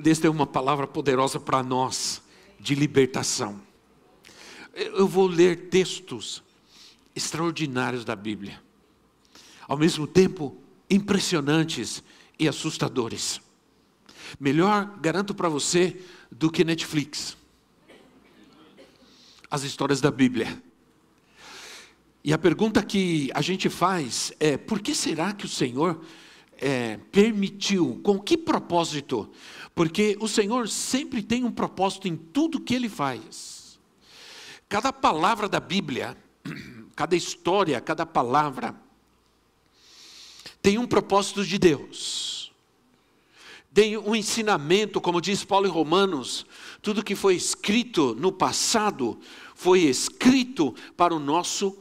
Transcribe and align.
Deus 0.00 0.18
tem 0.18 0.30
uma 0.30 0.46
palavra 0.46 0.86
poderosa 0.86 1.38
para 1.38 1.62
nós 1.62 2.22
de 2.58 2.74
libertação. 2.74 3.60
Eu 4.74 5.06
vou 5.06 5.26
ler 5.26 5.68
textos 5.68 6.42
extraordinários 7.14 8.04
da 8.04 8.16
Bíblia, 8.16 8.60
ao 9.68 9.76
mesmo 9.76 10.06
tempo 10.06 10.56
impressionantes 10.88 12.02
e 12.38 12.48
assustadores. 12.48 13.40
Melhor, 14.38 14.98
garanto 15.00 15.34
para 15.34 15.48
você, 15.48 16.00
do 16.30 16.50
que 16.50 16.64
Netflix. 16.64 17.36
As 19.50 19.64
histórias 19.64 20.00
da 20.00 20.10
Bíblia. 20.10 20.62
E 22.22 22.32
a 22.32 22.38
pergunta 22.38 22.82
que 22.82 23.30
a 23.34 23.42
gente 23.42 23.68
faz 23.68 24.32
é: 24.38 24.56
por 24.56 24.80
que 24.80 24.94
será 24.94 25.32
que 25.32 25.46
o 25.46 25.48
Senhor 25.48 26.00
é, 26.60 26.98
permitiu, 27.10 28.00
com 28.02 28.18
que 28.18 28.36
propósito? 28.36 29.28
Porque 29.80 30.14
o 30.20 30.28
Senhor 30.28 30.68
sempre 30.68 31.22
tem 31.22 31.42
um 31.42 31.50
propósito 31.50 32.06
em 32.06 32.14
tudo 32.14 32.60
que 32.60 32.74
Ele 32.74 32.86
faz. 32.86 33.80
Cada 34.68 34.92
palavra 34.92 35.48
da 35.48 35.58
Bíblia, 35.58 36.18
cada 36.94 37.16
história, 37.16 37.80
cada 37.80 38.04
palavra, 38.04 38.78
tem 40.60 40.76
um 40.76 40.86
propósito 40.86 41.46
de 41.46 41.58
Deus. 41.58 42.52
Tem 43.72 43.96
um 43.96 44.14
ensinamento, 44.14 45.00
como 45.00 45.18
diz 45.18 45.44
Paulo 45.44 45.66
em 45.66 45.70
Romanos, 45.70 46.44
tudo 46.82 47.02
que 47.02 47.14
foi 47.14 47.34
escrito 47.34 48.14
no 48.16 48.30
passado 48.30 49.18
foi 49.54 49.84
escrito 49.84 50.74
para 50.94 51.14
o 51.14 51.18
nosso 51.18 51.78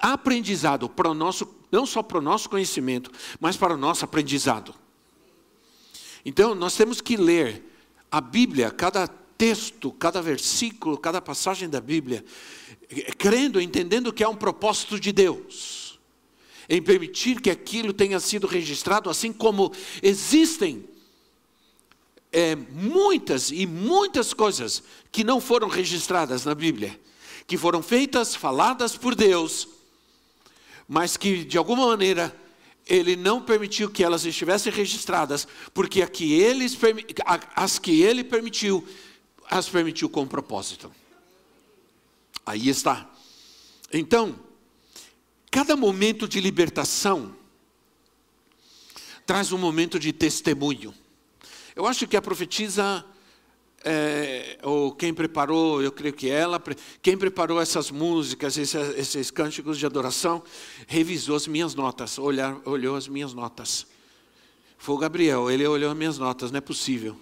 aprendizado, 0.00 0.88
para 0.88 1.10
o 1.10 1.14
nosso 1.14 1.52
não 1.72 1.84
só 1.84 2.00
para 2.00 2.18
o 2.18 2.22
nosso 2.22 2.48
conhecimento, 2.48 3.10
mas 3.40 3.56
para 3.56 3.74
o 3.74 3.76
nosso 3.76 4.04
aprendizado. 4.04 4.72
Então, 6.24 6.54
nós 6.54 6.76
temos 6.76 7.00
que 7.00 7.16
ler 7.16 7.62
a 8.10 8.20
Bíblia, 8.20 8.70
cada 8.70 9.06
texto, 9.08 9.90
cada 9.92 10.20
versículo, 10.20 10.98
cada 10.98 11.20
passagem 11.20 11.68
da 11.68 11.80
Bíblia, 11.80 12.24
crendo, 13.16 13.60
entendendo 13.60 14.12
que 14.12 14.22
há 14.22 14.28
um 14.28 14.36
propósito 14.36 15.00
de 15.00 15.12
Deus, 15.12 15.98
em 16.68 16.82
permitir 16.82 17.40
que 17.40 17.50
aquilo 17.50 17.92
tenha 17.92 18.20
sido 18.20 18.46
registrado, 18.46 19.08
assim 19.08 19.32
como 19.32 19.72
existem 20.02 20.84
é, 22.32 22.54
muitas 22.54 23.50
e 23.50 23.66
muitas 23.66 24.34
coisas 24.34 24.82
que 25.10 25.24
não 25.24 25.40
foram 25.40 25.68
registradas 25.68 26.44
na 26.44 26.54
Bíblia, 26.54 26.98
que 27.46 27.56
foram 27.56 27.82
feitas, 27.82 28.34
faladas 28.34 28.96
por 28.96 29.14
Deus, 29.14 29.68
mas 30.86 31.16
que 31.16 31.44
de 31.44 31.56
alguma 31.56 31.86
maneira 31.86 32.34
ele 32.86 33.16
não 33.16 33.40
permitiu 33.42 33.90
que 33.90 34.02
elas 34.02 34.24
estivessem 34.24 34.72
registradas, 34.72 35.46
porque 35.72 36.04
que 36.06 36.32
eles, 36.32 36.76
as 37.54 37.78
que 37.78 38.02
ele 38.02 38.24
permitiu, 38.24 38.86
as 39.48 39.68
permitiu 39.68 40.08
com 40.08 40.26
propósito. 40.26 40.92
Aí 42.44 42.68
está. 42.68 43.08
Então, 43.92 44.38
cada 45.50 45.76
momento 45.76 46.26
de 46.26 46.40
libertação 46.40 47.34
traz 49.26 49.52
um 49.52 49.58
momento 49.58 49.98
de 49.98 50.12
testemunho. 50.12 50.92
Eu 51.76 51.86
acho 51.86 52.06
que 52.06 52.16
a 52.16 52.22
profetisa 52.22 53.04
é, 53.82 54.58
ou 54.62 54.92
quem 54.92 55.12
preparou, 55.14 55.82
eu 55.82 55.90
creio 55.90 56.12
que 56.12 56.28
ela, 56.28 56.62
quem 57.00 57.16
preparou 57.16 57.60
essas 57.60 57.90
músicas, 57.90 58.56
esses, 58.58 58.74
esses 58.96 59.30
cânticos 59.30 59.78
de 59.78 59.86
adoração, 59.86 60.42
revisou 60.86 61.36
as 61.36 61.46
minhas 61.46 61.74
notas, 61.74 62.18
olhar, 62.18 62.60
olhou 62.64 62.96
as 62.96 63.08
minhas 63.08 63.32
notas. 63.32 63.86
Foi 64.76 64.94
o 64.94 64.98
Gabriel, 64.98 65.50
ele 65.50 65.66
olhou 65.66 65.90
as 65.90 65.96
minhas 65.96 66.18
notas, 66.18 66.50
não 66.50 66.58
é 66.58 66.60
possível. 66.60 67.18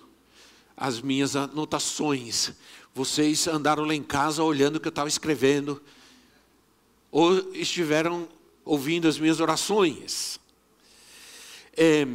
As 0.77 1.01
minhas 1.01 1.37
anotações. 1.37 2.53
Vocês 2.95 3.47
andaram 3.47 3.85
lá 3.85 3.95
em 3.95 4.03
casa 4.03 4.43
olhando 4.43 4.77
o 4.77 4.81
que 4.81 4.89
eu 4.89 4.91
estava 4.91 5.09
escrevendo, 5.09 5.83
ou 7.11 7.55
estiveram 7.55 8.29
ouvindo 8.65 9.07
as 9.09 9.19
minhas 9.19 9.41
orações. 9.41 10.39
É, 11.77 12.07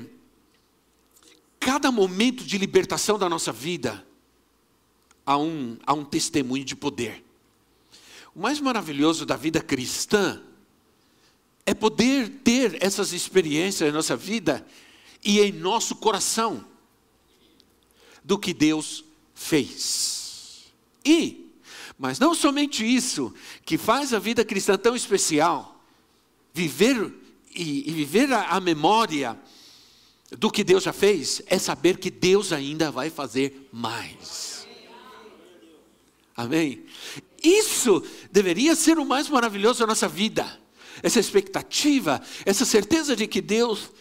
cada 1.60 1.92
momento 1.92 2.44
de 2.44 2.58
libertação 2.58 3.18
da 3.18 3.30
nossa 3.30 3.52
vida, 3.52 4.06
a 5.26 5.38
um, 5.38 5.78
a 5.86 5.94
um 5.94 6.04
testemunho 6.04 6.66
de 6.66 6.76
poder. 6.76 7.24
O 8.36 8.40
mais 8.42 8.60
maravilhoso 8.60 9.26
da 9.26 9.36
vida 9.36 9.62
cristã 9.62 10.42
é 11.66 11.74
poder 11.74 12.30
ter 12.44 12.78
essas 12.84 13.14
experiências 13.14 13.88
em 13.88 13.94
nossa 13.94 14.16
vida 14.16 14.66
e 15.24 15.40
em 15.40 15.52
nosso 15.52 15.96
coração 15.96 16.66
do 18.24 18.38
que 18.38 18.54
Deus 18.54 19.04
fez. 19.34 20.66
E, 21.06 21.52
mas 21.98 22.20
não 22.20 22.34
somente 22.34 22.84
isso, 22.84 23.34
que 23.66 23.78
faz 23.78 24.14
a 24.14 24.20
vida 24.20 24.44
cristã 24.44 24.78
tão 24.78 24.96
especial, 24.96 25.82
viver 26.54 27.14
e, 27.56 27.90
e 27.90 27.94
viver 27.94 28.32
a, 28.34 28.50
a 28.50 28.60
memória 28.60 29.40
do 30.32 30.50
que 30.50 30.64
Deus 30.64 30.84
já 30.84 30.94
fez, 30.94 31.42
é 31.46 31.60
saber 31.60 31.98
que 31.98 32.10
Deus 32.10 32.52
ainda 32.52 32.90
vai 32.90 33.10
fazer 33.10 33.70
mais. 33.72 34.53
Amém? 36.36 36.84
Isso 37.44 38.04
deveria 38.32 38.76
ser 38.76 38.98
o 38.98 39.06
mais 39.06 39.30
maravilhoso 39.30 39.80
da 39.80 39.88
nossa 39.88 40.08
vida. 40.08 40.60
Essa 41.02 41.20
expectativa, 41.20 42.22
essa 42.46 42.66
certeza 42.66 43.16
de 43.16 43.28
que 43.28 43.42
Deus 43.42 43.92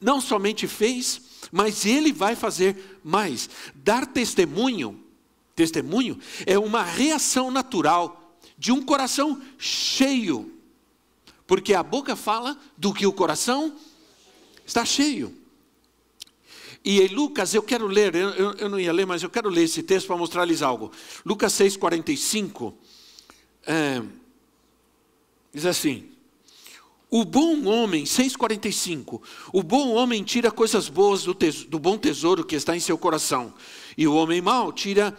não 0.00 0.20
somente 0.20 0.66
fez, 0.66 1.20
mas 1.50 1.86
Ele 1.86 2.12
vai 2.12 2.36
fazer 2.36 2.98
mais. 3.02 3.48
Dar 3.74 4.06
testemunho, 4.06 5.02
testemunho 5.54 6.18
é 6.44 6.58
uma 6.58 6.82
reação 6.82 7.50
natural 7.50 8.38
de 8.58 8.72
um 8.72 8.82
coração 8.82 9.40
cheio, 9.58 10.52
porque 11.46 11.74
a 11.74 11.82
boca 11.82 12.16
fala 12.16 12.58
do 12.76 12.92
que 12.92 13.06
o 13.06 13.12
coração 13.12 13.76
está 14.66 14.84
cheio. 14.84 15.45
E 16.86 17.00
em 17.00 17.08
Lucas, 17.08 17.52
eu 17.52 17.64
quero 17.64 17.88
ler, 17.88 18.14
eu, 18.14 18.52
eu 18.52 18.68
não 18.68 18.78
ia 18.78 18.92
ler, 18.92 19.04
mas 19.04 19.20
eu 19.20 19.28
quero 19.28 19.48
ler 19.48 19.64
esse 19.64 19.82
texto 19.82 20.06
para 20.06 20.16
mostrar-lhes 20.16 20.62
algo. 20.62 20.92
Lucas 21.24 21.52
6, 21.54 21.76
45, 21.76 22.72
é, 23.66 24.00
diz 25.52 25.66
assim: 25.66 26.08
O 27.10 27.24
bom 27.24 27.64
homem, 27.64 28.04
6,45, 28.04 29.20
o 29.52 29.64
bom 29.64 29.94
homem 29.94 30.22
tira 30.22 30.48
coisas 30.52 30.88
boas 30.88 31.24
do, 31.24 31.34
tesouro, 31.34 31.70
do 31.70 31.78
bom 31.80 31.98
tesouro 31.98 32.44
que 32.44 32.54
está 32.54 32.76
em 32.76 32.80
seu 32.80 32.96
coração, 32.96 33.52
e 33.98 34.06
o 34.06 34.14
homem 34.14 34.40
mau 34.40 34.72
tira 34.72 35.18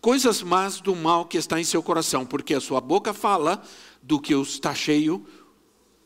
coisas 0.00 0.42
más 0.42 0.80
do 0.80 0.96
mal 0.96 1.26
que 1.26 1.38
está 1.38 1.60
em 1.60 1.64
seu 1.64 1.80
coração, 1.80 2.26
porque 2.26 2.54
a 2.54 2.60
sua 2.60 2.80
boca 2.80 3.14
fala 3.14 3.62
do 4.02 4.20
que 4.20 4.34
está 4.34 4.74
cheio 4.74 5.24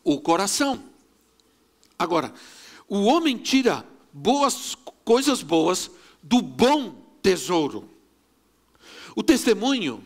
o 0.05 0.21
coração. 0.21 0.85
Agora, 1.99 2.35
o 2.87 3.05
homem 3.05 3.39
tira 3.39 3.91
boas 4.13 4.77
coisas 5.05 5.43
boas 5.43 5.91
do 6.23 6.41
bom 6.41 6.95
tesouro. 7.23 7.89
O 9.15 9.23
testemunho 9.23 10.03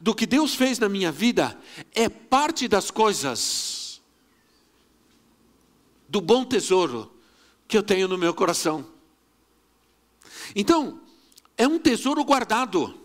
do 0.00 0.14
que 0.14 0.26
Deus 0.26 0.54
fez 0.54 0.78
na 0.78 0.88
minha 0.88 1.10
vida 1.10 1.58
é 1.94 2.08
parte 2.08 2.68
das 2.68 2.90
coisas 2.90 4.00
do 6.08 6.20
bom 6.20 6.44
tesouro 6.44 7.12
que 7.66 7.76
eu 7.76 7.82
tenho 7.82 8.08
no 8.08 8.16
meu 8.16 8.32
coração. 8.32 8.86
Então, 10.54 11.00
é 11.56 11.66
um 11.66 11.78
tesouro 11.78 12.24
guardado, 12.24 12.98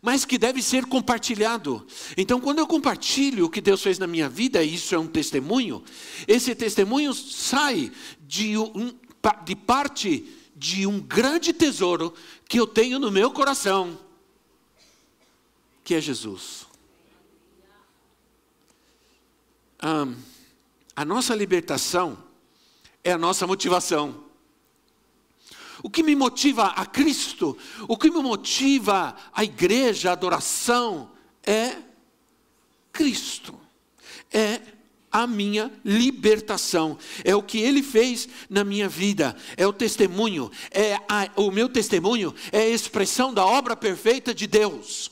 mas 0.00 0.24
que 0.24 0.38
deve 0.38 0.62
ser 0.62 0.86
compartilhado. 0.86 1.86
Então, 2.16 2.40
quando 2.40 2.58
eu 2.58 2.66
compartilho 2.66 3.44
o 3.44 3.50
que 3.50 3.60
Deus 3.60 3.82
fez 3.82 3.98
na 3.98 4.06
minha 4.06 4.28
vida, 4.28 4.62
isso 4.62 4.94
é 4.94 4.98
um 4.98 5.06
testemunho, 5.06 5.82
esse 6.26 6.54
testemunho 6.54 7.12
sai 7.12 7.92
de, 8.20 8.56
um, 8.56 8.94
de 9.44 9.56
parte 9.56 10.34
de 10.54 10.86
um 10.86 11.00
grande 11.00 11.52
tesouro 11.52 12.12
que 12.48 12.58
eu 12.58 12.66
tenho 12.66 12.98
no 12.98 13.10
meu 13.10 13.30
coração, 13.30 13.98
que 15.84 15.94
é 15.94 16.00
Jesus. 16.00 16.66
Um, 19.82 20.16
a 20.96 21.04
nossa 21.04 21.34
libertação 21.34 22.18
é 23.04 23.12
a 23.12 23.18
nossa 23.18 23.46
motivação. 23.46 24.24
O 25.80 25.88
que 25.88 26.02
me 26.02 26.16
motiva 26.16 26.66
a 26.66 26.84
Cristo, 26.84 27.56
o 27.86 27.96
que 27.96 28.10
me 28.10 28.20
motiva 28.20 29.16
a 29.32 29.44
igreja, 29.44 30.10
a 30.10 30.12
adoração, 30.12 31.12
é 31.44 31.76
Cristo. 32.92 33.58
É 34.32 34.60
a 35.22 35.26
minha 35.26 35.72
libertação. 35.84 36.98
É 37.24 37.34
o 37.34 37.42
que 37.42 37.58
ele 37.58 37.82
fez 37.82 38.28
na 38.48 38.64
minha 38.64 38.88
vida. 38.88 39.36
É 39.56 39.66
o 39.66 39.72
testemunho. 39.72 40.50
É 40.70 40.96
a, 41.08 41.28
o 41.36 41.50
meu 41.50 41.68
testemunho 41.68 42.34
é 42.52 42.60
a 42.60 42.68
expressão 42.68 43.32
da 43.32 43.44
obra 43.44 43.76
perfeita 43.76 44.34
de 44.34 44.46
Deus. 44.46 45.10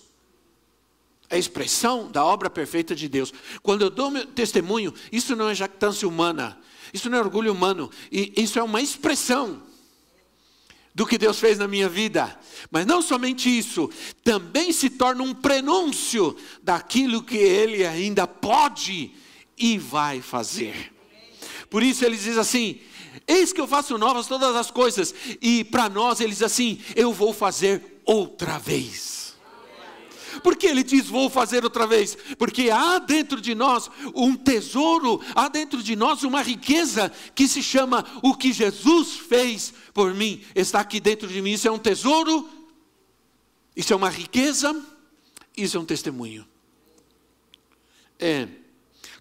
É 1.29 1.37
a 1.37 1.39
expressão 1.39 2.11
da 2.11 2.25
obra 2.25 2.49
perfeita 2.49 2.95
de 2.95 3.09
Deus. 3.09 3.33
Quando 3.63 3.83
eu 3.83 3.91
dou 3.91 4.11
meu 4.11 4.27
testemunho, 4.27 4.95
isso 5.11 5.35
não 5.35 5.49
é 5.49 5.55
jactância 5.55 6.07
humana. 6.07 6.59
Isso 6.93 7.11
não 7.11 7.19
é 7.19 7.21
orgulho 7.21 7.53
humano. 7.53 7.91
E 8.11 8.33
isso 8.37 8.59
é 8.59 8.63
uma 8.63 8.81
expressão 8.81 9.63
do 10.97 11.05
que 11.05 11.19
Deus 11.19 11.39
fez 11.39 11.59
na 11.59 11.69
minha 11.69 11.91
vida. 11.91 12.39
Mas 12.71 12.87
não 12.87 13.03
somente 13.03 13.51
isso, 13.51 13.91
também 14.25 14.73
se 14.73 14.89
torna 14.89 15.23
um 15.23 15.35
prenúncio 15.35 16.35
daquilo 16.63 17.23
que 17.23 17.37
Ele 17.37 17.85
ainda 17.85 18.27
pode 18.27 19.13
e 19.57 19.79
vai 19.79 20.21
fazer. 20.21 20.93
Por 21.71 21.83
isso 21.83 22.05
ele 22.05 22.17
diz 22.17 22.37
assim: 22.37 22.81
Eis 23.27 23.53
que 23.53 23.61
eu 23.61 23.67
faço 23.67 23.97
novas 23.99 24.27
todas 24.27 24.55
as 24.55 24.71
coisas, 24.71 25.15
e 25.41 25.65
para 25.65 25.89
nós 25.89 26.21
ele 26.21 26.33
diz 26.33 26.43
assim: 26.43 26.81
Eu 26.95 27.13
vou 27.13 27.33
fazer 27.33 28.01
outra 28.05 28.59
vez. 28.59 29.17
Por 30.43 30.55
que 30.57 30.67
ele 30.67 30.83
diz 30.83 31.07
vou 31.07 31.31
fazer 31.31 31.65
outra 31.65 31.87
vez? 31.87 32.17
Porque 32.39 32.71
há 32.71 32.99
dentro 32.99 33.41
de 33.41 33.55
nós 33.55 33.91
um 34.15 34.35
tesouro, 34.37 35.21
há 35.35 35.49
dentro 35.49 35.83
de 35.83 35.97
nós 35.97 36.23
uma 36.23 36.43
riqueza 36.43 37.11
que 37.35 37.49
se 37.49 37.63
chama 37.63 38.05
o 38.23 38.35
que 38.35 38.53
Jesus 38.53 39.17
fez 39.17 39.73
por 39.95 40.13
mim. 40.15 40.43
Está 40.55 40.81
aqui 40.81 41.01
dentro 41.01 41.27
de 41.27 41.41
mim. 41.41 41.53
Isso 41.53 41.67
é 41.67 41.71
um 41.71 41.79
tesouro, 41.79 42.49
isso 43.75 43.93
é 43.93 43.97
uma 43.97 44.11
riqueza, 44.11 44.79
isso 45.57 45.77
é 45.77 45.81
um 45.81 45.87
testemunho. 45.87 46.47
É 48.19 48.47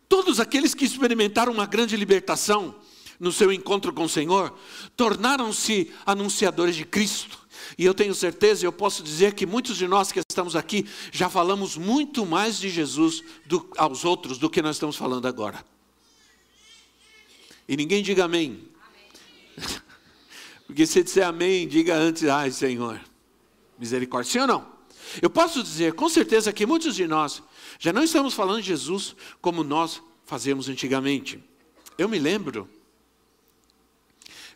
Todos 0.08 0.40
aqueles 0.40 0.74
que 0.74 0.86
experimentaram 0.86 1.52
uma 1.52 1.66
grande 1.66 1.96
libertação 1.96 2.76
no 3.20 3.32
seu 3.32 3.52
encontro 3.52 3.94
com 3.94 4.04
o 4.04 4.10
Senhor, 4.10 4.54
tornaram-se 4.96 5.92
anunciadores 6.06 6.76
de 6.76 6.86
Cristo. 6.86 7.46
E 7.78 7.86
eu 7.86 7.94
tenho 7.94 8.14
certeza, 8.14 8.66
eu 8.66 8.72
posso 8.72 9.02
dizer 9.02 9.34
que 9.34 9.46
muitos 9.46 9.78
de 9.78 9.88
nós 9.88 10.12
que 10.12 10.20
estamos 10.20 10.56
aqui 10.56 10.86
já 11.12 11.30
falamos 11.30 11.78
muito 11.78 12.26
mais 12.26 12.60
de 12.60 12.70
Jesus 12.70 13.24
do, 13.46 13.70
aos 13.78 14.06
outros 14.06 14.38
do 14.38 14.50
que 14.50 14.62
nós 14.62 14.76
estamos 14.76 14.96
falando 14.96 15.28
agora. 15.28 15.66
E 17.68 17.76
ninguém 17.76 18.04
diga 18.04 18.26
amém. 18.26 18.70
amém. 19.58 19.82
Porque 20.68 20.86
se 20.86 21.04
disser 21.04 21.26
amém, 21.26 21.68
diga 21.68 21.96
antes, 21.96 22.26
ai 22.26 22.52
Senhor, 22.52 23.00
misericórdia. 23.80 24.32
Sim 24.32 24.40
ou 24.40 24.48
não? 24.48 24.76
Eu 25.22 25.30
posso 25.30 25.64
dizer 25.64 25.94
com 25.94 26.10
certeza 26.10 26.52
que 26.52 26.66
muitos 26.66 26.96
de 26.96 27.08
nós 27.08 27.42
já 27.80 27.92
não 27.92 28.04
estamos 28.04 28.34
falando 28.34 28.62
de 28.62 28.68
Jesus 28.68 29.16
como 29.42 29.64
nós 29.64 30.02
fazíamos 30.26 30.70
antigamente. 30.70 31.44
Eu 31.98 32.10
me 32.10 32.20
lembro, 32.20 32.68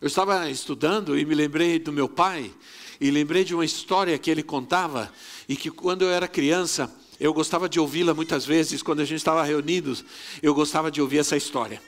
eu 0.01 0.07
estava 0.07 0.49
estudando 0.49 1.17
e 1.17 1.25
me 1.25 1.35
lembrei 1.35 1.79
do 1.79 1.91
meu 1.91 2.07
pai, 2.07 2.51
e 2.99 3.11
lembrei 3.11 3.43
de 3.43 3.53
uma 3.53 3.63
história 3.63 4.17
que 4.17 4.29
ele 4.29 4.43
contava, 4.43 5.11
e 5.47 5.55
que 5.55 5.69
quando 5.71 6.03
eu 6.03 6.09
era 6.09 6.27
criança, 6.27 6.93
eu 7.19 7.33
gostava 7.33 7.67
de 7.67 7.79
ouvi-la 7.79 8.13
muitas 8.13 8.45
vezes, 8.45 8.81
quando 8.81 9.01
a 9.01 9.05
gente 9.05 9.17
estava 9.17 9.43
reunidos, 9.43 10.03
eu 10.41 10.53
gostava 10.53 10.89
de 10.89 11.01
ouvir 11.01 11.19
essa 11.19 11.35
história. 11.35 11.81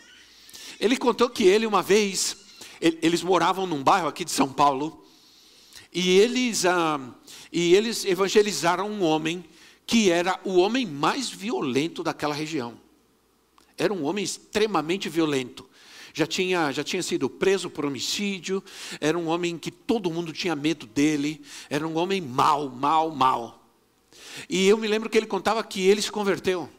Ele 0.80 0.98
contou 0.98 1.30
que 1.30 1.44
ele, 1.44 1.66
uma 1.66 1.82
vez, 1.82 2.38
eles 2.82 3.22
moravam 3.22 3.66
num 3.66 3.84
bairro 3.84 4.08
aqui 4.08 4.26
de 4.26 4.32
São 4.32 4.52
Paulo, 4.52 5.06
e 5.94 6.18
eles, 6.18 6.66
ah, 6.66 7.00
e 7.52 7.76
eles 7.76 8.06
evangelizaram 8.06 8.90
um 8.90 9.04
homem 9.04 9.44
que 9.86 10.10
era 10.10 10.40
o 10.44 10.58
homem 10.58 10.86
mais 10.86 11.30
violento 11.30 12.04
daquela 12.04 12.34
região. 12.34 12.80
Era 13.78 13.94
um 13.94 14.04
homem 14.04 14.24
extremamente 14.24 15.10
violento. 15.10 15.68
Já 16.14 16.28
tinha, 16.28 16.72
já 16.72 16.84
tinha 16.84 17.02
sido 17.02 17.30
preso 17.30 17.70
por 17.70 17.86
homicídio, 17.86 18.64
era 19.00 19.18
um 19.18 19.28
homem 19.28 19.58
que 19.58 19.72
todo 19.72 20.12
mundo 20.12 20.34
tinha 20.34 20.56
medo 20.56 20.86
dele, 20.86 21.42
era 21.70 21.88
um 21.88 21.98
homem 21.98 22.20
mau, 22.20 22.70
mau, 22.70 23.12
mau. 23.12 23.66
E 24.50 24.68
eu 24.68 24.78
me 24.78 24.88
lembro 24.88 25.10
que 25.10 25.18
ele 25.18 25.26
contava 25.26 25.64
que 25.64 25.82
ele 25.82 26.02
se 26.02 26.12
converteu. 26.12 26.70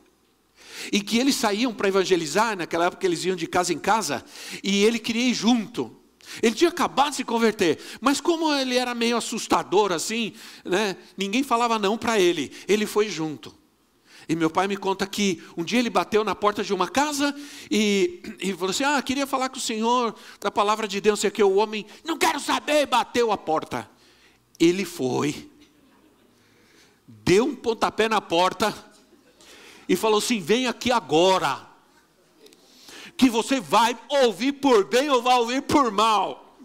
E 0.93 1.01
que 1.01 1.19
eles 1.19 1.35
saíam 1.35 1.73
para 1.73 1.89
evangelizar, 1.89 2.57
naquela 2.57 2.87
época 2.87 3.07
eles 3.07 3.25
iam 3.25 3.37
de 3.37 3.47
casa 3.47 3.73
em 3.73 3.79
casa, 3.79 4.25
e 4.63 4.85
ele 4.85 4.99
queria 4.99 5.29
ir 5.29 5.35
junto. 5.35 5.97
Ele 6.43 6.55
tinha 6.55 6.71
acabado 6.71 7.11
de 7.11 7.17
se 7.17 7.25
converter, 7.25 7.79
mas 8.01 8.21
como 8.21 8.53
ele 8.55 8.77
era 8.77 8.95
meio 8.95 9.17
assustador 9.17 9.93
assim, 9.93 10.33
né, 10.65 10.97
ninguém 11.17 11.43
falava 11.43 11.79
não 11.79 11.99
para 11.99 12.19
ele, 12.19 12.53
ele 12.69 12.87
foi 12.87 13.09
junto. 13.09 13.55
E 14.29 14.37
meu 14.37 14.49
pai 14.49 14.69
me 14.69 14.77
conta 14.77 15.07
que 15.07 15.43
um 15.57 15.65
dia 15.65 15.81
ele 15.81 15.91
bateu 15.91 16.23
na 16.23 16.35
porta 16.35 16.63
de 16.63 16.73
uma 16.73 16.89
casa 16.89 17.35
e, 17.71 18.23
e 18.41 18.53
falou 18.55 18.71
assim: 18.71 18.85
Ah, 18.85 19.03
queria 19.03 19.27
falar 19.27 19.49
com 19.49 19.57
o 19.57 19.61
senhor 19.61 20.15
da 20.41 20.51
palavra 20.51 20.87
de 20.87 21.01
Deus. 21.01 21.23
E 21.25 21.27
aqui 21.27 21.43
o 21.43 21.57
homem, 21.57 21.85
não 22.05 22.17
quero 22.17 22.39
saber, 22.39 22.87
bateu 22.87 23.33
a 23.33 23.37
porta. 23.37 23.91
Ele 24.61 24.85
foi, 24.85 25.51
deu 27.07 27.47
um 27.47 27.55
pontapé 27.57 28.09
na 28.09 28.21
porta 28.21 28.73
e 29.89 29.97
falou 29.97 30.19
assim: 30.19 30.41
Vem 30.41 30.69
aqui 30.69 30.93
agora 30.93 31.72
que 33.23 33.31
você 33.31 33.61
vai 33.61 33.97
ouvir 34.09 34.51
por 34.55 34.85
bem 34.85 35.09
ou 35.09 35.23
vai 35.23 35.39
ouvir 35.39 35.63
por 35.63 35.93
mal. 35.93 36.59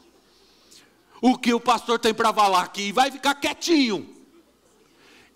O 1.21 1.37
que 1.37 1.53
o 1.53 1.59
pastor 1.59 1.99
tem 1.99 2.15
para 2.15 2.33
falar 2.33 2.63
aqui, 2.63 2.91
vai 2.91 3.11
ficar 3.11 3.35
quietinho. 3.35 4.09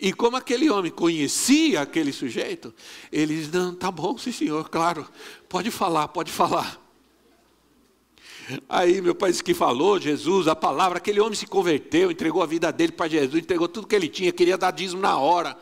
E 0.00 0.12
como 0.12 0.36
aquele 0.36 0.68
homem 0.68 0.90
conhecia 0.90 1.82
aquele 1.82 2.12
sujeito, 2.12 2.74
ele 3.12 3.36
diz: 3.36 3.52
Não, 3.52 3.72
tá 3.72 3.88
bom, 3.88 4.18
sim 4.18 4.32
senhor, 4.32 4.68
claro, 4.68 5.08
pode 5.48 5.70
falar, 5.70 6.08
pode 6.08 6.32
falar. 6.32 6.76
Aí 8.68 9.00
meu 9.00 9.14
pai 9.14 9.30
disse 9.30 9.44
que 9.44 9.54
falou, 9.54 10.00
Jesus, 10.00 10.48
a 10.48 10.56
palavra, 10.56 10.98
aquele 10.98 11.20
homem 11.20 11.36
se 11.36 11.46
converteu, 11.46 12.10
entregou 12.10 12.42
a 12.42 12.46
vida 12.46 12.72
dele 12.72 12.90
para 12.90 13.08
Jesus, 13.08 13.40
entregou 13.40 13.68
tudo 13.68 13.86
que 13.86 13.94
ele 13.94 14.08
tinha, 14.08 14.32
queria 14.32 14.58
dar 14.58 14.72
dízimo 14.72 15.00
na 15.00 15.16
hora. 15.16 15.56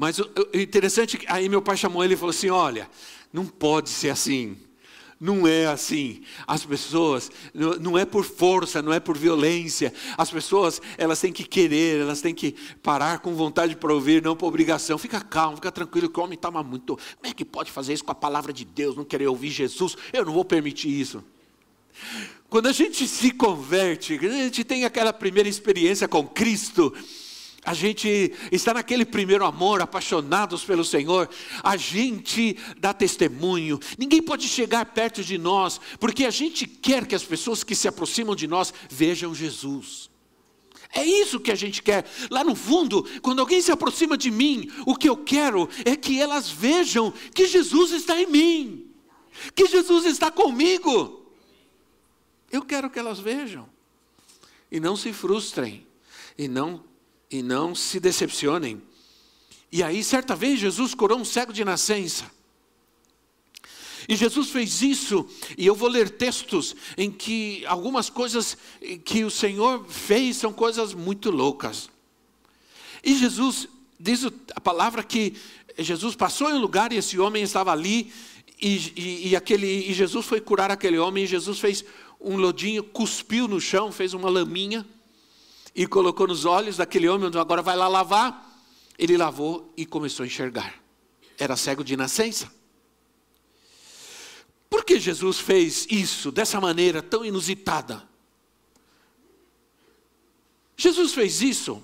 Mas 0.00 0.18
o, 0.18 0.26
interessante, 0.54 1.20
aí 1.26 1.46
meu 1.46 1.60
pai 1.60 1.76
chamou 1.76 2.02
ele 2.02 2.14
e 2.14 2.16
falou 2.16 2.30
assim: 2.30 2.48
olha, 2.48 2.88
não 3.30 3.44
pode 3.44 3.90
ser 3.90 4.08
assim. 4.08 4.56
Não 5.20 5.46
é 5.46 5.66
assim. 5.66 6.22
As 6.46 6.64
pessoas, 6.64 7.30
não 7.52 7.98
é 7.98 8.06
por 8.06 8.24
força, 8.24 8.80
não 8.80 8.94
é 8.94 8.98
por 8.98 9.18
violência. 9.18 9.92
As 10.16 10.30
pessoas, 10.30 10.80
elas 10.96 11.20
têm 11.20 11.30
que 11.30 11.44
querer, 11.44 12.00
elas 12.00 12.22
têm 12.22 12.34
que 12.34 12.52
parar 12.82 13.18
com 13.18 13.34
vontade 13.34 13.76
para 13.76 13.92
ouvir, 13.92 14.22
não 14.22 14.34
por 14.34 14.46
obrigação. 14.46 14.96
Fica 14.96 15.20
calmo, 15.20 15.56
fica 15.56 15.70
tranquilo, 15.70 16.08
que 16.08 16.18
o 16.18 16.22
homem 16.22 16.36
está 16.36 16.50
muito. 16.50 16.96
Como 16.96 17.30
é 17.30 17.34
que 17.34 17.44
pode 17.44 17.70
fazer 17.70 17.92
isso 17.92 18.02
com 18.02 18.12
a 18.12 18.14
palavra 18.14 18.54
de 18.54 18.64
Deus, 18.64 18.96
não 18.96 19.04
querer 19.04 19.26
ouvir 19.26 19.50
Jesus? 19.50 19.98
Eu 20.14 20.24
não 20.24 20.32
vou 20.32 20.46
permitir 20.46 20.88
isso. 20.88 21.22
Quando 22.48 22.68
a 22.68 22.72
gente 22.72 23.06
se 23.06 23.32
converte, 23.32 24.14
a 24.14 24.30
gente 24.30 24.64
tem 24.64 24.86
aquela 24.86 25.12
primeira 25.12 25.48
experiência 25.48 26.08
com 26.08 26.26
Cristo, 26.26 26.90
a 27.64 27.74
gente 27.74 28.32
está 28.50 28.72
naquele 28.72 29.04
primeiro 29.04 29.44
amor, 29.44 29.82
apaixonados 29.82 30.64
pelo 30.64 30.84
Senhor, 30.84 31.28
a 31.62 31.76
gente 31.76 32.56
dá 32.78 32.94
testemunho, 32.94 33.78
ninguém 33.98 34.22
pode 34.22 34.48
chegar 34.48 34.84
perto 34.86 35.22
de 35.22 35.36
nós, 35.36 35.80
porque 35.98 36.24
a 36.24 36.30
gente 36.30 36.66
quer 36.66 37.06
que 37.06 37.14
as 37.14 37.24
pessoas 37.24 37.62
que 37.62 37.74
se 37.74 37.86
aproximam 37.86 38.34
de 38.34 38.46
nós 38.46 38.72
vejam 38.88 39.34
Jesus. 39.34 40.08
É 40.92 41.04
isso 41.04 41.38
que 41.38 41.52
a 41.52 41.54
gente 41.54 41.82
quer. 41.82 42.04
Lá 42.30 42.42
no 42.42 42.56
fundo, 42.56 43.04
quando 43.20 43.40
alguém 43.40 43.60
se 43.62 43.70
aproxima 43.70 44.16
de 44.16 44.30
mim, 44.30 44.70
o 44.84 44.96
que 44.96 45.08
eu 45.08 45.16
quero 45.16 45.68
é 45.84 45.94
que 45.94 46.20
elas 46.20 46.50
vejam 46.50 47.12
que 47.32 47.46
Jesus 47.46 47.92
está 47.92 48.20
em 48.20 48.26
mim, 48.26 48.90
que 49.54 49.66
Jesus 49.66 50.04
está 50.06 50.30
comigo. 50.30 51.26
Eu 52.50 52.62
quero 52.62 52.90
que 52.90 52.98
elas 52.98 53.20
vejam 53.20 53.68
e 54.72 54.80
não 54.80 54.96
se 54.96 55.12
frustrem 55.12 55.86
e 56.36 56.48
não 56.48 56.89
e 57.30 57.42
não 57.42 57.74
se 57.74 58.00
decepcionem. 58.00 58.82
E 59.70 59.82
aí, 59.82 60.02
certa 60.02 60.34
vez, 60.34 60.58
Jesus 60.58 60.94
curou 60.94 61.18
um 61.18 61.24
cego 61.24 61.52
de 61.52 61.64
nascença. 61.64 62.30
E 64.08 64.16
Jesus 64.16 64.50
fez 64.50 64.82
isso, 64.82 65.28
e 65.56 65.66
eu 65.66 65.74
vou 65.74 65.88
ler 65.88 66.10
textos 66.10 66.74
em 66.96 67.10
que 67.10 67.64
algumas 67.66 68.10
coisas 68.10 68.56
que 69.04 69.24
o 69.24 69.30
Senhor 69.30 69.84
fez 69.88 70.38
são 70.38 70.52
coisas 70.52 70.94
muito 70.94 71.30
loucas. 71.30 71.88
E 73.04 73.16
Jesus, 73.16 73.68
diz 73.98 74.26
a 74.56 74.60
palavra 74.60 75.04
que 75.04 75.34
Jesus 75.78 76.16
passou 76.16 76.50
em 76.50 76.54
um 76.54 76.60
lugar 76.60 76.92
e 76.92 76.96
esse 76.96 77.20
homem 77.20 77.42
estava 77.42 77.70
ali, 77.70 78.12
e, 78.60 78.92
e, 78.96 79.28
e, 79.28 79.36
aquele, 79.36 79.66
e 79.66 79.92
Jesus 79.92 80.26
foi 80.26 80.40
curar 80.40 80.70
aquele 80.70 80.98
homem, 80.98 81.24
e 81.24 81.28
Jesus 81.28 81.60
fez 81.60 81.84
um 82.20 82.36
lodinho, 82.36 82.82
cuspiu 82.82 83.46
no 83.46 83.60
chão, 83.60 83.92
fez 83.92 84.12
uma 84.12 84.28
laminha, 84.28 84.84
e 85.74 85.86
colocou 85.86 86.26
nos 86.26 86.44
olhos 86.44 86.76
daquele 86.76 87.08
homem, 87.08 87.30
agora 87.38 87.62
vai 87.62 87.76
lá 87.76 87.88
lavar. 87.88 88.48
Ele 88.98 89.16
lavou 89.16 89.72
e 89.76 89.86
começou 89.86 90.24
a 90.24 90.26
enxergar. 90.26 90.74
Era 91.38 91.56
cego 91.56 91.82
de 91.82 91.96
nascença. 91.96 92.52
Por 94.68 94.84
que 94.84 95.00
Jesus 95.00 95.38
fez 95.38 95.86
isso 95.90 96.30
dessa 96.30 96.60
maneira 96.60 97.02
tão 97.02 97.24
inusitada? 97.24 98.08
Jesus 100.76 101.12
fez 101.12 101.42
isso, 101.42 101.82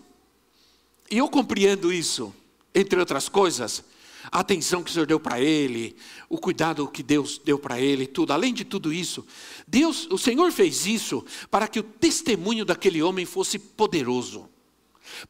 e 1.11 1.19
eu 1.19 1.29
compreendo 1.29 1.93
isso, 1.93 2.35
entre 2.75 2.99
outras 2.99 3.29
coisas, 3.29 3.85
a 4.31 4.41
atenção 4.41 4.83
que 4.83 4.91
o 4.91 4.93
Senhor 4.93 5.07
deu 5.07 5.21
para 5.21 5.41
ele, 5.41 5.97
o 6.29 6.39
cuidado 6.39 6.87
que 6.89 7.03
Deus 7.03 7.41
deu 7.45 7.59
para 7.59 7.81
ele, 7.81 8.07
tudo. 8.07 8.33
Além 8.33 8.53
de 8.53 8.65
tudo 8.65 8.93
isso, 8.93 9.27
Deus, 9.67 10.07
o 10.11 10.19
Senhor 10.19 10.51
fez 10.53 10.87
isso 10.87 11.25
para 11.51 11.69
que 11.69 11.79
o 11.79 11.83
testemunho 11.83 12.65
daquele 12.65 13.03
homem 13.03 13.25
fosse 13.25 13.59
poderoso. 13.59 14.49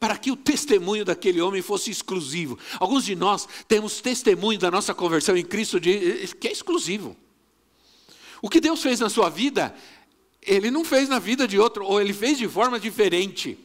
Para 0.01 0.17
que 0.17 0.31
o 0.31 0.37
testemunho 0.37 1.05
daquele 1.05 1.41
homem 1.41 1.61
fosse 1.61 1.91
exclusivo. 1.91 2.59
Alguns 2.81 3.05
de 3.05 3.15
nós 3.15 3.47
temos 3.69 4.01
testemunho 4.01 4.59
da 4.59 4.71
nossa 4.71 4.95
conversão 4.95 5.37
em 5.37 5.45
Cristo 5.45 5.79
de, 5.79 6.29
que 6.41 6.49
é 6.49 6.53
exclusivo. 6.53 7.17
O 8.41 8.49
que 8.49 8.61
Deus 8.61 8.83
fez 8.83 9.01
na 9.01 9.11
sua 9.11 9.29
vida, 9.29 9.75
Ele 10.43 10.71
não 10.71 10.85
fez 10.85 11.09
na 11.09 11.19
vida 11.19 11.47
de 11.47 11.59
outro, 11.59 11.85
ou 11.85 12.01
Ele 12.01 12.13
fez 12.13 12.39
de 12.39 12.49
forma 12.49 12.81
diferente. 12.81 13.59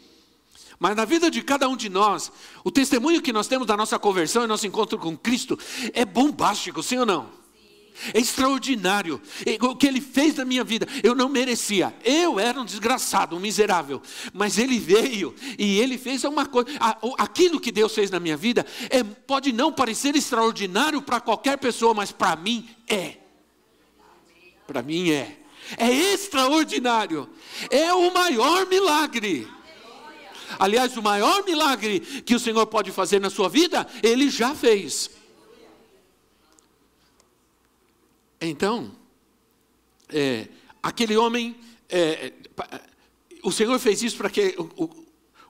Mas 0.82 0.96
na 0.96 1.06
vida 1.06 1.30
de 1.30 1.44
cada 1.44 1.70
um 1.70 1.78
de 1.78 1.90
nós, 1.90 2.32
o 2.64 2.72
testemunho 2.72 3.22
que 3.22 3.32
nós 3.32 3.46
temos 3.46 3.68
da 3.68 3.78
nossa 3.78 4.00
conversão 4.00 4.44
e 4.44 4.48
nosso 4.48 4.66
encontro 4.66 4.98
com 4.98 5.16
Cristo 5.16 5.56
é 5.94 6.04
bombástico, 6.04 6.82
sim 6.82 6.98
ou 6.98 7.06
não? 7.06 7.30
É 8.12 8.20
extraordinário. 8.20 9.22
O 9.62 9.76
que 9.76 9.86
ele 9.86 10.02
fez 10.02 10.38
na 10.38 10.44
minha 10.44 10.64
vida, 10.64 10.88
eu 11.04 11.14
não 11.14 11.30
merecia. 11.30 11.96
Eu 12.04 12.40
era 12.40 12.60
um 12.60 12.66
desgraçado, 12.66 13.36
um 13.36 13.40
miserável. 13.40 14.02
Mas 14.34 14.58
ele 14.58 14.80
veio 14.80 15.36
e 15.56 15.80
ele 15.80 16.00
fez 16.00 16.24
uma 16.24 16.48
coisa. 16.48 16.72
Aquilo 17.16 17.60
que 17.60 17.72
Deus 17.72 17.94
fez 17.94 18.10
na 18.10 18.20
minha 18.20 18.36
vida 18.36 18.66
é, 18.90 19.04
pode 19.04 19.54
não 19.54 19.72
parecer 19.72 20.16
extraordinário 20.16 21.00
para 21.04 21.22
qualquer 21.22 21.60
pessoa, 21.60 21.94
mas 21.94 22.12
para 22.12 22.36
mim 22.36 22.68
é. 22.90 23.18
Para 24.66 24.82
mim 24.82 25.12
é. 25.12 25.38
É 25.78 25.92
extraordinário. 25.92 27.30
É 27.70 27.94
o 27.94 28.12
maior 28.12 28.66
milagre. 28.66 29.48
Aliás, 30.60 30.96
o 30.98 31.02
maior 31.02 31.44
milagre 31.46 32.00
que 32.00 32.36
o 32.36 32.40
Senhor 32.40 32.66
pode 32.68 32.92
fazer 32.92 33.20
na 33.20 33.30
sua 33.30 33.50
vida, 33.50 33.88
Ele 34.04 34.30
já 34.30 34.56
fez. 34.56 35.10
Então, 38.40 38.92
é, 40.10 40.48
aquele 40.82 41.16
homem, 41.16 41.56
é, 41.88 42.34
o 43.44 43.52
Senhor 43.52 43.78
fez 43.80 44.02
isso 44.02 44.18
para 44.18 44.30
que 44.30 44.56
o, 44.58 45.01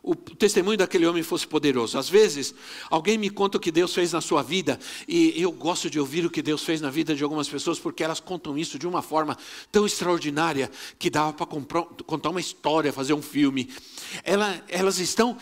o 0.03 0.15
testemunho 0.15 0.77
daquele 0.77 1.05
homem 1.05 1.22
fosse 1.22 1.46
poderoso. 1.46 1.98
Às 1.98 2.10
vezes, 2.10 2.55
alguém 2.89 3.17
me 3.17 3.29
conta 3.29 3.58
o 3.58 3.62
que 3.62 3.72
Deus 3.72 3.93
fez 3.93 4.12
na 4.12 4.22
sua 4.22 4.41
vida, 4.41 4.79
e 5.08 5.39
eu 5.39 5.51
gosto 5.51 5.89
de 5.89 6.00
ouvir 6.00 6.25
o 6.25 6.29
que 6.29 6.41
Deus 6.41 6.63
fez 6.63 6.81
na 6.81 6.89
vida 6.89 7.15
de 7.15 7.24
algumas 7.24 7.48
pessoas, 7.48 7.77
porque 7.77 8.03
elas 8.03 8.20
contam 8.20 8.58
isso 8.58 8.79
de 8.79 8.88
uma 8.88 9.01
forma 9.01 9.38
tão 9.72 9.86
extraordinária 9.86 10.72
que 10.98 11.10
dava 11.10 11.34
para 11.34 11.46
contar 11.46 12.29
uma 12.29 12.39
história, 12.39 12.91
fazer 12.91 13.13
um 13.13 13.22
filme. 13.22 13.70
Ela, 14.24 14.63
elas 14.67 14.98
estão. 14.98 15.38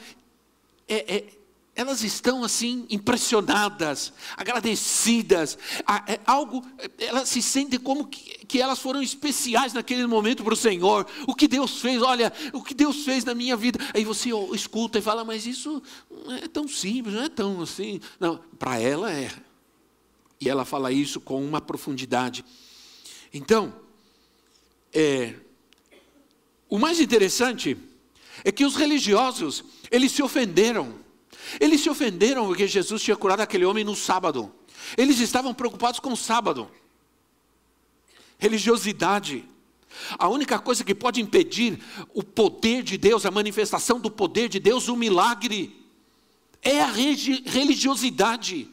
É, 0.87 1.15
é, 1.15 1.38
elas 1.79 2.03
estão 2.03 2.43
assim 2.43 2.85
impressionadas, 2.89 4.11
agradecidas, 4.35 5.57
é 6.05 6.19
algo, 6.25 6.61
elas 6.97 7.29
se 7.29 7.41
sentem 7.41 7.79
como 7.79 8.05
que, 8.05 8.45
que 8.45 8.61
elas 8.61 8.79
foram 8.79 9.01
especiais 9.01 9.71
naquele 9.71 10.05
momento 10.05 10.43
para 10.43 10.53
o 10.53 10.57
Senhor. 10.57 11.07
O 11.25 11.33
que 11.33 11.47
Deus 11.47 11.79
fez, 11.79 12.01
olha, 12.01 12.33
o 12.51 12.61
que 12.61 12.73
Deus 12.73 13.05
fez 13.05 13.23
na 13.23 13.33
minha 13.33 13.55
vida. 13.55 13.79
Aí 13.93 14.03
você 14.03 14.29
escuta 14.53 14.99
e 14.99 15.01
fala, 15.01 15.23
mas 15.23 15.45
isso 15.45 15.81
não 16.11 16.33
é 16.33 16.49
tão 16.49 16.67
simples, 16.67 17.15
não 17.15 17.23
é 17.23 17.29
tão 17.29 17.61
assim. 17.61 18.01
Não, 18.19 18.41
para 18.59 18.77
ela 18.77 19.09
é. 19.13 19.31
E 20.41 20.49
ela 20.49 20.65
fala 20.65 20.91
isso 20.91 21.21
com 21.21 21.41
uma 21.41 21.61
profundidade. 21.61 22.43
Então, 23.33 23.73
é, 24.91 25.33
o 26.67 26.77
mais 26.77 26.99
interessante 26.99 27.77
é 28.43 28.51
que 28.51 28.65
os 28.65 28.75
religiosos, 28.75 29.63
eles 29.89 30.11
se 30.11 30.21
ofenderam 30.21 31.07
eles 31.59 31.81
se 31.81 31.89
ofenderam 31.89 32.45
porque 32.45 32.67
Jesus 32.67 33.01
tinha 33.01 33.15
curado 33.15 33.41
aquele 33.41 33.65
homem 33.65 33.83
no 33.83 33.95
sábado. 33.95 34.51
Eles 34.97 35.19
estavam 35.19 35.53
preocupados 35.53 35.99
com 35.99 36.11
o 36.11 36.17
sábado. 36.17 36.69
Religiosidade. 38.37 39.45
A 40.17 40.27
única 40.27 40.59
coisa 40.59 40.83
que 40.83 40.95
pode 40.95 41.21
impedir 41.21 41.79
o 42.13 42.23
poder 42.23 42.83
de 42.83 42.97
Deus, 42.97 43.25
a 43.25 43.31
manifestação 43.31 43.99
do 43.99 44.09
poder 44.09 44.47
de 44.47 44.59
Deus, 44.59 44.87
o 44.87 44.95
milagre, 44.95 45.75
é 46.61 46.81
a 46.81 46.87
religiosidade. 46.87 48.69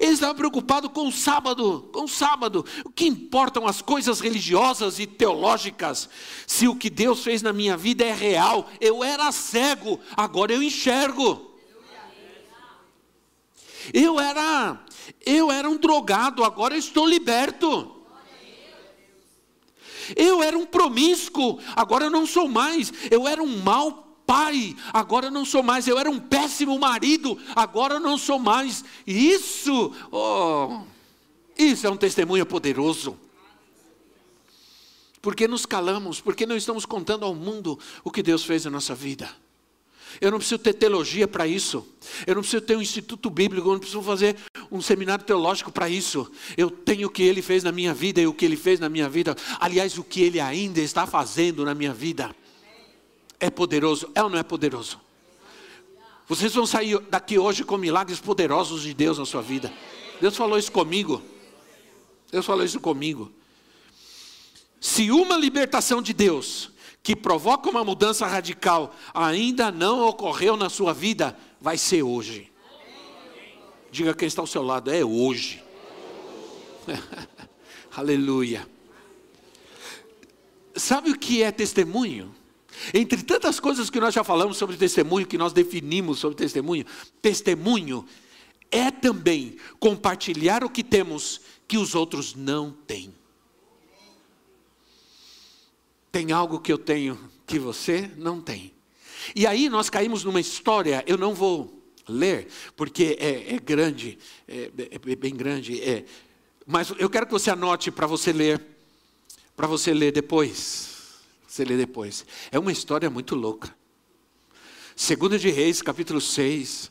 Eles 0.00 0.14
estavam 0.14 0.34
preocupados 0.34 0.90
com 0.92 1.08
o 1.08 1.12
sábado, 1.12 1.88
com 1.92 2.04
o 2.04 2.08
sábado. 2.08 2.64
O 2.84 2.90
que 2.90 3.06
importam 3.06 3.66
as 3.66 3.80
coisas 3.80 4.20
religiosas 4.20 4.98
e 4.98 5.06
teológicas? 5.06 6.08
Se 6.46 6.68
o 6.68 6.76
que 6.76 6.90
Deus 6.90 7.22
fez 7.22 7.40
na 7.40 7.52
minha 7.52 7.76
vida 7.76 8.04
é 8.04 8.12
real, 8.12 8.68
eu 8.80 9.02
era 9.02 9.30
cego, 9.32 10.00
agora 10.16 10.52
eu 10.52 10.62
enxergo. 10.62 11.47
Eu 13.92 14.20
era, 14.20 14.78
eu 15.24 15.50
era 15.50 15.68
um 15.68 15.76
drogado, 15.76 16.44
agora 16.44 16.76
estou 16.76 17.06
liberto. 17.06 17.96
Eu 20.16 20.42
era 20.42 20.56
um 20.56 20.64
promíscuo, 20.64 21.58
agora 21.76 22.06
eu 22.06 22.10
não 22.10 22.26
sou 22.26 22.48
mais. 22.48 22.92
Eu 23.10 23.28
era 23.28 23.42
um 23.42 23.62
mau 23.62 24.08
pai, 24.26 24.76
agora 24.92 25.26
eu 25.26 25.30
não 25.30 25.44
sou 25.44 25.62
mais. 25.62 25.86
Eu 25.86 25.98
era 25.98 26.10
um 26.10 26.20
péssimo 26.20 26.78
marido, 26.78 27.38
agora 27.54 27.94
eu 27.94 28.00
não 28.00 28.18
sou 28.18 28.38
mais. 28.38 28.84
Isso, 29.06 29.92
oh, 30.10 30.82
isso 31.56 31.86
é 31.86 31.90
um 31.90 31.96
testemunho 31.96 32.46
poderoso. 32.46 33.18
Porque 35.20 35.48
nos 35.48 35.66
calamos, 35.66 36.20
porque 36.20 36.46
não 36.46 36.56
estamos 36.56 36.86
contando 36.86 37.24
ao 37.24 37.34
mundo 37.34 37.78
o 38.04 38.10
que 38.10 38.22
Deus 38.22 38.44
fez 38.44 38.64
na 38.64 38.70
nossa 38.70 38.94
vida. 38.94 39.28
Eu 40.20 40.30
não 40.30 40.38
preciso 40.38 40.58
ter 40.58 40.72
teologia 40.72 41.28
para 41.28 41.46
isso. 41.46 41.86
Eu 42.26 42.34
não 42.34 42.42
preciso 42.42 42.62
ter 42.62 42.76
um 42.76 42.82
instituto 42.82 43.28
bíblico, 43.28 43.68
eu 43.68 43.72
não 43.72 43.78
preciso 43.78 44.02
fazer 44.02 44.36
um 44.70 44.80
seminário 44.80 45.24
teológico 45.24 45.70
para 45.70 45.88
isso. 45.88 46.30
Eu 46.56 46.70
tenho 46.70 47.08
o 47.08 47.10
que 47.10 47.22
ele 47.22 47.42
fez 47.42 47.62
na 47.62 47.72
minha 47.72 47.92
vida 47.92 48.20
e 48.20 48.26
o 48.26 48.32
que 48.32 48.44
ele 48.44 48.56
fez 48.56 48.80
na 48.80 48.88
minha 48.88 49.08
vida. 49.08 49.36
Aliás, 49.60 49.98
o 49.98 50.04
que 50.04 50.22
ele 50.22 50.40
ainda 50.40 50.80
está 50.80 51.06
fazendo 51.06 51.64
na 51.64 51.74
minha 51.74 51.92
vida. 51.92 52.34
É 53.40 53.50
poderoso, 53.50 54.10
é 54.14 54.22
ou 54.22 54.28
não 54.28 54.38
é 54.38 54.42
poderoso? 54.42 55.00
Vocês 56.26 56.52
vão 56.52 56.66
sair 56.66 56.98
daqui 57.08 57.38
hoje 57.38 57.64
com 57.64 57.78
milagres 57.78 58.20
poderosos 58.20 58.82
de 58.82 58.92
Deus 58.92 59.18
na 59.18 59.24
sua 59.24 59.40
vida. 59.40 59.72
Deus 60.20 60.36
falou 60.36 60.58
isso 60.58 60.72
comigo. 60.72 61.22
Deus 62.30 62.44
falou 62.44 62.64
isso 62.64 62.80
comigo. 62.80 63.32
Se 64.80 65.10
uma 65.10 65.36
libertação 65.36 66.02
de 66.02 66.12
Deus 66.12 66.70
que 67.02 67.16
provoca 67.16 67.70
uma 67.70 67.84
mudança 67.84 68.26
radical 68.26 68.94
ainda 69.14 69.70
não 69.70 70.06
ocorreu 70.06 70.56
na 70.56 70.68
sua 70.68 70.92
vida, 70.92 71.36
vai 71.60 71.78
ser 71.78 72.02
hoje. 72.02 72.52
Diga 73.90 74.14
quem 74.14 74.28
está 74.28 74.42
ao 74.42 74.46
seu 74.46 74.62
lado, 74.62 74.90
é 74.90 75.04
hoje. 75.04 75.62
Aleluia. 77.96 78.68
Sabe 80.74 81.10
o 81.10 81.18
que 81.18 81.42
é 81.42 81.50
testemunho? 81.50 82.34
Entre 82.94 83.22
tantas 83.22 83.58
coisas 83.58 83.90
que 83.90 83.98
nós 83.98 84.14
já 84.14 84.22
falamos 84.22 84.56
sobre 84.56 84.76
testemunho, 84.76 85.26
que 85.26 85.38
nós 85.38 85.52
definimos 85.52 86.18
sobre 86.18 86.36
testemunho, 86.36 86.84
testemunho 87.20 88.04
é 88.70 88.90
também 88.90 89.56
compartilhar 89.80 90.62
o 90.62 90.70
que 90.70 90.84
temos 90.84 91.40
que 91.66 91.76
os 91.76 91.94
outros 91.94 92.34
não 92.34 92.70
têm. 92.70 93.12
Tem 96.18 96.32
algo 96.32 96.58
que 96.58 96.72
eu 96.72 96.78
tenho 96.78 97.16
que 97.46 97.60
você 97.60 98.10
não 98.16 98.40
tem. 98.40 98.74
E 99.36 99.46
aí 99.46 99.68
nós 99.68 99.88
caímos 99.88 100.24
numa 100.24 100.40
história, 100.40 101.04
eu 101.06 101.16
não 101.16 101.32
vou 101.32 101.80
ler, 102.08 102.48
porque 102.74 103.16
é, 103.20 103.54
é 103.54 103.58
grande, 103.60 104.18
é, 104.48 104.68
é, 104.90 105.14
bem 105.14 105.32
grande, 105.32 105.80
é. 105.80 106.04
mas 106.66 106.92
eu 106.98 107.08
quero 107.08 107.24
que 107.24 107.30
você 107.30 107.52
anote 107.52 107.92
para 107.92 108.04
você 108.04 108.32
ler, 108.32 108.60
para 109.54 109.68
você 109.68 109.94
ler 109.94 110.10
depois. 110.10 111.20
Você 111.46 111.64
lê 111.64 111.76
depois. 111.76 112.26
É 112.50 112.58
uma 112.58 112.72
história 112.72 113.08
muito 113.08 113.36
louca. 113.36 113.72
Segunda 114.96 115.38
de 115.38 115.50
Reis, 115.50 115.80
capítulo 115.80 116.20
6, 116.20 116.90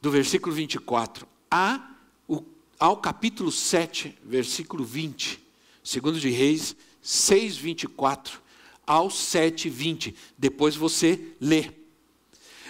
do 0.00 0.10
versículo 0.10 0.54
24 0.54 1.28
a, 1.50 1.96
o, 2.26 2.42
ao 2.80 2.96
capítulo 2.96 3.52
7, 3.52 4.16
versículo 4.24 4.86
20. 4.86 5.38
Segundo 5.84 6.18
de 6.18 6.30
Reis 6.30 6.74
6:24 7.02 8.40
ao 8.86 9.10
7:20. 9.10 10.14
Depois 10.38 10.76
você 10.76 11.34
lê. 11.40 11.70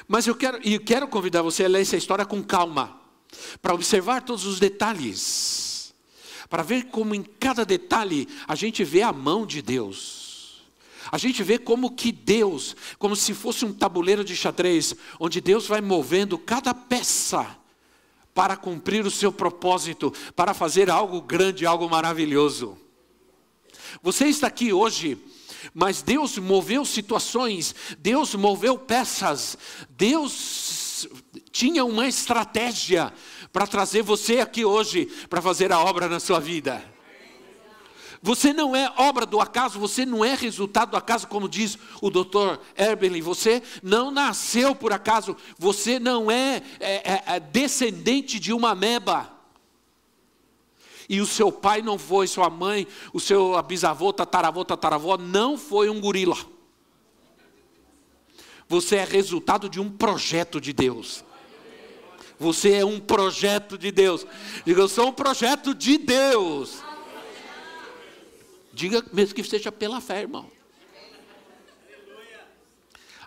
Mas 0.08 0.26
eu 0.26 0.34
quero 0.34 0.58
e 0.66 0.78
quero 0.78 1.06
convidar 1.08 1.42
você 1.42 1.64
a 1.64 1.68
ler 1.68 1.82
essa 1.82 1.96
história 1.96 2.24
com 2.24 2.42
calma, 2.42 3.00
para 3.60 3.74
observar 3.74 4.22
todos 4.22 4.44
os 4.44 4.58
detalhes, 4.58 5.94
para 6.50 6.62
ver 6.62 6.84
como 6.84 7.14
em 7.14 7.22
cada 7.22 7.64
detalhe 7.64 8.28
a 8.46 8.54
gente 8.54 8.84
vê 8.84 9.02
a 9.02 9.12
mão 9.12 9.46
de 9.46 9.62
Deus. 9.62 10.62
A 11.10 11.18
gente 11.18 11.42
vê 11.42 11.58
como 11.58 11.94
que 11.94 12.12
Deus, 12.12 12.76
como 12.98 13.16
se 13.16 13.34
fosse 13.34 13.64
um 13.64 13.72
tabuleiro 13.72 14.24
de 14.24 14.36
xadrez, 14.36 14.94
onde 15.18 15.40
Deus 15.40 15.66
vai 15.66 15.80
movendo 15.80 16.38
cada 16.38 16.72
peça 16.72 17.58
para 18.34 18.56
cumprir 18.56 19.04
o 19.04 19.10
seu 19.10 19.32
propósito, 19.32 20.12
para 20.34 20.54
fazer 20.54 20.90
algo 20.90 21.20
grande, 21.20 21.66
algo 21.66 21.88
maravilhoso. 21.88 22.78
Você 24.02 24.26
está 24.26 24.46
aqui 24.46 24.72
hoje, 24.72 25.18
mas 25.75 26.02
Deus 26.02 26.38
moveu 26.38 26.84
situações, 26.84 27.75
Deus 27.99 28.34
moveu 28.34 28.78
peças, 28.78 29.58
Deus 29.90 31.08
tinha 31.50 31.84
uma 31.84 32.06
estratégia 32.06 33.12
para 33.52 33.66
trazer 33.66 34.02
você 34.02 34.40
aqui 34.40 34.64
hoje 34.64 35.06
para 35.28 35.42
fazer 35.42 35.72
a 35.72 35.80
obra 35.80 36.08
na 36.08 36.20
sua 36.20 36.40
vida. 36.40 36.92
Você 38.25 38.52
não 38.52 38.75
é 38.76 38.92
obra 38.96 39.26
do 39.26 39.40
acaso, 39.40 39.80
você 39.80 40.06
não 40.06 40.25
é 40.25 40.37
resultado 40.37 40.92
do 40.92 40.96
acaso, 40.96 41.26
como 41.26 41.49
diz 41.49 41.76
o 42.00 42.08
doutor 42.08 42.61
Erbelin. 42.76 43.20
Você 43.20 43.61
não 43.82 44.12
nasceu 44.12 44.76
por 44.76 44.92
acaso, 44.92 45.37
você 45.58 45.99
não 45.99 46.30
é, 46.30 46.62
é, 46.78 47.12
é, 47.14 47.22
é 47.26 47.40
descendente 47.40 48.38
de 48.38 48.52
uma 48.52 48.76
meba. 48.76 49.31
E 51.09 51.21
o 51.21 51.26
seu 51.26 51.50
pai 51.50 51.82
não 51.82 51.99
foi, 51.99 52.26
sua 52.26 52.49
mãe, 52.49 52.87
o 53.12 53.21
seu 53.21 53.61
bisavô, 53.62 54.12
tataravô, 54.12 54.64
tataravó, 54.64 55.16
não 55.16 55.59
foi 55.59 55.88
um 55.88 56.00
gorila. 56.00 56.37
Você 58.68 58.97
é 58.97 59.04
resultado 59.04 59.68
de 59.68 59.80
um 59.80 59.90
projeto 59.90 60.61
de 60.61 60.73
Deus. 60.73 61.25
Você 62.38 62.73
é 62.73 62.85
um 62.85 62.99
projeto 62.99 63.76
de 63.76 63.92
Deus. 63.92 64.26
Diga, 64.64 64.80
eu 64.80 64.88
sou 64.88 65.09
um 65.09 65.12
projeto 65.12 65.75
de 65.75 65.99
Deus. 65.99 66.82
Diga 68.73 69.04
mesmo 69.12 69.35
que 69.35 69.44
seja 69.44 69.71
pela 69.71 70.00
fé, 70.00 70.23
irmão. 70.23 70.50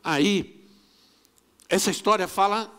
Aí, 0.03 0.67
essa 1.70 1.91
história 1.91 2.27
fala 2.27 2.72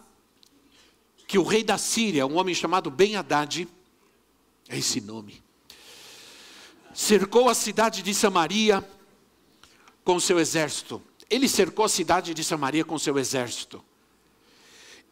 que 1.26 1.38
o 1.38 1.43
rei 1.43 1.65
da 1.65 1.79
Síria, 1.79 2.26
um 2.26 2.37
homem 2.37 2.55
chamado 2.55 2.91
Ben 2.91 3.17
Haddad, 3.17 3.69
é 4.69 4.79
esse 4.79 5.01
nome, 5.01 5.43
cercou 6.93 7.49
a 7.49 7.55
cidade 7.55 8.03
de 8.03 8.15
Samaria 8.15 8.87
com 10.05 10.19
seu 10.19 10.39
exército. 10.39 11.03
Ele 11.29 11.49
cercou 11.49 11.85
a 11.85 11.89
cidade 11.89 12.33
de 12.33 12.43
Samaria 12.45 12.85
com 12.85 12.99
seu 12.99 13.19
exército. 13.19 13.85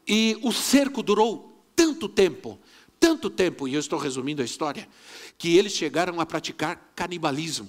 E 0.07 0.39
o 0.43 0.53
cerco 0.53 1.03
durou 1.03 1.63
tanto 1.75 2.09
tempo, 2.09 2.59
tanto 3.01 3.29
tempo, 3.29 3.67
e 3.67 3.75
eu 3.75 3.81
estou 3.81 3.99
resumindo 3.99 4.43
a 4.43 4.45
história, 4.45 4.89
que 5.37 5.57
eles 5.57 5.73
chegaram 5.73 6.21
a 6.21 6.27
praticar 6.27 6.93
canibalismo. 6.95 7.69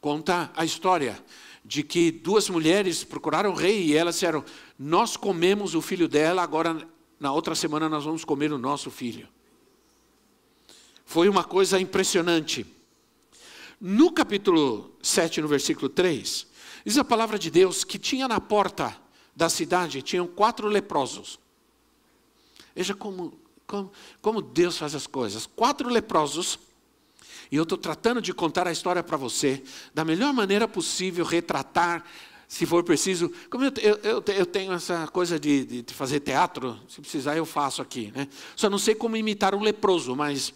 Conta 0.00 0.50
a 0.56 0.64
história 0.64 1.22
de 1.64 1.82
que 1.82 2.10
duas 2.10 2.48
mulheres 2.48 3.04
procuraram 3.04 3.50
o 3.50 3.54
rei 3.54 3.84
e 3.84 3.96
elas 3.96 4.16
disseram: 4.16 4.44
Nós 4.78 5.16
comemos 5.16 5.74
o 5.74 5.80
filho 5.80 6.08
dela, 6.08 6.42
agora 6.42 6.88
na 7.22 7.32
outra 7.32 7.54
semana 7.54 7.88
nós 7.88 8.04
vamos 8.04 8.24
comer 8.24 8.52
o 8.52 8.58
nosso 8.58 8.90
filho. 8.90 9.28
Foi 11.06 11.28
uma 11.28 11.44
coisa 11.44 11.80
impressionante. 11.80 12.66
No 13.80 14.10
capítulo 14.10 14.92
7, 15.00 15.40
no 15.40 15.46
versículo 15.46 15.88
3, 15.88 16.46
diz 16.84 16.98
a 16.98 17.04
palavra 17.04 17.38
de 17.38 17.48
Deus 17.48 17.84
que 17.84 17.96
tinha 17.96 18.26
na 18.26 18.40
porta 18.40 18.96
da 19.36 19.48
cidade, 19.48 20.02
tinham 20.02 20.26
quatro 20.26 20.66
leprosos. 20.66 21.38
Veja 22.74 22.92
como 22.92 23.40
como, 23.68 23.92
como 24.20 24.42
Deus 24.42 24.76
faz 24.76 24.92
as 24.92 25.06
coisas. 25.06 25.46
Quatro 25.46 25.88
leprosos, 25.88 26.58
e 27.50 27.56
eu 27.56 27.62
estou 27.62 27.78
tratando 27.78 28.20
de 28.20 28.34
contar 28.34 28.66
a 28.66 28.72
história 28.72 29.02
para 29.02 29.16
você, 29.16 29.62
da 29.94 30.04
melhor 30.04 30.34
maneira 30.34 30.66
possível, 30.66 31.24
retratar, 31.24 32.04
se 32.52 32.66
for 32.66 32.84
preciso. 32.84 33.32
Como 33.48 33.64
eu, 33.64 33.72
eu, 34.02 34.22
eu 34.26 34.44
tenho 34.44 34.74
essa 34.74 35.08
coisa 35.08 35.40
de, 35.40 35.82
de, 35.82 35.94
fazer 35.94 36.20
teatro, 36.20 36.78
se 36.86 37.00
precisar 37.00 37.34
eu 37.34 37.46
faço 37.46 37.80
aqui. 37.80 38.12
Né? 38.14 38.28
Só 38.54 38.68
não 38.68 38.76
sei 38.76 38.94
como 38.94 39.16
imitar 39.16 39.54
um 39.54 39.62
leproso, 39.62 40.14
mas. 40.14 40.52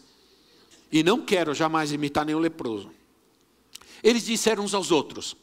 E 0.92 1.02
não 1.02 1.22
quero 1.22 1.54
jamais 1.54 1.92
imitar 1.92 2.26
nenhum 2.26 2.38
leproso. 2.38 2.90
Eles 4.02 4.26
disseram 4.26 4.62
uns 4.62 4.74
aos 4.74 4.90
outros. 4.90 5.38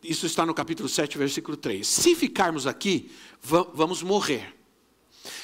Isso 0.00 0.26
está 0.26 0.46
no 0.46 0.54
capítulo 0.54 0.88
7, 0.88 1.18
versículo 1.18 1.56
3. 1.56 1.84
Se 1.84 2.14
ficarmos 2.14 2.64
aqui, 2.64 3.10
vamos 3.42 4.04
morrer. 4.04 4.54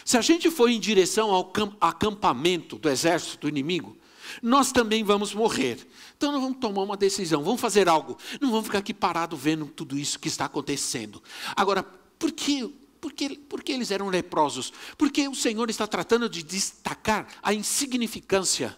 Se 0.04 0.16
a 0.16 0.20
gente 0.20 0.48
for 0.48 0.70
em 0.70 0.78
direção 0.78 1.32
ao 1.32 1.52
acampamento 1.80 2.78
do 2.78 2.88
exército 2.88 3.38
do 3.38 3.48
inimigo, 3.48 3.96
nós 4.40 4.72
também 4.72 5.02
vamos 5.02 5.34
morrer. 5.34 5.86
Então 6.16 6.32
nós 6.32 6.40
vamos 6.40 6.58
tomar 6.58 6.82
uma 6.82 6.96
decisão, 6.96 7.42
vamos 7.42 7.60
fazer 7.60 7.88
algo. 7.88 8.16
Não 8.40 8.50
vamos 8.50 8.66
ficar 8.66 8.78
aqui 8.78 8.94
parado 8.94 9.36
vendo 9.36 9.66
tudo 9.66 9.98
isso 9.98 10.18
que 10.18 10.28
está 10.28 10.44
acontecendo. 10.44 11.22
Agora, 11.56 11.82
por 11.82 12.30
que, 12.30 12.68
por 13.00 13.12
que, 13.12 13.36
por 13.36 13.62
que 13.62 13.72
eles 13.72 13.90
eram 13.90 14.08
leprosos? 14.08 14.72
Porque 14.96 15.26
o 15.28 15.34
Senhor 15.34 15.68
está 15.68 15.86
tratando 15.86 16.28
de 16.28 16.42
destacar 16.42 17.26
a 17.42 17.52
insignificância 17.52 18.76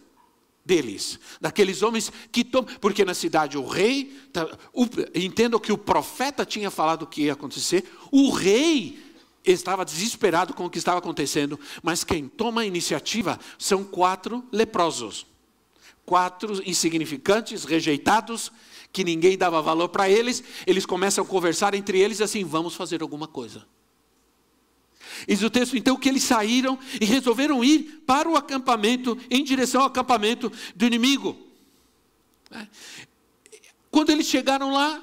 deles, 0.64 1.20
daqueles 1.40 1.82
homens 1.82 2.10
que 2.32 2.42
tomam, 2.42 2.74
porque 2.80 3.04
na 3.04 3.12
cidade 3.12 3.58
o 3.58 3.66
rei, 3.66 4.18
tá, 4.32 4.48
entendo 5.14 5.60
que 5.60 5.70
o 5.70 5.76
profeta 5.76 6.44
tinha 6.46 6.70
falado 6.70 7.02
o 7.02 7.06
que 7.06 7.24
ia 7.24 7.34
acontecer, 7.34 7.84
o 8.10 8.30
rei 8.30 8.98
estava 9.44 9.84
desesperado 9.84 10.54
com 10.54 10.64
o 10.64 10.70
que 10.70 10.78
estava 10.78 10.98
acontecendo, 10.98 11.60
mas 11.82 12.02
quem 12.02 12.26
toma 12.28 12.62
a 12.62 12.66
iniciativa 12.66 13.38
são 13.58 13.84
quatro 13.84 14.42
leprosos. 14.50 15.26
Quatro 16.06 16.62
insignificantes, 16.68 17.64
rejeitados, 17.64 18.52
que 18.92 19.04
ninguém 19.04 19.36
dava 19.36 19.62
valor 19.62 19.88
para 19.88 20.08
eles. 20.08 20.42
Eles 20.66 20.86
começam 20.86 21.24
a 21.24 21.26
conversar 21.26 21.74
entre 21.74 21.98
eles 21.98 22.20
assim: 22.20 22.44
vamos 22.44 22.74
fazer 22.74 23.02
alguma 23.02 23.26
coisa. 23.26 23.66
Diz 25.26 25.42
o 25.42 25.50
texto 25.50 25.76
então 25.76 25.96
que 25.96 26.08
eles 26.08 26.22
saíram 26.24 26.78
e 27.00 27.04
resolveram 27.04 27.62
ir 27.64 28.02
para 28.06 28.28
o 28.28 28.36
acampamento, 28.36 29.18
em 29.30 29.44
direção 29.44 29.80
ao 29.80 29.86
acampamento 29.86 30.50
do 30.74 30.84
inimigo. 30.84 31.36
Quando 33.90 34.10
eles 34.10 34.26
chegaram 34.26 34.72
lá, 34.72 35.02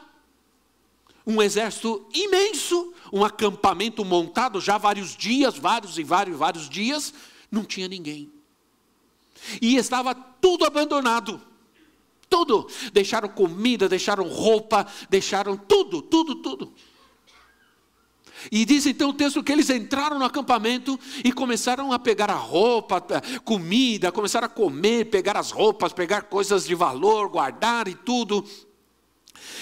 um 1.26 1.42
exército 1.42 2.08
imenso, 2.14 2.94
um 3.12 3.24
acampamento 3.24 4.04
montado 4.04 4.60
já 4.60 4.78
vários 4.78 5.16
dias, 5.16 5.58
vários 5.58 5.98
e 5.98 6.04
vários, 6.04 6.38
vários 6.38 6.70
dias, 6.70 7.14
não 7.50 7.64
tinha 7.64 7.88
ninguém. 7.88 8.32
E 9.62 9.76
estava 9.76 10.14
tudo 10.14 10.66
abandonado. 10.66 11.42
Tudo. 12.30 12.68
Deixaram 12.94 13.30
comida, 13.30 13.90
deixaram 13.90 14.28
roupa, 14.28 14.88
deixaram 15.10 15.58
tudo, 15.58 16.02
tudo, 16.02 16.36
tudo. 16.36 16.74
E 18.52 18.66
diz 18.66 18.86
então 18.86 19.10
o 19.10 19.14
texto 19.14 19.44
que 19.44 19.52
eles 19.52 19.70
entraram 19.70 20.18
no 20.18 20.26
acampamento 20.26 21.00
e 21.24 21.32
começaram 21.32 21.92
a 21.92 22.00
pegar 22.00 22.30
a 22.30 22.36
roupa, 22.36 23.04
comida, 23.44 24.12
começaram 24.12 24.48
a 24.48 24.50
comer, 24.50 25.06
pegar 25.06 25.38
as 25.38 25.52
roupas, 25.52 25.94
pegar 25.94 26.24
coisas 26.24 26.66
de 26.66 26.74
valor, 26.74 27.30
guardar 27.30 27.88
e 27.88 27.94
tudo. 27.94 28.44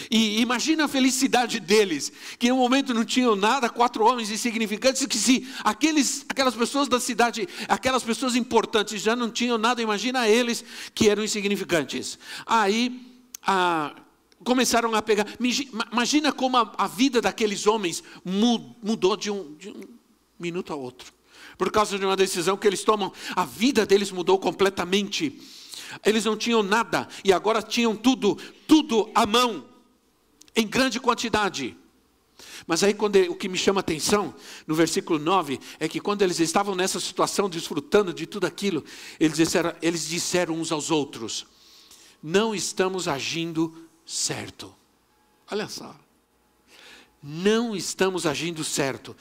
E 0.10 0.42
imagina 0.42 0.86
a 0.86 0.88
felicidade 0.88 1.60
deles, 1.60 2.12
que 2.38 2.48
em 2.48 2.52
um 2.52 2.58
momento 2.58 2.94
não 2.94 3.06
tinham 3.06 3.36
nada, 3.36 3.70
quatro 3.70 4.04
homens 4.04 4.30
insignificantes, 4.32 5.06
que 5.06 5.18
se 5.18 5.48
aqueles, 5.63 6.26
aquelas 6.30 6.56
pessoas 6.56 6.88
da 6.88 7.00
cidade, 7.00 7.48
aquelas 7.68 8.04
pessoas 8.04 8.36
importantes 8.36 9.02
já 9.02 9.15
não 9.15 9.30
tinham 9.30 9.58
nada, 9.58 9.82
imagina 9.82 10.28
eles 10.28 10.63
que 10.94 11.10
eram 11.10 11.24
insignificantes. 11.24 12.18
Aí 12.46 13.10
a, 13.46 13.94
começaram 14.44 14.94
a 14.96 15.02
pegar. 15.02 15.28
Imagina 15.92 16.32
como 16.32 16.58
a, 16.58 16.74
a 16.78 16.88
vida 16.88 17.22
daqueles 17.22 17.68
homens 17.68 18.04
mudou 18.24 19.15
de 19.15 19.32
um, 19.32 19.56
de 19.56 19.70
um 19.70 19.82
minuto 20.39 20.74
a 20.74 20.76
outro. 20.76 21.13
Por 21.58 21.72
causa 21.72 22.00
de 22.00 22.06
uma 22.06 22.15
decisão 22.15 22.56
que 22.56 22.65
eles 22.65 22.84
tomam, 22.84 23.12
a 23.36 23.46
vida 23.46 23.86
deles 23.86 24.12
mudou 24.12 24.39
completamente. 24.39 25.42
Eles 26.06 26.24
não 26.24 26.38
tinham 26.38 26.63
nada 26.63 27.08
e 27.24 27.34
agora 27.34 27.62
tinham 27.62 27.96
tudo, 27.96 28.38
tudo 28.68 29.10
à 29.13 29.26
mão 29.26 29.65
em 30.56 30.68
grande 30.68 31.00
quantidade. 31.00 31.78
Mas 32.66 32.84
aí 32.84 32.94
quando 32.94 33.18
o 33.18 33.36
que 33.36 33.50
me 33.50 33.58
chama 33.58 33.80
atenção 33.80 34.34
no 34.66 34.76
versículo 34.76 35.20
9 35.20 35.60
é 35.80 35.88
que 35.88 36.00
quando 36.00 36.22
eles 36.22 36.40
estavam 36.40 36.76
nessa 36.76 37.00
situação 37.00 37.50
desfrutando 37.50 38.14
de 38.14 38.26
tudo 38.26 38.46
aquilo, 38.46 38.84
eles 39.20 39.38
disseram, 39.38 39.74
eles 39.82 40.08
disseram 40.08 40.56
uns 40.56 40.72
aos 40.72 40.92
outros: 40.92 41.46
"Não 42.22 42.54
estamos 42.54 43.08
agindo 43.08 43.90
certo". 44.06 44.74
Olha 45.52 45.68
só. 45.68 45.96
Não 47.22 47.76
estamos 47.76 48.26
agindo 48.26 48.64
certo. 48.64 49.16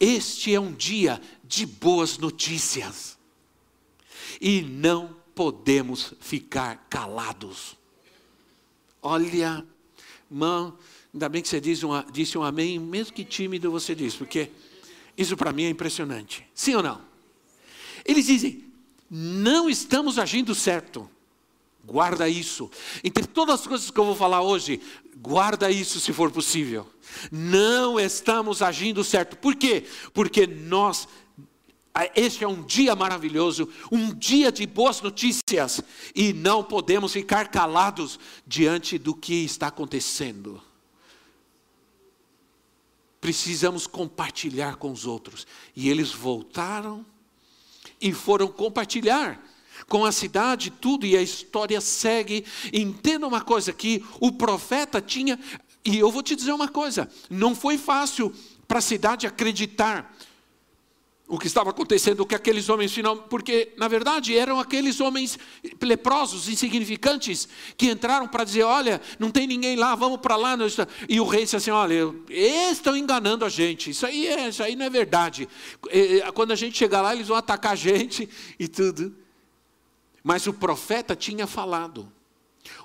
Este 0.00 0.52
é 0.52 0.58
um 0.58 0.72
dia 0.72 1.20
de 1.44 1.64
boas 1.64 2.18
notícias. 2.18 3.16
E 4.40 4.60
não 4.60 5.16
podemos 5.34 6.14
ficar 6.20 6.86
calados. 6.90 7.76
Olha 9.00 9.64
Irmão, 10.30 10.76
ainda 11.12 11.28
bem 11.28 11.42
que 11.42 11.48
você 11.48 11.60
disse 11.60 11.84
um, 11.84 11.90
disse 12.10 12.38
um 12.38 12.42
amém, 12.42 12.78
mesmo 12.78 13.12
que 13.12 13.24
tímido 13.24 13.70
você 13.70 13.94
disse, 13.94 14.16
porque 14.16 14.50
isso 15.16 15.36
para 15.36 15.52
mim 15.52 15.64
é 15.64 15.70
impressionante. 15.70 16.46
Sim 16.54 16.74
ou 16.74 16.82
não? 16.82 17.00
Eles 18.04 18.26
dizem: 18.26 18.64
não 19.10 19.68
estamos 19.68 20.18
agindo 20.18 20.54
certo. 20.54 21.08
Guarda 21.86 22.28
isso. 22.28 22.70
Entre 23.02 23.26
todas 23.26 23.60
as 23.60 23.66
coisas 23.66 23.90
que 23.90 24.00
eu 24.00 24.06
vou 24.06 24.16
falar 24.16 24.40
hoje, 24.40 24.80
guarda 25.16 25.70
isso 25.70 26.00
se 26.00 26.12
for 26.14 26.30
possível. 26.30 26.88
Não 27.30 28.00
estamos 28.00 28.62
agindo 28.62 29.04
certo. 29.04 29.36
Por 29.36 29.54
quê? 29.54 29.84
Porque 30.14 30.46
nós 30.46 31.06
este 32.16 32.42
é 32.42 32.48
um 32.48 32.62
dia 32.62 32.96
maravilhoso, 32.96 33.68
um 33.90 34.12
dia 34.12 34.50
de 34.50 34.66
boas 34.66 35.00
notícias, 35.00 35.80
e 36.14 36.32
não 36.32 36.64
podemos 36.64 37.12
ficar 37.12 37.48
calados 37.48 38.18
diante 38.44 38.98
do 38.98 39.14
que 39.14 39.44
está 39.44 39.68
acontecendo. 39.68 40.60
Precisamos 43.20 43.86
compartilhar 43.86 44.76
com 44.76 44.90
os 44.90 45.06
outros. 45.06 45.46
E 45.74 45.88
eles 45.88 46.10
voltaram 46.10 47.06
e 48.00 48.12
foram 48.12 48.48
compartilhar 48.48 49.40
com 49.88 50.04
a 50.04 50.12
cidade, 50.12 50.70
tudo, 50.70 51.06
e 51.06 51.16
a 51.16 51.22
história 51.22 51.80
segue. 51.80 52.44
Entenda 52.72 53.26
uma 53.26 53.40
coisa: 53.40 53.72
que 53.72 54.04
o 54.20 54.32
profeta 54.32 55.00
tinha, 55.00 55.38
e 55.84 55.96
eu 55.98 56.10
vou 56.10 56.22
te 56.22 56.34
dizer 56.34 56.52
uma 56.52 56.68
coisa, 56.68 57.08
não 57.30 57.54
foi 57.54 57.78
fácil 57.78 58.34
para 58.66 58.78
a 58.78 58.82
cidade 58.82 59.26
acreditar 59.26 60.14
o 61.26 61.38
que 61.38 61.46
estava 61.46 61.70
acontecendo 61.70 62.24
com 62.26 62.34
aqueles 62.34 62.68
homens 62.68 62.92
final, 62.92 63.16
porque 63.16 63.72
na 63.78 63.88
verdade 63.88 64.36
eram 64.36 64.60
aqueles 64.60 65.00
homens 65.00 65.38
leprosos, 65.80 66.48
insignificantes, 66.48 67.48
que 67.78 67.90
entraram 67.90 68.28
para 68.28 68.44
dizer: 68.44 68.64
olha, 68.64 69.00
não 69.18 69.30
tem 69.30 69.46
ninguém 69.46 69.74
lá, 69.74 69.94
vamos 69.94 70.20
para 70.20 70.36
lá. 70.36 70.54
E 71.08 71.18
o 71.18 71.24
rei 71.24 71.44
disse 71.44 71.56
assim: 71.56 71.70
olha, 71.70 72.14
estão 72.28 72.94
enganando 72.94 73.44
a 73.44 73.48
gente, 73.48 73.90
isso 73.90 74.04
aí, 74.04 74.26
é, 74.26 74.48
isso 74.48 74.62
aí 74.62 74.76
não 74.76 74.84
é 74.84 74.90
verdade. 74.90 75.48
Quando 76.34 76.52
a 76.52 76.56
gente 76.56 76.76
chegar 76.76 77.00
lá, 77.00 77.14
eles 77.14 77.28
vão 77.28 77.36
atacar 77.36 77.72
a 77.72 77.76
gente 77.76 78.28
e 78.60 78.68
tudo. 78.68 79.16
Mas 80.22 80.46
o 80.46 80.52
profeta 80.52 81.16
tinha 81.16 81.46
falado. 81.46 82.12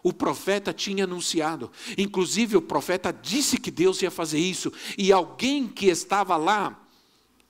O 0.02 0.14
profeta 0.14 0.74
tinha 0.74 1.06
anunciado, 1.06 1.72
inclusive 1.98 2.58
o 2.58 2.62
profeta 2.62 3.14
disse 3.14 3.58
que 3.58 3.72
Deus 3.72 4.02
ia 4.02 4.12
fazer 4.12 4.40
isso, 4.40 4.72
e 4.98 5.12
alguém 5.12 5.68
que 5.68 5.88
estava 5.88 6.36
lá, 6.36 6.78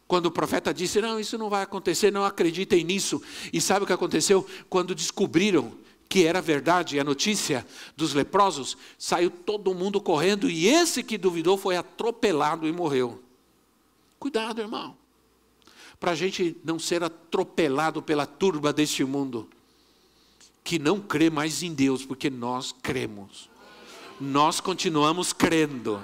quando 0.10 0.26
o 0.26 0.32
profeta 0.32 0.74
disse: 0.74 1.00
Não, 1.00 1.20
isso 1.20 1.38
não 1.38 1.52
vai 1.52 1.62
acontecer, 1.62 2.12
não 2.12 2.26
acreditem 2.26 2.84
nisso. 2.84 3.22
E 3.54 3.62
sabe 3.62 3.84
o 3.84 3.86
que 3.86 3.94
aconteceu? 3.94 4.44
Quando 4.68 4.96
descobriram 4.96 5.72
que 6.10 6.26
era 6.26 6.42
verdade 6.42 7.00
a 7.00 7.04
notícia 7.04 7.64
dos 7.96 8.16
leprosos, 8.16 8.76
saiu 8.98 9.30
todo 9.30 9.72
mundo 9.76 10.02
correndo 10.02 10.50
e 10.50 10.68
esse 10.68 11.04
que 11.04 11.16
duvidou 11.16 11.60
foi 11.60 11.78
atropelado 11.78 12.68
e 12.68 12.72
morreu. 12.72 13.24
Cuidado, 14.18 14.60
irmão, 14.62 14.98
para 16.00 16.14
a 16.14 16.16
gente 16.16 16.58
não 16.64 16.80
ser 16.80 17.04
atropelado 17.04 18.02
pela 18.02 18.26
turba 18.26 18.74
deste 18.74 19.04
mundo, 19.04 19.48
que 20.64 20.80
não 20.80 21.00
crê 21.00 21.30
mais 21.30 21.62
em 21.62 21.72
Deus, 21.72 22.04
porque 22.04 22.32
nós 22.32 22.74
cremos, 22.82 23.48
nós 24.20 24.60
continuamos 24.60 25.32
crendo. 25.32 26.02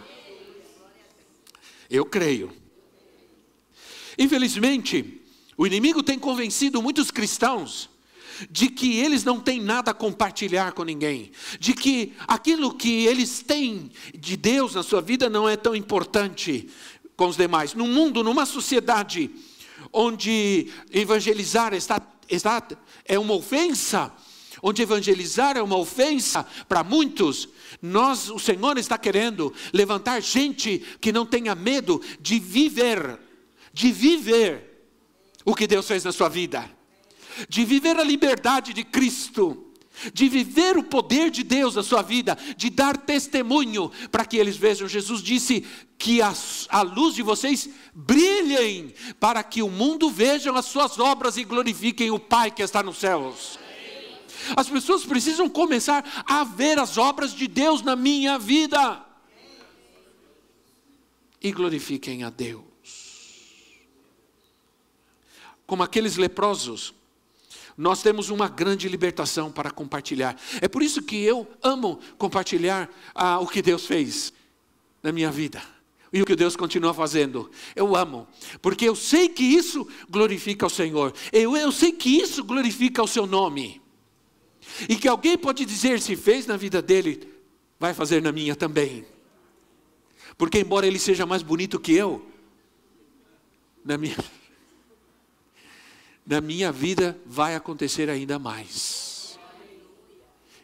Eu 1.89 2.05
creio. 2.05 2.64
Infelizmente, 4.17 5.21
o 5.57 5.65
inimigo 5.65 6.03
tem 6.03 6.19
convencido 6.19 6.81
muitos 6.81 7.11
cristãos 7.11 7.89
de 8.49 8.69
que 8.69 8.99
eles 8.99 9.23
não 9.23 9.39
têm 9.39 9.61
nada 9.61 9.91
a 9.91 9.93
compartilhar 9.93 10.73
com 10.73 10.83
ninguém, 10.83 11.31
de 11.59 11.73
que 11.73 12.13
aquilo 12.27 12.73
que 12.73 13.05
eles 13.05 13.41
têm 13.41 13.91
de 14.13 14.35
Deus 14.35 14.75
na 14.75 14.83
sua 14.83 15.01
vida 15.01 15.29
não 15.29 15.47
é 15.47 15.55
tão 15.55 15.75
importante 15.75 16.67
com 17.15 17.27
os 17.27 17.37
demais. 17.37 17.73
Num 17.73 17.87
mundo, 17.87 18.23
numa 18.23 18.45
sociedade 18.45 19.31
onde 19.91 20.67
evangelizar 20.91 21.73
está, 21.73 22.01
está 22.27 22.61
é 23.05 23.17
uma 23.17 23.33
ofensa, 23.33 24.11
onde 24.61 24.81
evangelizar 24.81 25.55
é 25.55 25.61
uma 25.61 25.77
ofensa 25.77 26.45
para 26.67 26.83
muitos, 26.83 27.47
nós, 27.81 28.29
o 28.29 28.39
Senhor 28.39 28.77
está 28.77 28.97
querendo 28.97 29.53
levantar 29.71 30.19
gente 30.21 30.83
que 30.99 31.13
não 31.13 31.25
tenha 31.25 31.55
medo 31.55 32.01
de 32.19 32.39
viver 32.39 33.19
de 33.75 33.91
viver 33.91 34.87
o 35.43 35.53
que 35.53 35.67
Deus 35.67 35.85
fez 35.85 36.05
na 36.05 36.13
sua 36.13 36.29
vida, 36.29 36.71
de 37.49 37.65
viver 37.65 37.99
a 37.99 38.03
liberdade 38.05 38.73
de 38.73 38.85
Cristo, 38.85 39.73
de 40.13 40.29
viver 40.29 40.77
o 40.77 40.83
poder 40.83 41.29
de 41.29 41.43
Deus 41.43 41.75
na 41.75 41.83
sua 41.83 42.01
vida, 42.01 42.37
de 42.55 42.69
dar 42.69 42.95
testemunho 42.95 43.91
para 44.09 44.25
que 44.25 44.37
eles 44.37 44.55
vejam. 44.55 44.87
Jesus 44.87 45.21
disse 45.21 45.65
que 45.97 46.21
a, 46.21 46.33
a 46.69 46.81
luz 46.83 47.15
de 47.15 47.21
vocês 47.21 47.69
brilhem, 47.93 48.93
para 49.19 49.43
que 49.43 49.61
o 49.61 49.69
mundo 49.69 50.09
vejam 50.09 50.55
as 50.55 50.65
suas 50.65 50.97
obras 50.97 51.35
e 51.35 51.43
glorifiquem 51.43 52.11
o 52.11 52.19
Pai 52.19 52.51
que 52.51 52.63
está 52.63 52.81
nos 52.81 52.97
céus. 52.97 53.59
As 54.55 54.69
pessoas 54.69 55.03
precisam 55.03 55.49
começar 55.49 56.23
a 56.25 56.45
ver 56.45 56.79
as 56.79 56.97
obras 56.97 57.33
de 57.33 57.47
Deus 57.47 57.81
na 57.81 57.95
minha 57.95 58.39
vida. 58.39 59.05
E 61.41 61.51
glorifiquem 61.51 62.23
a 62.23 62.29
Deus 62.29 62.64
como 65.65 65.83
aqueles 65.83 66.17
leprosos, 66.17 66.93
nós 67.77 68.01
temos 68.01 68.29
uma 68.29 68.47
grande 68.47 68.87
libertação 68.87 69.51
para 69.51 69.69
compartilhar. 69.69 70.39
É 70.61 70.67
por 70.67 70.81
isso 70.81 71.01
que 71.01 71.21
eu 71.23 71.47
amo 71.61 71.99
compartilhar 72.17 72.89
ah, 73.13 73.39
o 73.39 73.47
que 73.47 73.61
Deus 73.61 73.85
fez 73.85 74.31
na 75.03 75.11
minha 75.11 75.29
vida. 75.29 75.61
E 76.13 76.21
o 76.21 76.25
que 76.25 76.35
Deus 76.35 76.55
continua 76.55 76.93
fazendo. 76.93 77.51
Eu 77.75 77.93
amo. 77.95 78.25
Porque 78.61 78.87
eu 78.87 78.95
sei 78.95 79.27
que 79.27 79.43
isso 79.43 79.85
glorifica 80.09 80.65
o 80.65 80.69
Senhor. 80.69 81.13
Eu, 81.33 81.57
eu 81.57 81.71
sei 81.71 81.91
que 81.91 82.09
isso 82.09 82.43
glorifica 82.43 83.03
o 83.03 83.07
seu 83.07 83.25
nome. 83.25 83.81
E 84.87 84.95
que 84.95 85.09
alguém 85.09 85.37
pode 85.37 85.65
dizer, 85.65 85.99
se 85.99 86.15
fez 86.15 86.45
na 86.45 86.55
vida 86.55 86.81
dele, 86.81 87.27
vai 87.77 87.93
fazer 87.93 88.21
na 88.21 88.31
minha 88.31 88.55
também. 88.55 89.05
Porque 90.37 90.59
embora 90.59 90.87
ele 90.87 90.99
seja 90.99 91.25
mais 91.25 91.43
bonito 91.43 91.79
que 91.79 91.93
eu, 91.93 92.25
na 93.83 93.97
minha 93.97 94.15
na 96.25 96.41
minha 96.41 96.71
vida 96.71 97.19
vai 97.25 97.55
acontecer 97.55 98.09
ainda 98.09 98.39
mais. 98.39 99.37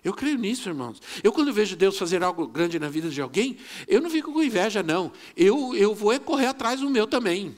Eu 0.04 0.14
creio 0.14 0.38
nisso, 0.38 0.68
irmãos. 0.68 1.00
Eu, 1.24 1.32
quando 1.32 1.54
vejo 1.54 1.76
Deus 1.76 1.98
fazer 1.98 2.24
algo 2.24 2.48
grande 2.48 2.80
na 2.80 2.90
vida 2.90 3.10
de 3.10 3.22
alguém, 3.22 3.58
eu 3.88 4.02
não 4.02 4.10
fico 4.10 4.34
com 4.34 4.42
inveja, 4.42 4.82
não. 4.82 5.12
Eu, 5.38 5.76
eu 5.76 5.94
vou 5.94 6.12
é 6.12 6.18
correr 6.18 6.48
atrás 6.48 6.80
do 6.80 6.90
meu 6.90 7.06
também. 7.06 7.56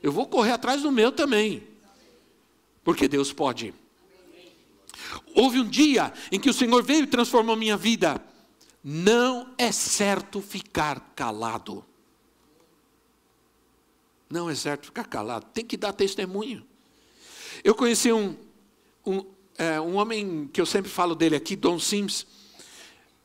Eu 0.00 0.12
vou 0.12 0.26
correr 0.26 0.52
atrás 0.52 0.82
do 0.82 0.92
meu 0.92 1.10
também. 1.10 1.66
Porque 2.84 3.08
Deus 3.08 3.32
pode. 3.32 3.74
Houve 5.34 5.60
um 5.60 5.68
dia 5.68 6.12
em 6.30 6.38
que 6.38 6.48
o 6.48 6.54
Senhor 6.54 6.82
veio 6.84 7.02
e 7.02 7.08
transformou 7.08 7.56
minha 7.56 7.76
vida. 7.76 8.24
Não 8.82 9.52
é 9.58 9.72
certo 9.72 10.40
ficar 10.40 11.12
calado. 11.16 11.84
Não 14.30 14.54
certo 14.54 14.86
ficar 14.86 15.04
calado, 15.06 15.46
tem 15.52 15.64
que 15.64 15.76
dar 15.76 15.92
testemunho. 15.92 16.64
Eu 17.64 17.74
conheci 17.74 18.12
um, 18.12 18.36
um, 19.04 19.24
é, 19.58 19.80
um 19.80 19.96
homem 19.96 20.48
que 20.52 20.60
eu 20.60 20.66
sempre 20.66 20.88
falo 20.88 21.16
dele 21.16 21.34
aqui, 21.34 21.56
Don 21.56 21.80
Sims, 21.80 22.24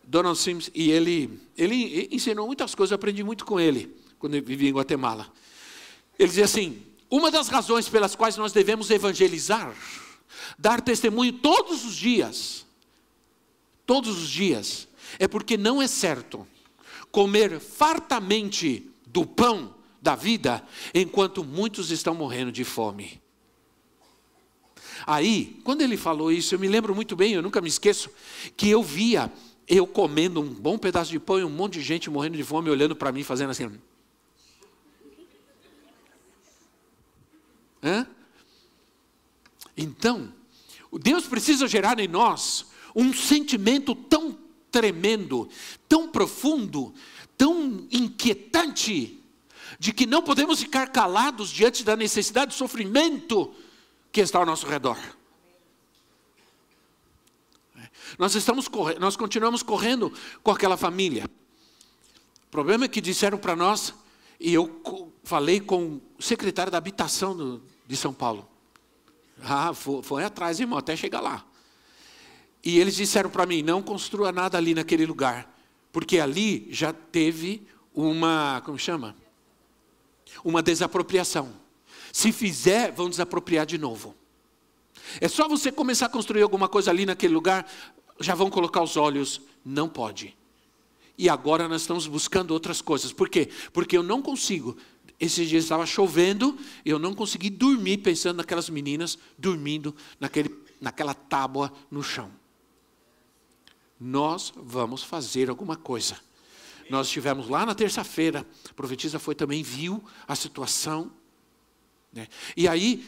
Donald 0.03 0.37
Sims, 0.39 0.71
e 0.73 0.89
ele, 0.89 1.39
ele 1.55 2.09
ensinou 2.11 2.47
muitas 2.47 2.73
coisas, 2.73 2.91
eu 2.91 2.95
aprendi 2.95 3.23
muito 3.23 3.45
com 3.45 3.59
ele, 3.59 3.95
quando 4.17 4.33
eu 4.33 4.41
vivia 4.41 4.67
em 4.67 4.73
Guatemala. 4.73 5.31
Ele 6.17 6.27
dizia 6.27 6.45
assim: 6.45 6.81
uma 7.07 7.29
das 7.29 7.49
razões 7.49 7.87
pelas 7.87 8.15
quais 8.15 8.35
nós 8.35 8.51
devemos 8.51 8.89
evangelizar, 8.89 9.75
dar 10.57 10.81
testemunho 10.81 11.33
todos 11.33 11.85
os 11.85 11.95
dias, 11.95 12.65
todos 13.85 14.17
os 14.23 14.27
dias, 14.27 14.87
é 15.19 15.27
porque 15.27 15.55
não 15.55 15.79
é 15.79 15.87
certo 15.87 16.47
comer 17.11 17.59
fartamente 17.59 18.89
do 19.05 19.23
pão 19.23 19.74
da 20.05 20.15
vida, 20.15 20.63
enquanto 20.93 21.43
muitos 21.43 21.89
estão 21.89 22.13
morrendo 22.13 22.51
de 22.51 22.63
fome. 22.63 23.19
Aí, 25.07 25.59
quando 25.63 25.81
ele 25.81 25.97
falou 25.97 26.31
isso, 26.31 26.53
eu 26.53 26.59
me 26.59 26.67
lembro 26.67 26.93
muito 26.93 27.15
bem, 27.15 27.33
eu 27.33 27.41
nunca 27.41 27.59
me 27.59 27.67
esqueço, 27.67 28.11
que 28.55 28.69
eu 28.69 28.83
via 28.83 29.31
eu 29.67 29.87
comendo 29.87 30.39
um 30.39 30.47
bom 30.47 30.77
pedaço 30.77 31.09
de 31.09 31.19
pão 31.19 31.39
e 31.39 31.43
um 31.43 31.49
monte 31.49 31.73
de 31.73 31.81
gente 31.81 32.07
morrendo 32.07 32.37
de 32.37 32.43
fome 32.43 32.69
olhando 32.69 32.95
para 32.95 33.11
mim, 33.11 33.23
fazendo 33.23 33.49
assim. 33.49 33.71
Hã? 37.83 38.07
Então, 39.75 40.31
Deus 40.93 41.25
precisa 41.25 41.67
gerar 41.67 41.99
em 41.99 42.07
nós 42.07 42.67
um 42.95 43.11
sentimento 43.11 43.95
tão 43.95 44.37
tremendo, 44.71 45.49
tão 45.89 46.07
profundo, 46.07 46.93
tão 47.35 47.87
inquietante, 47.91 49.19
de 49.79 49.93
que 49.93 50.05
não 50.05 50.21
podemos 50.21 50.59
ficar 50.59 50.88
calados 50.88 51.49
diante 51.49 51.83
da 51.83 51.95
necessidade 51.95 52.51
de 52.51 52.57
sofrimento 52.57 53.53
que 54.11 54.21
está 54.21 54.39
ao 54.39 54.45
nosso 54.45 54.65
redor. 54.65 54.97
Nós 58.17 58.35
estamos 58.35 58.67
correndo, 58.67 58.99
nós 58.99 59.15
continuamos 59.15 59.61
correndo 59.61 60.13
com 60.41 60.51
aquela 60.51 60.77
família. 60.77 61.25
O 62.47 62.51
problema 62.51 62.85
é 62.85 62.88
que 62.88 63.01
disseram 63.01 63.38
para 63.38 63.55
nós, 63.55 63.93
e 64.39 64.53
eu 64.53 65.11
falei 65.23 65.59
com 65.59 65.99
o 66.17 66.23
secretário 66.23 66.71
da 66.71 66.77
habitação 66.77 67.35
do, 67.35 67.61
de 67.85 67.97
São 67.97 68.13
Paulo. 68.13 68.47
Ah, 69.43 69.73
foi, 69.73 70.01
foi 70.01 70.23
atrás, 70.23 70.59
irmão, 70.59 70.79
até 70.79 70.95
chegar 70.95 71.19
lá. 71.19 71.45
E 72.63 72.79
eles 72.79 72.95
disseram 72.95 73.29
para 73.29 73.45
mim: 73.45 73.61
não 73.61 73.81
construa 73.81 74.31
nada 74.31 74.57
ali 74.57 74.73
naquele 74.73 75.05
lugar, 75.05 75.53
porque 75.91 76.19
ali 76.19 76.67
já 76.71 76.93
teve 76.93 77.67
uma, 77.93 78.61
como 78.65 78.79
chama? 78.79 79.15
Uma 80.43 80.61
desapropriação. 80.61 81.53
Se 82.11 82.31
fizer, 82.31 82.91
vão 82.91 83.09
desapropriar 83.09 83.65
de 83.65 83.77
novo. 83.77 84.15
É 85.19 85.27
só 85.27 85.47
você 85.47 85.71
começar 85.71 86.07
a 86.07 86.09
construir 86.09 86.41
alguma 86.41 86.67
coisa 86.67 86.89
ali 86.91 87.05
naquele 87.05 87.33
lugar, 87.33 87.69
já 88.19 88.33
vão 88.33 88.49
colocar 88.49 88.81
os 88.81 88.97
olhos. 88.97 89.41
Não 89.63 89.89
pode. 89.89 90.35
E 91.17 91.29
agora 91.29 91.67
nós 91.67 91.81
estamos 91.81 92.07
buscando 92.07 92.51
outras 92.51 92.81
coisas. 92.81 93.11
Por 93.11 93.29
quê? 93.29 93.49
Porque 93.71 93.97
eu 93.97 94.03
não 94.03 94.21
consigo. 94.21 94.77
Esses 95.19 95.47
dias 95.47 95.63
estava 95.63 95.85
chovendo, 95.85 96.57
eu 96.83 96.99
não 96.99 97.13
consegui 97.13 97.49
dormir 97.49 97.99
pensando 97.99 98.37
naquelas 98.37 98.69
meninas 98.69 99.17
dormindo 99.37 99.95
naquele, 100.19 100.53
naquela 100.81 101.13
tábua 101.13 101.71
no 101.89 102.03
chão. 102.03 102.29
Nós 103.99 104.51
vamos 104.55 105.03
fazer 105.03 105.49
alguma 105.49 105.77
coisa. 105.77 106.19
Nós 106.89 107.07
estivemos 107.07 107.49
lá 107.49 107.65
na 107.65 107.73
terça-feira, 107.73 108.45
a 108.69 108.73
profetisa 108.73 109.17
foi 109.17 109.33
também, 109.33 109.63
viu 109.63 110.03
a 110.27 110.35
situação. 110.35 111.11
Né? 112.13 112.27
E 112.55 112.67
aí, 112.67 113.05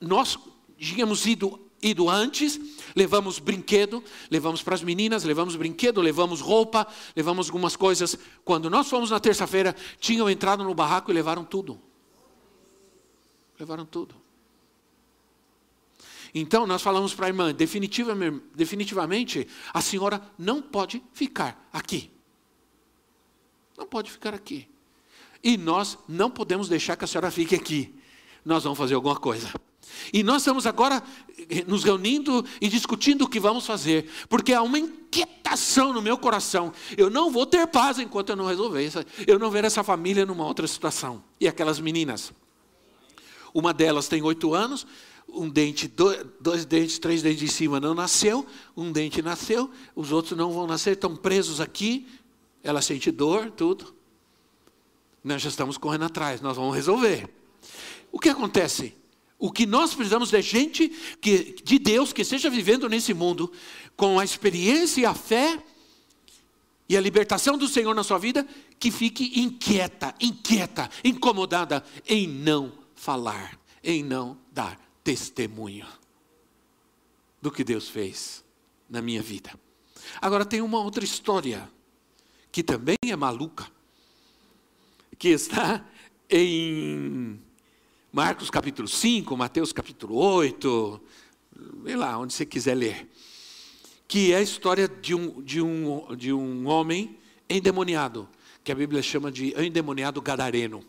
nós 0.00 0.38
tínhamos 0.78 1.26
ido, 1.26 1.60
ido 1.82 2.08
antes, 2.08 2.58
levamos 2.96 3.38
brinquedo, 3.38 4.02
levamos 4.30 4.62
para 4.62 4.74
as 4.74 4.82
meninas, 4.82 5.22
levamos 5.24 5.54
brinquedo, 5.54 6.00
levamos 6.00 6.40
roupa, 6.40 6.86
levamos 7.14 7.48
algumas 7.48 7.76
coisas. 7.76 8.18
Quando 8.44 8.70
nós 8.70 8.88
fomos 8.88 9.10
na 9.10 9.20
terça-feira, 9.20 9.76
tinham 10.00 10.30
entrado 10.30 10.64
no 10.64 10.74
barraco 10.74 11.10
e 11.10 11.14
levaram 11.14 11.44
tudo. 11.44 11.80
Levaram 13.58 13.84
tudo. 13.84 14.14
Então 16.34 16.66
nós 16.66 16.82
falamos 16.82 17.14
para 17.14 17.26
a 17.26 17.28
irmã, 17.28 17.54
definitivamente, 17.54 18.42
definitivamente, 18.54 19.48
a 19.72 19.80
senhora 19.80 20.22
não 20.38 20.60
pode 20.62 21.02
ficar 21.12 21.68
aqui. 21.72 22.17
Não 23.78 23.86
pode 23.86 24.10
ficar 24.10 24.34
aqui. 24.34 24.68
E 25.42 25.56
nós 25.56 25.96
não 26.08 26.28
podemos 26.28 26.68
deixar 26.68 26.96
que 26.96 27.04
a 27.04 27.06
senhora 27.06 27.30
fique 27.30 27.54
aqui. 27.54 27.94
Nós 28.44 28.64
vamos 28.64 28.76
fazer 28.76 28.96
alguma 28.96 29.14
coisa. 29.14 29.48
E 30.12 30.22
nós 30.24 30.42
estamos 30.42 30.66
agora 30.66 31.02
eh, 31.48 31.64
nos 31.66 31.84
reunindo 31.84 32.44
e 32.60 32.68
discutindo 32.68 33.22
o 33.22 33.28
que 33.28 33.38
vamos 33.38 33.64
fazer, 33.64 34.10
porque 34.28 34.52
há 34.52 34.60
uma 34.62 34.78
inquietação 34.78 35.92
no 35.92 36.02
meu 36.02 36.18
coração. 36.18 36.72
Eu 36.96 37.08
não 37.08 37.30
vou 37.30 37.46
ter 37.46 37.66
paz 37.68 37.98
enquanto 37.98 38.30
eu 38.30 38.36
não 38.36 38.46
resolver 38.46 38.84
isso, 38.84 38.98
eu 39.26 39.38
não 39.38 39.50
ver 39.50 39.64
essa 39.64 39.82
família 39.84 40.26
numa 40.26 40.44
outra 40.44 40.66
situação. 40.66 41.22
E 41.40 41.48
aquelas 41.48 41.80
meninas, 41.80 42.32
uma 43.54 43.72
delas 43.72 44.08
tem 44.08 44.22
oito 44.22 44.54
anos, 44.54 44.86
um 45.28 45.48
dente, 45.48 45.88
dois, 46.40 46.64
dentes, 46.64 46.98
três 46.98 47.22
dentes 47.22 47.40
de 47.40 47.48
cima 47.48 47.78
não 47.78 47.94
nasceu, 47.94 48.46
um 48.76 48.90
dente 48.90 49.20
nasceu, 49.20 49.70
os 49.94 50.10
outros 50.10 50.36
não 50.36 50.52
vão 50.52 50.66
nascer, 50.66 50.92
estão 50.92 51.14
presos 51.14 51.60
aqui. 51.60 52.06
Ela 52.68 52.82
sente 52.82 53.10
dor, 53.10 53.50
tudo. 53.50 53.94
Nós 55.24 55.40
já 55.40 55.48
estamos 55.48 55.78
correndo 55.78 56.04
atrás, 56.04 56.42
nós 56.42 56.54
vamos 56.54 56.76
resolver. 56.76 57.26
O 58.12 58.20
que 58.20 58.28
acontece? 58.28 58.94
O 59.38 59.50
que 59.50 59.64
nós 59.64 59.94
precisamos 59.94 60.34
é 60.34 60.42
gente 60.42 60.90
que, 61.18 61.56
de 61.64 61.78
Deus 61.78 62.12
que 62.12 62.20
esteja 62.20 62.50
vivendo 62.50 62.86
nesse 62.86 63.14
mundo 63.14 63.50
com 63.96 64.18
a 64.18 64.24
experiência 64.24 65.00
e 65.00 65.06
a 65.06 65.14
fé 65.14 65.64
e 66.86 66.94
a 66.94 67.00
libertação 67.00 67.56
do 67.56 67.66
Senhor 67.66 67.94
na 67.94 68.04
sua 68.04 68.18
vida, 68.18 68.46
que 68.78 68.90
fique 68.90 69.40
inquieta, 69.40 70.14
inquieta, 70.20 70.90
incomodada 71.02 71.82
em 72.06 72.28
não 72.28 72.70
falar, 72.94 73.58
em 73.82 74.04
não 74.04 74.36
dar 74.52 74.78
testemunho 75.02 75.86
do 77.40 77.50
que 77.50 77.64
Deus 77.64 77.88
fez 77.88 78.44
na 78.90 79.00
minha 79.00 79.22
vida. 79.22 79.58
Agora 80.20 80.44
tem 80.44 80.60
uma 80.60 80.80
outra 80.80 81.02
história 81.02 81.66
que 82.50 82.62
também 82.62 82.96
é 83.06 83.16
maluca, 83.16 83.66
que 85.18 85.28
está 85.28 85.84
em 86.30 87.38
Marcos 88.12 88.50
capítulo 88.50 88.88
5, 88.88 89.36
Mateus 89.36 89.72
capítulo 89.72 90.16
8, 90.16 91.00
sei 91.84 91.96
lá, 91.96 92.18
onde 92.18 92.32
você 92.32 92.46
quiser 92.46 92.74
ler. 92.74 93.08
Que 94.06 94.32
é 94.32 94.36
a 94.36 94.42
história 94.42 94.88
de 94.88 95.14
um, 95.14 95.42
de 95.42 95.60
um, 95.60 96.16
de 96.16 96.32
um 96.32 96.66
homem 96.66 97.18
endemoniado, 97.48 98.28
que 98.64 98.72
a 98.72 98.74
Bíblia 98.74 99.02
chama 99.02 99.30
de 99.30 99.54
endemoniado 99.60 100.20
gadareno. 100.22 100.82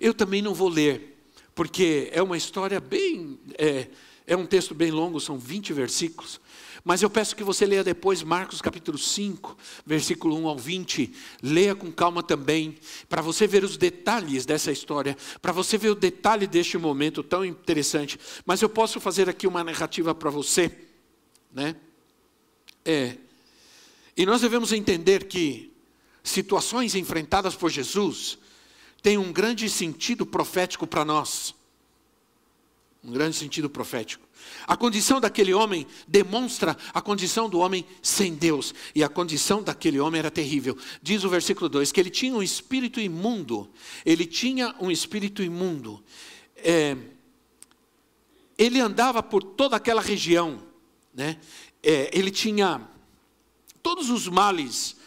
Eu 0.00 0.14
também 0.14 0.40
não 0.40 0.54
vou 0.54 0.68
ler, 0.68 1.18
porque 1.54 2.08
é 2.12 2.22
uma 2.22 2.36
história 2.36 2.80
bem. 2.80 3.38
É, 3.58 3.88
é 4.26 4.36
um 4.36 4.46
texto 4.46 4.74
bem 4.74 4.90
longo, 4.90 5.20
são 5.20 5.38
20 5.38 5.72
versículos. 5.72 6.40
Mas 6.84 7.02
eu 7.02 7.10
peço 7.10 7.36
que 7.36 7.44
você 7.44 7.66
leia 7.66 7.84
depois 7.84 8.22
Marcos 8.22 8.62
capítulo 8.62 8.96
5, 8.96 9.56
versículo 9.84 10.36
1 10.38 10.48
ao 10.48 10.58
20. 10.58 11.12
Leia 11.42 11.74
com 11.74 11.92
calma 11.92 12.22
também, 12.22 12.78
para 13.08 13.20
você 13.20 13.46
ver 13.46 13.64
os 13.64 13.76
detalhes 13.76 14.46
dessa 14.46 14.72
história, 14.72 15.16
para 15.42 15.52
você 15.52 15.76
ver 15.76 15.90
o 15.90 15.94
detalhe 15.94 16.46
deste 16.46 16.78
momento 16.78 17.22
tão 17.22 17.44
interessante. 17.44 18.18
Mas 18.46 18.62
eu 18.62 18.68
posso 18.68 19.00
fazer 19.00 19.28
aqui 19.28 19.46
uma 19.46 19.62
narrativa 19.62 20.14
para 20.14 20.30
você, 20.30 20.70
né? 21.52 21.76
É. 22.84 23.16
E 24.16 24.24
nós 24.24 24.40
devemos 24.40 24.72
entender 24.72 25.24
que 25.24 25.72
situações 26.22 26.94
enfrentadas 26.94 27.54
por 27.54 27.70
Jesus 27.70 28.38
têm 29.02 29.18
um 29.18 29.32
grande 29.32 29.68
sentido 29.68 30.24
profético 30.24 30.86
para 30.86 31.04
nós. 31.04 31.54
Um 33.02 33.12
grande 33.12 33.36
sentido 33.36 33.70
profético. 33.70 34.28
A 34.66 34.76
condição 34.76 35.20
daquele 35.20 35.54
homem 35.54 35.86
demonstra 36.06 36.76
a 36.92 37.00
condição 37.00 37.48
do 37.48 37.58
homem 37.58 37.86
sem 38.02 38.34
Deus. 38.34 38.74
E 38.94 39.02
a 39.02 39.08
condição 39.08 39.62
daquele 39.62 39.98
homem 39.98 40.18
era 40.18 40.30
terrível. 40.30 40.76
Diz 41.02 41.24
o 41.24 41.28
versículo 41.30 41.68
2: 41.68 41.92
que 41.92 42.00
ele 42.00 42.10
tinha 42.10 42.34
um 42.34 42.42
espírito 42.42 43.00
imundo. 43.00 43.70
Ele 44.04 44.26
tinha 44.26 44.74
um 44.78 44.90
espírito 44.90 45.42
imundo. 45.42 46.02
É, 46.56 46.94
ele 48.58 48.80
andava 48.80 49.22
por 49.22 49.42
toda 49.42 49.76
aquela 49.76 50.02
região. 50.02 50.62
Né? 51.14 51.38
É, 51.82 52.10
ele 52.12 52.30
tinha 52.30 52.86
todos 53.82 54.10
os 54.10 54.28
males 54.28 54.99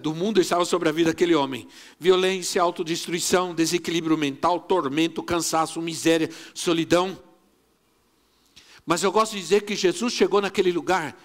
do 0.00 0.14
mundo 0.14 0.40
estavam 0.40 0.64
sobre 0.64 0.88
a 0.88 0.92
vida 0.92 1.10
daquele 1.10 1.34
homem: 1.34 1.66
violência, 1.98 2.60
autodestruição, 2.60 3.54
desequilíbrio 3.54 4.16
mental, 4.16 4.60
tormento, 4.60 5.22
cansaço, 5.22 5.80
miséria, 5.80 6.30
solidão. 6.54 7.18
Mas 8.86 9.02
eu 9.02 9.10
gosto 9.10 9.32
de 9.32 9.40
dizer 9.40 9.62
que 9.62 9.74
Jesus 9.74 10.12
chegou 10.12 10.40
naquele 10.40 10.70
lugar 10.70 11.18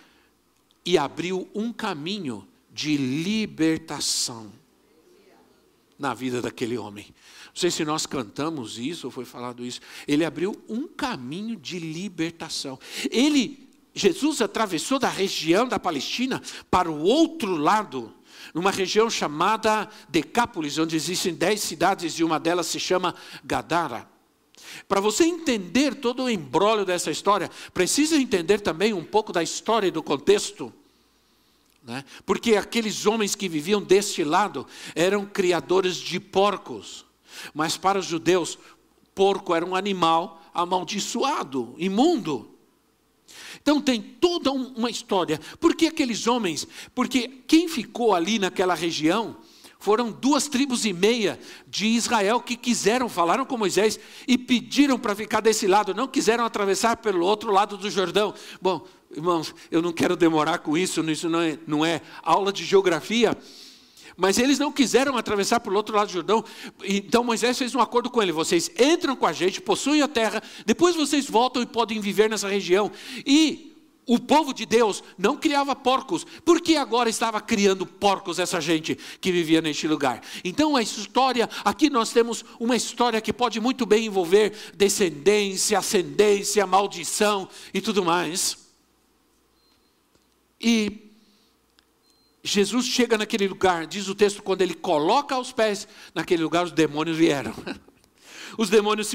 e 0.86 0.98
abriu 0.98 1.50
um 1.54 1.74
caminho 1.74 2.48
de 2.72 2.96
libertação 2.96 4.52
na 5.98 6.14
vida 6.14 6.42
daquele 6.42 6.78
homem. 6.78 7.14
Não 7.48 7.56
sei 7.56 7.70
se 7.70 7.84
nós 7.84 8.06
cantamos 8.06 8.80
isso 8.80 9.08
ou 9.08 9.12
foi 9.12 9.26
falado 9.26 9.66
isso. 9.66 9.82
Ele 10.08 10.24
abriu 10.24 10.56
um 10.70 10.88
caminho 10.88 11.58
de 11.58 11.78
libertação. 11.78 12.80
Ele, 13.12 13.68
Jesus 13.94 14.42
atravessou 14.42 14.98
da 14.98 15.10
região 15.10 15.68
da 15.68 15.78
Palestina 15.78 16.42
para 16.72 16.90
o 16.90 17.02
outro 17.02 17.58
lado, 17.58 18.14
numa 18.54 18.72
região 18.72 19.10
chamada 19.10 19.90
Decápolis, 20.08 20.78
onde 20.78 20.96
existem 20.96 21.34
dez 21.34 21.62
cidades 21.62 22.14
e 22.14 22.24
uma 22.24 22.40
delas 22.40 22.68
se 22.68 22.80
chama 22.80 23.16
Gadara. 23.44 24.08
Para 24.88 25.02
você 25.02 25.24
entender 25.24 25.96
todo 25.96 26.24
o 26.24 26.30
embrólio 26.30 26.86
dessa 26.86 27.12
história, 27.12 27.50
precisa 27.74 28.18
entender 28.18 28.60
também 28.60 28.94
um 28.94 29.04
pouco 29.04 29.32
da 29.32 29.42
história 29.42 29.88
e 29.88 29.92
do 29.92 30.04
contexto. 30.04 30.74
Né? 31.84 32.04
Porque 32.26 32.56
aqueles 32.56 33.06
homens 33.06 33.36
que 33.36 33.50
viviam 33.50 33.82
deste 33.82 34.24
lado 34.24 34.68
eram 34.96 35.26
criadores 35.26 35.96
de 35.96 36.20
porcos. 36.20 37.06
Mas 37.54 37.78
para 37.78 38.00
os 38.00 38.06
judeus, 38.06 38.58
porco 39.16 39.56
era 39.56 39.66
um 39.66 39.76
animal 39.76 40.42
amaldiçoado, 40.54 41.74
imundo. 41.78 42.59
Então 43.62 43.82
tem 43.82 44.02
toda 44.02 44.52
uma 44.52 44.90
história. 44.90 45.40
Por 45.60 45.76
que 45.76 45.88
aqueles 45.88 46.28
homens? 46.28 46.68
Porque 46.94 47.28
quem 47.48 47.68
ficou 47.68 48.14
ali 48.14 48.40
naquela 48.40 48.74
região 48.74 49.38
foram 49.80 50.12
duas 50.12 50.48
tribos 50.48 50.86
e 50.86 50.92
meia 50.92 51.40
de 51.66 51.88
Israel 51.88 52.42
que 52.42 52.58
quiseram, 52.58 53.08
falaram 53.08 53.46
com 53.46 53.58
Moisés 53.58 53.98
e 54.28 54.38
pediram 54.38 55.00
para 55.00 55.16
ficar 55.16 55.40
desse 55.40 55.68
lado, 55.68 55.94
não 55.94 56.08
quiseram 56.08 56.44
atravessar 56.44 56.98
pelo 56.98 57.26
outro 57.26 57.52
lado 57.52 57.78
do 57.78 57.90
Jordão. 57.90 58.34
Bom, 58.62 58.86
irmãos, 59.10 59.56
eu 59.72 59.82
não 59.82 59.94
quero 59.94 60.18
demorar 60.18 60.60
com 60.60 60.78
isso, 60.78 61.02
isso 61.10 61.30
não 61.30 61.42
é, 61.42 61.58
não 61.66 61.86
é 61.86 62.02
aula 62.22 62.52
de 62.52 62.66
geografia. 62.66 63.38
Mas 64.20 64.38
eles 64.38 64.60
não 64.60 64.70
quiseram 64.70 65.18
atravessar 65.18 65.62
pelo 65.62 65.78
outro 65.78 65.96
lado 65.96 66.08
do 66.08 66.14
Jordão. 66.14 66.44
Então 66.84 67.24
Moisés 67.24 67.58
fez 67.58 67.74
um 67.74 67.80
acordo 67.80 68.10
com 68.10 68.22
ele: 68.22 68.34
vocês 68.34 68.70
entram 68.78 69.16
com 69.16 69.26
a 69.26 69.32
gente, 69.32 69.62
possuem 69.62 70.02
a 70.02 70.10
terra, 70.10 70.44
depois 70.66 70.94
vocês 70.96 71.26
voltam 71.28 71.62
e 71.62 71.66
podem 71.66 72.02
viver 72.02 72.30
nessa 72.30 72.50
região. 72.50 72.92
E 73.26 73.74
o 74.06 74.20
povo 74.20 74.54
de 74.54 74.66
Deus 74.66 75.02
não 75.18 75.38
criava 75.38 75.74
porcos, 75.74 76.26
por 76.44 76.60
que 76.60 76.76
agora 76.76 77.10
estava 77.10 77.40
criando 77.40 77.86
porcos 77.86 78.40
essa 78.40 78.60
gente 78.60 78.96
que 79.22 79.32
vivia 79.32 79.62
neste 79.62 79.88
lugar? 79.88 80.22
Então 80.44 80.76
a 80.76 80.82
história, 80.82 81.48
aqui 81.64 81.90
nós 81.90 82.12
temos 82.12 82.44
uma 82.60 82.76
história 82.76 83.22
que 83.22 83.32
pode 83.32 83.62
muito 83.62 83.86
bem 83.86 84.08
envolver 84.08 84.52
descendência, 84.76 85.80
ascendência, 85.80 86.68
maldição 86.68 87.48
e 87.74 87.80
tudo 87.80 88.04
mais. 88.04 88.58
E 90.60 91.09
Jesus 92.44 92.86
chega 92.86 93.18
naquele 93.18 93.48
lugar, 93.48 93.86
diz 93.86 94.08
o 94.08 94.16
texto, 94.16 94.42
quando 94.42 94.62
ele 94.62 94.74
coloca 94.74 95.38
os 95.38 95.52
pés 95.52 95.88
naquele 96.16 96.44
lugar, 96.44 96.66
os 96.66 96.72
demônios 96.72 97.18
vieram. 97.18 97.54
os 98.58 98.70
demônios 98.70 99.12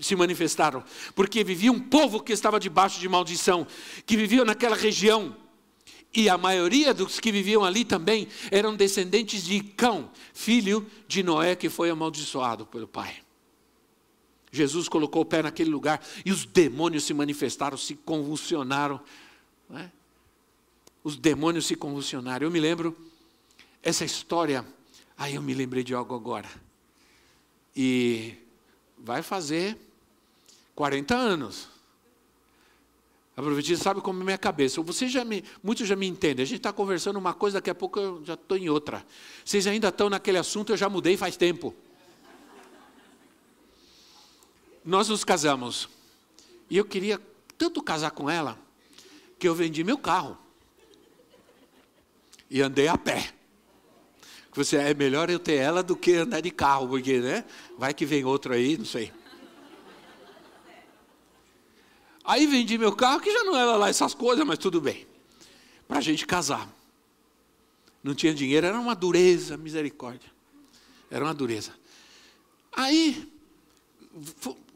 se 0.00 0.16
manifestaram? 0.16 0.82
Porque 1.14 1.44
vivia 1.44 1.70
um 1.70 1.78
povo 1.78 2.20
que 2.20 2.32
estava 2.32 2.58
debaixo 2.58 2.98
de 2.98 3.08
maldição, 3.08 3.66
que 4.04 4.16
vivia 4.16 4.44
naquela 4.44 4.76
região. 4.76 5.36
E 6.14 6.28
a 6.28 6.38
maioria 6.38 6.94
dos 6.94 7.20
que 7.20 7.30
viviam 7.30 7.64
ali 7.64 7.84
também 7.84 8.26
eram 8.50 8.74
descendentes 8.74 9.44
de 9.44 9.60
Cão, 9.60 10.10
filho 10.32 10.86
de 11.06 11.22
Noé, 11.22 11.54
que 11.54 11.68
foi 11.68 11.90
amaldiçoado 11.90 12.64
pelo 12.66 12.88
pai. 12.88 13.16
Jesus 14.50 14.88
colocou 14.88 15.22
o 15.22 15.26
pé 15.26 15.42
naquele 15.42 15.70
lugar 15.70 16.00
e 16.24 16.32
os 16.32 16.46
demônios 16.46 17.04
se 17.04 17.12
manifestaram, 17.12 17.76
se 17.76 17.94
convulsionaram. 17.94 19.00
É? 19.74 19.90
Os 21.06 21.16
demônios 21.16 21.66
se 21.66 21.76
convulsionaram. 21.76 22.48
Eu 22.48 22.50
me 22.50 22.58
lembro, 22.58 22.96
essa 23.80 24.04
história, 24.04 24.66
aí 25.16 25.36
eu 25.36 25.40
me 25.40 25.54
lembrei 25.54 25.84
de 25.84 25.94
algo 25.94 26.12
agora. 26.12 26.50
E 27.76 28.34
vai 28.98 29.22
fazer 29.22 29.78
40 30.74 31.14
anos. 31.14 31.68
A 33.36 33.40
profetisa 33.40 33.80
sabe 33.80 34.00
como 34.00 34.20
é 34.20 34.24
minha 34.24 34.36
cabeça. 34.36 34.82
Você 34.82 35.06
já 35.06 35.24
me, 35.24 35.44
muitos 35.62 35.86
já 35.86 35.94
me 35.94 36.08
entendem. 36.08 36.42
A 36.42 36.44
gente 36.44 36.56
está 36.56 36.72
conversando 36.72 37.20
uma 37.20 37.32
coisa, 37.32 37.58
daqui 37.58 37.70
a 37.70 37.74
pouco 37.76 38.00
eu 38.00 38.24
já 38.24 38.34
estou 38.34 38.56
em 38.56 38.68
outra. 38.68 39.06
Vocês 39.44 39.64
ainda 39.68 39.90
estão 39.90 40.10
naquele 40.10 40.38
assunto, 40.38 40.72
eu 40.72 40.76
já 40.76 40.88
mudei 40.88 41.16
faz 41.16 41.36
tempo. 41.36 41.72
Nós 44.84 45.08
nos 45.08 45.22
casamos. 45.22 45.88
E 46.68 46.76
eu 46.76 46.84
queria 46.84 47.20
tanto 47.56 47.80
casar 47.80 48.10
com 48.10 48.28
ela, 48.28 48.58
que 49.38 49.46
eu 49.46 49.54
vendi 49.54 49.84
meu 49.84 49.98
carro. 49.98 50.44
E 52.50 52.62
andei 52.62 52.88
a 52.88 52.96
pé. 52.96 53.32
Você 54.52 54.76
é 54.76 54.94
melhor 54.94 55.28
eu 55.28 55.38
ter 55.38 55.56
ela 55.56 55.82
do 55.82 55.94
que 55.94 56.14
andar 56.14 56.40
de 56.40 56.50
carro, 56.50 56.88
porque, 56.88 57.18
né? 57.20 57.44
Vai 57.76 57.92
que 57.92 58.06
vem 58.06 58.24
outro 58.24 58.54
aí, 58.54 58.78
não 58.78 58.86
sei. 58.86 59.12
Aí 62.24 62.46
vendi 62.46 62.76
meu 62.78 62.96
carro, 62.96 63.20
que 63.20 63.30
já 63.30 63.44
não 63.44 63.56
era 63.56 63.76
lá 63.76 63.88
essas 63.88 64.14
coisas, 64.14 64.44
mas 64.46 64.58
tudo 64.58 64.80
bem. 64.80 65.06
Para 65.86 65.98
a 65.98 66.00
gente 66.00 66.26
casar. 66.26 66.68
Não 68.02 68.14
tinha 68.14 68.32
dinheiro, 68.32 68.66
era 68.66 68.78
uma 68.80 68.94
dureza, 68.94 69.56
misericórdia. 69.56 70.30
Era 71.10 71.24
uma 71.24 71.34
dureza. 71.34 71.72
Aí, 72.72 73.30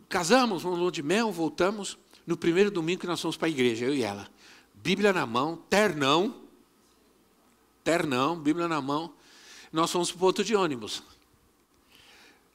casamos, 0.08 0.62
vamos 0.62 0.92
de 0.92 1.02
mel, 1.02 1.32
voltamos. 1.32 1.98
No 2.26 2.36
primeiro 2.36 2.70
domingo 2.70 3.00
que 3.00 3.06
nós 3.06 3.20
fomos 3.20 3.36
para 3.36 3.48
a 3.48 3.50
igreja, 3.50 3.86
eu 3.86 3.94
e 3.94 4.02
ela. 4.02 4.28
Bíblia 4.74 5.12
na 5.12 5.26
mão, 5.26 5.56
ternão. 5.68 6.34
Ternão, 7.84 8.38
Bíblia 8.38 8.68
na 8.68 8.80
mão. 8.80 9.12
Nós 9.72 9.90
fomos 9.90 10.10
para 10.10 10.16
o 10.16 10.20
ponto 10.20 10.44
de 10.44 10.54
ônibus. 10.54 11.02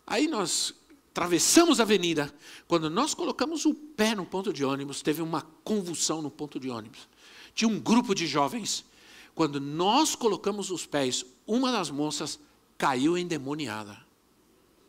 Aí 0.05 0.27
nós 0.27 0.73
atravessamos 1.11 1.79
a 1.79 1.83
avenida. 1.83 2.33
Quando 2.67 2.89
nós 2.89 3.13
colocamos 3.13 3.65
o 3.65 3.73
pé 3.73 4.13
no 4.13 4.25
ponto 4.25 4.51
de 4.51 4.65
ônibus, 4.65 5.01
teve 5.01 5.21
uma 5.21 5.41
convulsão 5.63 6.21
no 6.21 6.29
ponto 6.29 6.59
de 6.59 6.69
ônibus. 6.69 7.07
Tinha 7.53 7.69
um 7.69 7.79
grupo 7.79 8.13
de 8.13 8.27
jovens. 8.27 8.85
Quando 9.33 9.59
nós 9.59 10.15
colocamos 10.15 10.71
os 10.71 10.85
pés, 10.85 11.25
uma 11.47 11.71
das 11.71 11.89
moças 11.89 12.39
caiu 12.77 13.17
endemoniada 13.17 13.97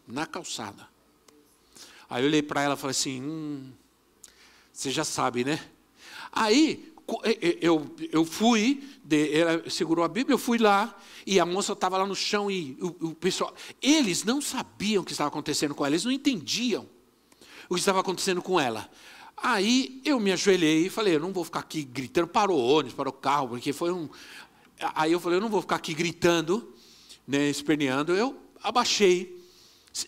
na 0.06 0.26
calçada. 0.26 0.88
Aí 2.08 2.22
eu 2.22 2.28
olhei 2.28 2.42
para 2.42 2.62
ela 2.62 2.74
e 2.74 2.76
falei 2.76 2.92
assim: 2.92 3.22
hum, 3.22 3.72
você 4.72 4.90
já 4.90 5.04
sabe, 5.04 5.44
né? 5.44 5.64
Aí 6.30 6.92
eu, 7.60 7.94
eu 8.10 8.24
fui, 8.24 8.82
ela 9.32 9.70
segurou 9.70 10.04
a 10.04 10.08
Bíblia, 10.08 10.34
eu 10.34 10.38
fui 10.38 10.58
lá, 10.58 10.96
e 11.24 11.38
a 11.38 11.46
moça 11.46 11.72
estava 11.72 11.96
lá 11.98 12.06
no 12.06 12.16
chão, 12.16 12.50
e 12.50 12.76
o, 12.80 13.08
o, 13.08 13.14
pessoal, 13.14 13.54
eles 13.80 14.24
não 14.24 14.40
sabiam 14.40 15.02
o 15.02 15.04
que 15.04 15.12
estava 15.12 15.28
acontecendo 15.28 15.74
com 15.74 15.84
ela, 15.84 15.94
eles 15.94 16.04
não 16.04 16.10
entendiam 16.10 16.86
o 17.68 17.74
que 17.74 17.80
estava 17.80 18.00
acontecendo 18.00 18.42
com 18.42 18.58
ela. 18.58 18.90
Aí 19.36 20.00
eu 20.04 20.18
me 20.18 20.32
ajoelhei 20.32 20.86
e 20.86 20.90
falei, 20.90 21.14
eu 21.14 21.20
não 21.20 21.32
vou 21.32 21.44
ficar 21.44 21.60
aqui 21.60 21.84
gritando, 21.84 22.26
parou 22.26 22.58
o 22.58 22.66
ônibus, 22.66 22.94
parou 22.94 23.12
o 23.12 23.16
carro, 23.16 23.48
porque 23.48 23.72
foi 23.72 23.92
um. 23.92 24.08
Aí 24.94 25.12
eu 25.12 25.20
falei, 25.20 25.38
eu 25.38 25.42
não 25.42 25.48
vou 25.48 25.60
ficar 25.60 25.76
aqui 25.76 25.94
gritando, 25.94 26.74
né, 27.26 27.48
esperneando. 27.48 28.14
Eu 28.14 28.36
abaixei, 28.62 29.40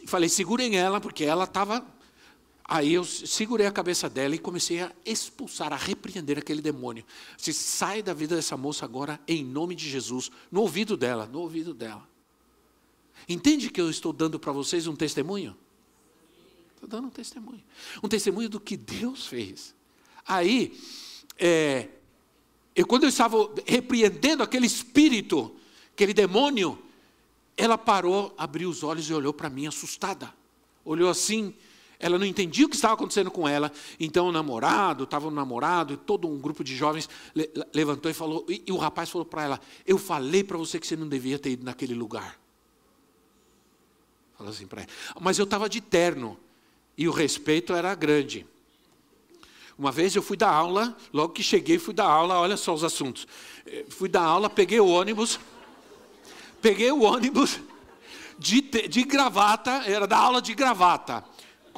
falei, 0.07 0.29
segurem 0.29 0.77
ela, 0.77 1.01
porque 1.01 1.25
ela 1.25 1.45
estava 1.45 1.85
Aí 2.71 2.93
eu 2.93 3.03
segurei 3.03 3.67
a 3.67 3.73
cabeça 3.73 4.11
dela 4.11 4.35
e 4.35 4.39
comecei 4.39 4.83
a 4.83 4.93
expulsar, 5.03 5.73
a 5.73 5.77
repreender 5.77 6.37
aquele 6.37 6.61
demônio. 6.61 7.03
Se 7.39 7.55
sai 7.55 8.03
da 8.03 8.13
vida 8.13 8.37
dessa 8.37 8.59
moça 8.59 8.85
agora, 8.85 9.19
em 9.27 9.43
nome 9.43 9.75
de 9.75 9.89
Jesus, 9.89 10.31
no 10.53 10.61
ouvido 10.61 10.95
dela, 10.95 11.25
no 11.25 11.41
ouvido 11.41 11.73
dela. 11.73 12.07
Entende 13.27 13.71
que 13.71 13.81
eu 13.81 13.89
estou 13.89 14.13
dando 14.13 14.39
para 14.39 14.53
vocês 14.53 14.87
um 14.87 14.95
testemunho? 14.95 15.57
Estou 16.75 16.87
dando 16.87 17.07
um 17.07 17.11
testemunho. 17.11 17.65
Um 18.03 18.09
testemunho 18.09 18.51
do 18.51 18.61
que 18.61 18.77
Deus 18.77 19.27
fez. 19.27 19.75
Aí, 20.27 20.79
é, 21.39 21.89
eu, 22.77 22.87
quando 22.87 23.05
eu 23.05 23.09
estava 23.09 23.51
repreendendo 23.67 24.43
aquele 24.43 24.67
espírito, 24.67 25.57
aquele 25.95 26.13
demônio, 26.13 26.79
ela 27.57 27.79
parou, 27.79 28.35
abriu 28.37 28.69
os 28.69 28.83
olhos 28.83 29.09
e 29.09 29.15
olhou 29.15 29.33
para 29.33 29.49
mim 29.49 29.67
assustada. 29.67 30.35
Olhou 30.85 31.09
assim 31.09 31.55
ela 32.01 32.19
não 32.19 32.25
entendia 32.25 32.65
o 32.65 32.69
que 32.69 32.77
estava 32.77 32.95
acontecendo 32.95 33.31
com 33.31 33.49
ela. 33.49 33.73
Então 33.99 34.29
o 34.29 34.33
namorado, 34.33 35.05
estava 35.05 35.27
o 35.27 35.31
namorado, 35.31 35.95
e 35.95 35.97
todo 35.97 36.29
um 36.29 36.39
grupo 36.39 36.63
de 36.63 36.77
jovens 36.77 37.09
levantou 37.75 38.11
e 38.11 38.15
falou, 38.15 38.47
e, 38.49 38.63
e 38.67 38.73
o 38.73 38.77
rapaz 38.77 39.11
falou 39.11 39.25
para 39.25 39.43
ela: 39.43 39.61
"Eu 39.85 39.99
falei 39.99 40.45
para 40.45 40.57
você 40.57 40.79
que 40.79 40.87
você 40.87 40.97
não 40.97 41.09
devia 41.09 41.39
ter 41.39 41.51
ido 41.51 41.65
naquele 41.65 41.95
lugar". 41.95 42.39
Falou 44.37 44.53
assim 44.53 44.67
para 44.67 44.83
ela. 44.83 44.91
Mas 45.21 45.39
eu 45.39 45.45
estava 45.45 45.69
de 45.69 45.81
terno 45.81 46.39
e 46.97 47.09
o 47.09 47.11
respeito 47.11 47.73
era 47.73 47.93
grande. 47.97 48.47
Uma 49.77 49.91
vez 49.91 50.15
eu 50.15 50.23
fui 50.23 50.37
dar 50.37 50.51
aula, 50.51 50.97
logo 51.13 51.33
que 51.33 51.43
cheguei 51.43 51.79
fui 51.79 51.95
dar 51.95 52.07
aula, 52.07 52.39
olha 52.39 52.57
só 52.57 52.75
os 52.75 52.85
assuntos. 52.85 53.27
Eh, 53.67 53.87
fui 53.89 54.09
dar 54.09 54.23
aula, 54.23 54.49
peguei 54.51 54.79
o 54.81 54.87
ônibus, 54.87 55.39
peguei 56.61 56.91
o 56.91 57.03
ônibus 57.03 57.61
de, 58.39 58.61
de 58.61 59.03
gravata, 59.05 59.83
era 59.87 60.07
da 60.07 60.17
aula 60.17 60.41
de 60.41 60.55
gravata 60.55 61.25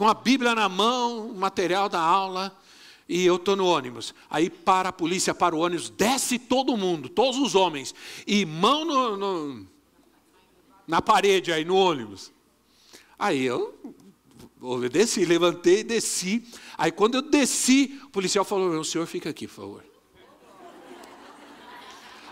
com 0.01 0.09
a 0.09 0.15
Bíblia 0.15 0.55
na 0.55 0.67
mão, 0.67 1.29
material 1.35 1.87
da 1.87 2.01
aula, 2.01 2.59
e 3.07 3.23
eu 3.23 3.37
estou 3.37 3.55
no 3.55 3.67
ônibus. 3.67 4.15
Aí 4.31 4.49
para 4.49 4.89
a 4.89 4.93
polícia, 4.93 5.35
para 5.35 5.55
o 5.55 5.59
ônibus, 5.59 5.91
desce 5.91 6.39
todo 6.39 6.75
mundo, 6.75 7.11
todos 7.11 7.39
os 7.39 7.55
homens, 7.55 7.95
e 8.27 8.47
mão 8.47 8.87
no, 8.87 9.17
no, 9.19 9.67
na 10.89 11.03
parede 11.03 11.53
aí 11.53 11.67
no 11.67 11.77
ônibus. 11.77 12.33
Aí 13.19 13.45
eu 13.45 13.79
desci, 14.91 15.27
levantei, 15.27 15.85
desci. 15.85 16.49
Aí 16.79 16.91
quando 16.91 17.17
eu 17.17 17.23
desci, 17.23 18.01
o 18.03 18.09
policial 18.09 18.43
falou: 18.43 18.81
o 18.81 18.85
senhor 18.87 19.07
fica 19.07 19.29
aqui, 19.29 19.47
por 19.47 19.55
favor. 19.55 19.85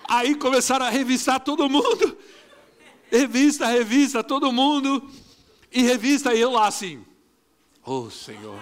Aí 0.09 0.35
começaram 0.37 0.87
a 0.87 0.89
revistar 0.89 1.39
todo 1.41 1.69
mundo. 1.69 2.17
Revista, 3.13 3.67
revista, 3.67 4.25
todo 4.25 4.51
mundo. 4.51 5.07
E 5.71 5.83
revista, 5.83 6.35
e 6.35 6.41
eu 6.41 6.53
lá 6.53 6.67
assim. 6.67 7.05
Oh, 7.91 8.11
Senhor. 8.11 8.61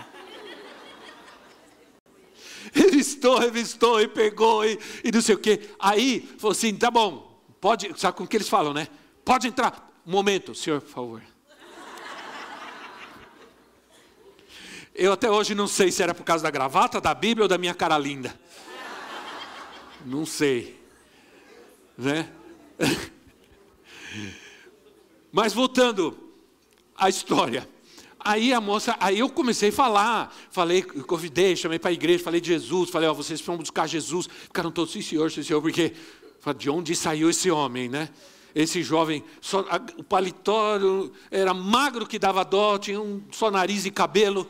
Revistou, 2.73 3.39
revistou 3.39 4.01
e 4.01 4.07
pegou 4.07 4.65
e, 4.65 4.79
e 5.03 5.11
não 5.11 5.21
sei 5.21 5.35
o 5.35 5.39
quê. 5.39 5.69
Aí 5.81 6.21
falou 6.39 6.53
assim: 6.53 6.73
tá 6.77 6.93
bom, 6.93 7.43
pode. 7.61 7.93
Sabe 7.99 8.17
com 8.17 8.23
o 8.23 8.29
que 8.29 8.37
eles 8.37 8.49
falam, 8.49 8.73
né? 8.73 8.87
Pode 9.25 9.49
entrar. 9.49 9.93
Um 10.07 10.13
momento, 10.13 10.55
senhor, 10.55 10.81
por 10.81 10.91
favor. 10.91 11.23
Eu 14.95 15.13
até 15.13 15.29
hoje 15.29 15.57
não 15.57 15.67
sei 15.67 15.91
se 15.91 16.05
era 16.05 16.15
por 16.15 16.23
causa 16.23 16.45
da 16.45 16.51
gravata, 16.51 17.01
da 17.01 17.13
Bíblia 17.13 17.47
ou 17.47 17.49
da 17.49 17.59
minha 17.59 17.75
cara 17.75 17.99
linda. 17.99 18.39
Não 20.05 20.25
sei. 20.25 20.81
Né? 21.99 22.31
Mas 25.33 25.53
voltando 25.53 26.17
à 26.97 27.09
história. 27.09 27.69
Aí 28.29 28.53
a 28.53 28.61
moça, 28.61 28.97
aí 28.99 29.21
eu 29.21 29.31
comecei 29.31 29.69
a 29.69 29.73
falar, 29.73 30.35
falei, 30.51 30.83
convidei, 30.83 31.55
chamei 31.55 31.79
para 31.79 31.91
a 31.91 31.93
igreja, 31.93 32.25
falei 32.25 32.41
de 32.41 32.49
Jesus, 32.49 32.91
falei, 32.91 33.09
ó, 33.09 33.15
vocês 33.15 33.41
vão 33.41 33.57
buscar 33.57 33.87
Jesus. 33.87 34.27
Ficaram 34.27 34.73
todos, 34.73 34.93
sim 34.93 35.01
senhor, 35.01 35.31
sim 35.31 35.45
senhor, 35.45 35.63
porque 35.63 35.95
de 36.59 36.69
onde 36.69 36.97
saiu 36.97 37.31
esse 37.31 37.49
homem, 37.53 37.89
né? 37.89 38.09
Esse 38.53 38.83
jovem, 38.83 39.23
só, 39.41 39.65
o 39.97 40.03
paletó 40.03 40.77
era 41.31 41.55
magro 41.55 42.05
que 42.05 42.19
dava 42.19 42.45
dó, 42.45 42.77
tinha 42.79 43.01
um 43.01 43.23
só 43.31 43.49
nariz 43.49 43.87
e 43.87 43.93
cabelo. 43.93 44.45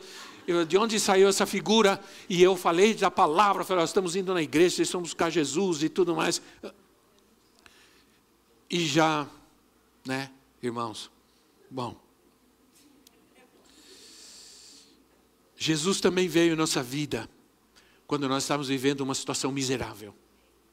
Eu, 0.47 0.65
de 0.65 0.75
onde 0.75 0.99
saiu 0.99 1.27
essa 1.27 1.45
figura? 1.45 2.01
E 2.27 2.41
eu 2.41 2.57
falei 2.57 2.95
da 2.95 3.11
palavra, 3.11 3.63
falei, 3.63 3.81
nós 3.81 3.91
estamos 3.91 4.15
indo 4.15 4.33
na 4.33 4.41
igreja, 4.41 4.77
vocês 4.77 4.91
vão 4.91 5.03
buscar 5.03 5.29
Jesus 5.29 5.83
e 5.83 5.89
tudo 5.89 6.15
mais. 6.15 6.41
E 8.71 8.83
já, 8.87 9.27
né, 10.03 10.31
irmãos, 10.63 11.11
bom, 11.69 12.06
Jesus 15.67 15.99
também 15.99 16.29
veio 16.29 16.53
em 16.53 16.55
nossa 16.55 16.81
vida 16.81 17.29
quando 18.07 18.29
nós 18.29 18.43
estávamos 18.43 18.69
vivendo 18.69 19.01
uma 19.01 19.13
situação 19.13 19.51
miserável. 19.51 20.15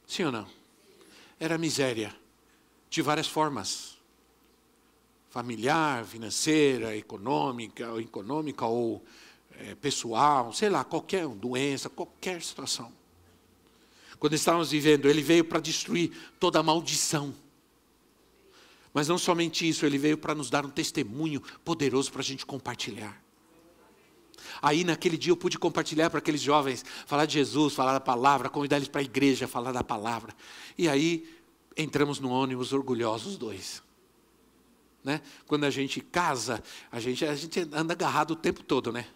Sim 0.07 0.23
ou 0.23 0.31
não? 0.31 0.47
Era 1.41 1.59
miséria, 1.59 2.15
de 2.89 3.03
várias 3.03 3.27
formas. 3.27 3.99
familiar, 5.31 6.05
financeira, 6.05 6.97
econômica, 6.97 7.91
ou 7.91 8.01
econômica 8.01 8.67
ou 8.67 9.05
é, 9.59 9.75
pessoal, 9.75 10.53
sei 10.53 10.71
lá, 10.71 10.85
qualquer 10.85 11.27
doença, 11.27 11.91
qualquer 11.91 12.41
situação. 12.41 12.93
Quando 14.21 14.35
estávamos 14.35 14.71
vivendo, 14.71 15.11
ele 15.11 15.23
veio 15.23 15.45
para 15.45 15.59
destruir 15.59 16.13
toda 16.39 16.61
a 16.61 16.63
maldição. 16.63 17.35
Mas 18.93 19.09
não 19.09 19.19
somente 19.19 19.69
isso, 19.69 19.85
ele 19.85 19.99
veio 19.99 20.17
para 20.17 20.37
nos 20.37 20.51
dar 20.51 20.65
um 20.65 20.71
testemunho 20.71 21.43
poderoso 21.65 22.13
para 22.13 22.21
a 22.21 22.25
gente 22.25 22.47
compartilhar. 22.47 23.24
Aí 24.65 24.83
naquele 24.83 25.19
dia 25.19 25.31
eu 25.31 25.37
pude 25.37 25.59
compartilhar 25.59 26.09
para 26.09 26.21
aqueles 26.21 26.41
jovens, 26.41 26.83
falar 27.05 27.27
de 27.27 27.35
Jesus, 27.35 27.75
falar 27.75 27.93
da 27.93 28.01
palavra, 28.01 28.49
convidar 28.49 28.77
eles 28.77 28.89
para 28.89 29.03
a 29.03 29.05
igreja, 29.05 29.47
falar 29.47 29.73
da 29.73 29.85
palavra. 29.85 30.35
E 30.79 30.89
aí 30.89 31.29
entramos 31.77 32.19
no 32.19 32.31
ônibus 32.31 32.73
orgulhosos 32.73 33.37
dois. 33.37 33.83
Né? 35.05 35.21
Quando 35.47 35.65
a 35.65 35.71
gente 35.71 36.01
casa, 36.01 36.65
a 36.91 36.99
gente, 36.99 37.27
a 37.27 37.35
gente 37.35 37.61
anda 37.75 37.93
agarrado 37.93 38.31
o 38.31 38.37
tempo 38.37 38.63
todo, 38.63 38.91
né? 38.91 39.07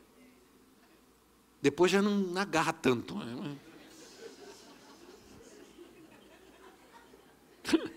Depois 1.63 1.91
já 1.91 2.03
não 2.03 2.39
agarra 2.39 2.75
tanto. 2.75 3.15
Né? 3.17 3.57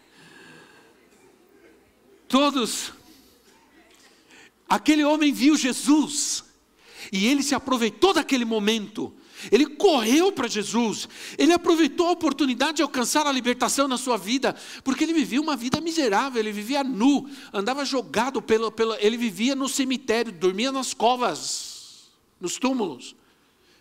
Todos. 2.29 2.93
Aquele 4.69 5.03
homem 5.03 5.33
viu 5.33 5.57
Jesus. 5.57 6.49
E 7.11 7.27
ele 7.27 7.43
se 7.43 7.55
aproveitou 7.55 8.13
daquele 8.13 8.45
momento. 8.45 9.13
Ele 9.49 9.65
correu 9.65 10.31
para 10.31 10.47
Jesus, 10.47 11.07
ele 11.37 11.53
aproveitou 11.53 12.07
a 12.07 12.11
oportunidade 12.11 12.77
de 12.77 12.83
alcançar 12.83 13.25
a 13.25 13.31
libertação 13.31 13.87
na 13.87 13.97
sua 13.97 14.17
vida, 14.17 14.55
porque 14.83 15.03
ele 15.03 15.13
vivia 15.13 15.41
uma 15.41 15.55
vida 15.55 15.81
miserável, 15.81 16.39
ele 16.39 16.51
vivia 16.51 16.83
nu, 16.83 17.27
andava 17.51 17.83
jogado 17.83 18.41
pelo, 18.41 18.71
pelo 18.71 18.95
ele 18.99 19.17
vivia 19.17 19.55
no 19.55 19.67
cemitério, 19.67 20.31
dormia 20.31 20.71
nas 20.71 20.93
covas, 20.93 22.11
nos 22.39 22.57
túmulos. 22.57 23.15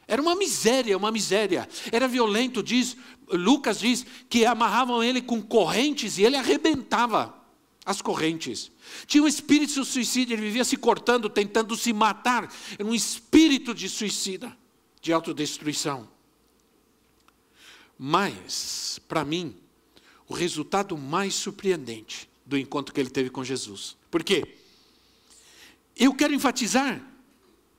Era 0.09 0.23
uma 0.23 0.35
miséria, 0.35 0.97
uma 0.97 1.13
miséria. 1.13 1.69
Era 1.93 2.09
violento, 2.09 2.63
diz, 2.63 2.97
Lucas 3.31 3.79
diz 3.79 4.05
que 4.29 4.45
amarravam 4.45 5.05
ele 5.05 5.21
com 5.21 5.41
correntes 5.41 6.19
e 6.19 6.25
ele 6.25 6.37
arrebentava 6.37 7.40
as 7.85 8.03
correntes. 8.03 8.71
Tinha 9.07 9.23
um 9.23 9.29
espírito 9.29 9.75
de 9.75 9.85
suicídio, 9.85 10.35
ele 10.35 10.43
vivia 10.43 10.65
se 10.65 10.77
cortando, 10.77 11.29
tentando 11.29 11.77
se 11.77 11.93
matar. 11.93 12.53
Era 12.79 12.87
um 12.87 12.95
espírito 12.95 13.75
de 13.75 13.89
suicida, 13.89 14.57
de 15.01 15.13
autodestruição. 15.13 16.09
Mas, 17.99 19.01
para 19.09 19.25
mim, 19.25 19.57
o 20.29 20.35
resultado 20.35 20.97
mais 20.97 21.35
surpreendente 21.35 22.29
do 22.47 22.57
encontro 22.57 22.95
que 22.95 23.01
ele 23.01 23.11
teve 23.11 23.31
com 23.31 23.45
Jesus. 23.45 23.97
Por 24.11 24.23
quê? 24.25 24.57
Eu 25.97 26.15
quero 26.15 26.33
enfatizar, 26.33 27.03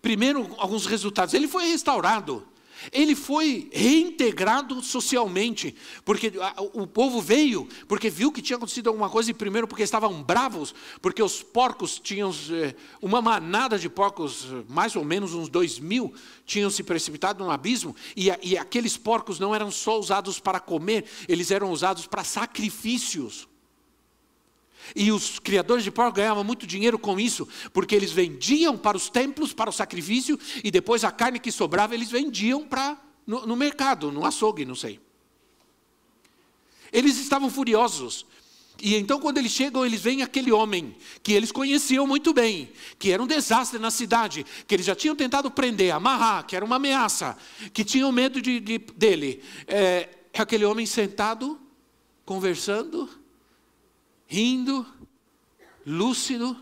primeiro, 0.02 0.54
alguns 0.58 0.86
resultados. 0.86 1.34
Ele 1.34 1.48
foi 1.48 1.66
restaurado. 1.68 2.48
Ele 2.92 3.16
foi 3.16 3.70
reintegrado 3.72 4.82
socialmente, 4.82 5.76
porque 6.04 6.34
o 6.74 6.88
povo 6.88 7.22
veio, 7.22 7.68
porque 7.88 8.10
viu 8.10 8.32
que 8.32 8.42
tinha 8.42 8.58
acontecido 8.58 8.88
alguma 8.88 9.10
coisa, 9.10 9.30
e 9.30 9.34
primeiro 9.34 9.68
porque 9.68 9.84
estavam 9.84 10.24
bravos, 10.24 10.74
porque 11.02 11.22
os 11.22 11.44
porcos 11.44 12.00
tinham, 12.00 12.32
eh, 12.52 12.74
uma 13.02 13.22
manada 13.22 13.78
de 13.78 13.90
porcos, 13.90 14.48
mais 14.68 14.96
ou 14.96 15.04
menos 15.04 15.34
uns 15.34 15.50
dois 15.50 15.80
mil, 15.80 16.14
tinham 16.46 16.70
se 16.70 16.84
precipitado 16.84 17.44
num 17.44 17.52
abismo, 17.52 17.96
e, 18.16 18.32
e 18.42 18.58
aqueles 18.58 18.98
porcos 18.98 19.40
não 19.40 19.54
eram 19.54 19.70
só 19.70 20.00
usados 20.00 20.40
para 20.40 20.60
comer, 20.60 21.06
eles 21.28 21.52
eram 21.52 21.72
usados 21.72 22.08
para 22.08 22.24
sacrifícios. 22.24 23.51
E 24.96 25.12
os 25.12 25.40
criadores 25.40 25.84
de 25.84 25.92
porcos 25.92 26.16
ganhavam 26.16 26.44
muito 26.44 26.68
dinheiro 26.68 26.98
com 27.00 27.20
isso, 27.20 27.48
porque 27.74 27.96
eles 27.96 28.12
vendiam 28.12 28.78
para 28.78 28.98
os 28.98 29.10
templos, 29.10 29.54
para 29.54 29.70
o 29.70 29.74
sacrifício, 29.74 30.40
e 30.64 30.72
depois 30.72 31.04
a 31.04 31.12
carne 31.12 31.40
que 31.40 31.52
sobrava 31.52 31.94
eles 31.94 32.12
vendiam 32.12 32.68
para 32.68 33.00
no, 33.26 33.46
no 33.46 33.56
mercado, 33.56 34.12
no 34.12 34.26
açougue, 34.26 34.66
não 34.66 34.76
sei. 34.76 35.00
Eles 36.92 37.18
estavam 37.18 37.50
furiosos. 37.50 38.26
E 38.82 38.96
então, 38.96 39.20
quando 39.20 39.38
eles 39.38 39.52
chegam, 39.52 39.86
eles 39.86 40.02
veem 40.02 40.24
aquele 40.24 40.52
homem 40.52 40.96
que 41.22 41.34
eles 41.34 41.52
conheciam 41.52 42.08
muito 42.08 42.34
bem, 42.34 42.72
que 42.98 43.12
era 43.12 43.22
um 43.22 43.28
desastre 43.28 43.78
na 43.78 43.92
cidade, 43.92 44.44
que 44.68 44.74
eles 44.74 44.86
já 44.86 44.96
tinham 44.96 45.16
tentado 45.16 45.52
prender, 45.52 45.94
amarrar, 45.94 46.46
que 46.48 46.56
era 46.56 46.66
uma 46.66 46.78
ameaça, 46.78 47.38
que 47.74 47.84
tinham 47.84 48.12
medo 48.12 48.42
de, 48.42 48.60
de, 48.60 48.80
dele. 48.80 49.44
É, 49.68 50.10
aquele 50.34 50.66
homem 50.66 50.86
sentado, 50.88 51.60
conversando, 52.26 53.08
rindo, 54.32 54.86
lúcido. 55.86 56.56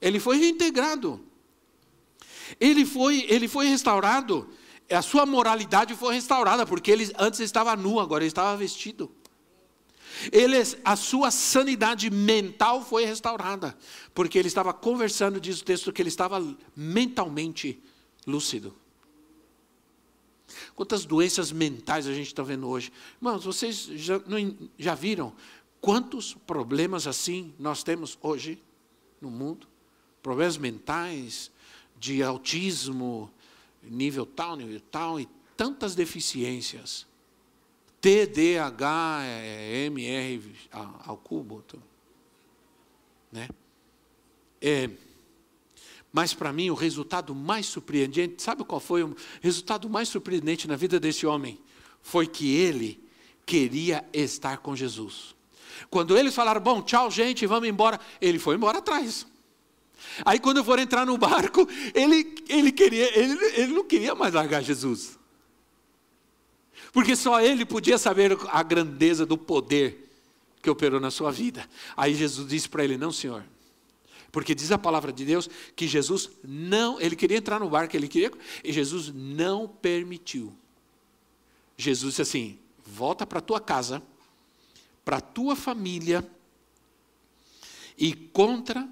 Ele 0.00 0.18
foi 0.18 0.36
reintegrado. 0.36 1.24
Ele 2.58 2.84
foi, 2.84 3.24
ele 3.28 3.46
foi 3.46 3.68
restaurado. 3.68 4.50
A 4.90 5.00
sua 5.00 5.24
moralidade 5.24 5.94
foi 5.94 6.14
restaurada, 6.14 6.66
porque 6.66 6.90
ele 6.90 7.10
antes 7.16 7.38
estava 7.38 7.76
nu, 7.76 8.00
agora 8.00 8.24
ele 8.24 8.28
estava 8.28 8.56
vestido. 8.56 9.10
Ele, 10.32 10.56
a 10.84 10.96
sua 10.96 11.30
sanidade 11.30 12.10
mental 12.10 12.84
foi 12.84 13.04
restaurada, 13.04 13.76
porque 14.12 14.36
ele 14.36 14.48
estava 14.48 14.72
conversando, 14.72 15.40
diz 15.40 15.60
o 15.60 15.64
texto, 15.64 15.92
que 15.92 16.02
ele 16.02 16.08
estava 16.08 16.42
mentalmente 16.74 17.80
lúcido. 18.26 18.74
Quantas 20.74 21.04
doenças 21.04 21.52
mentais 21.52 22.08
a 22.08 22.12
gente 22.12 22.26
está 22.26 22.42
vendo 22.42 22.68
hoje? 22.68 22.92
Irmãos, 23.20 23.44
vocês 23.44 23.88
já, 23.94 24.18
não, 24.26 24.56
já 24.76 24.94
viram 24.94 25.32
Quantos 25.84 26.32
problemas 26.32 27.06
assim 27.06 27.52
nós 27.58 27.82
temos 27.82 28.18
hoje 28.22 28.58
no 29.20 29.30
mundo? 29.30 29.66
Problemas 30.22 30.56
mentais, 30.56 31.50
de 32.00 32.22
autismo, 32.22 33.30
nível 33.82 34.24
tal, 34.24 34.56
nível 34.56 34.80
tal, 34.90 35.20
e 35.20 35.28
tantas 35.54 35.94
deficiências. 35.94 37.06
TDAH, 38.00 39.24
MR 39.84 40.54
ao 41.04 41.18
cubo. 41.18 41.62
Né? 43.30 43.50
É, 44.62 44.88
mas 46.10 46.32
para 46.32 46.50
mim 46.50 46.70
o 46.70 46.74
resultado 46.74 47.34
mais 47.34 47.66
surpreendente, 47.66 48.42
sabe 48.42 48.64
qual 48.64 48.80
foi 48.80 49.02
o 49.02 49.14
resultado 49.42 49.90
mais 49.90 50.08
surpreendente 50.08 50.66
na 50.66 50.76
vida 50.76 50.98
desse 50.98 51.26
homem? 51.26 51.60
Foi 52.00 52.26
que 52.26 52.56
ele 52.56 53.06
queria 53.44 54.02
estar 54.14 54.56
com 54.56 54.74
Jesus. 54.74 55.34
Quando 55.90 56.16
eles 56.16 56.34
falaram, 56.34 56.60
bom, 56.60 56.82
tchau, 56.82 57.10
gente, 57.10 57.46
vamos 57.46 57.68
embora, 57.68 58.00
ele 58.20 58.38
foi 58.38 58.56
embora 58.56 58.78
atrás. 58.78 59.26
Aí 60.24 60.38
quando 60.38 60.58
eu 60.58 60.64
for 60.64 60.78
entrar 60.78 61.06
no 61.06 61.16
barco, 61.16 61.68
ele, 61.94 62.34
ele, 62.48 62.72
queria, 62.72 63.18
ele, 63.18 63.32
ele 63.54 63.72
não 63.72 63.84
queria 63.84 64.14
mais 64.14 64.34
largar 64.34 64.62
Jesus. 64.62 65.18
Porque 66.92 67.16
só 67.16 67.40
ele 67.40 67.64
podia 67.64 67.98
saber 67.98 68.36
a 68.48 68.62
grandeza 68.62 69.26
do 69.26 69.36
poder 69.36 70.08
que 70.62 70.70
operou 70.70 71.00
na 71.00 71.10
sua 71.10 71.30
vida. 71.32 71.68
Aí 71.96 72.14
Jesus 72.14 72.48
disse 72.48 72.68
para 72.68 72.84
ele: 72.84 72.96
Não, 72.96 73.10
senhor. 73.10 73.44
Porque 74.30 74.54
diz 74.54 74.70
a 74.72 74.78
palavra 74.78 75.12
de 75.12 75.24
Deus 75.24 75.48
que 75.76 75.86
Jesus 75.86 76.30
não, 76.42 77.00
ele 77.00 77.14
queria 77.14 77.36
entrar 77.36 77.60
no 77.60 77.68
barco, 77.68 77.96
ele 77.96 78.08
queria, 78.08 78.32
e 78.62 78.72
Jesus 78.72 79.12
não 79.14 79.68
permitiu. 79.68 80.52
Jesus 81.76 82.12
disse 82.12 82.22
assim: 82.22 82.58
Volta 82.84 83.26
para 83.26 83.40
tua 83.40 83.60
casa 83.60 84.02
para 85.04 85.18
a 85.18 85.20
tua 85.20 85.54
família 85.54 86.28
e 87.96 88.14
contra 88.14 88.88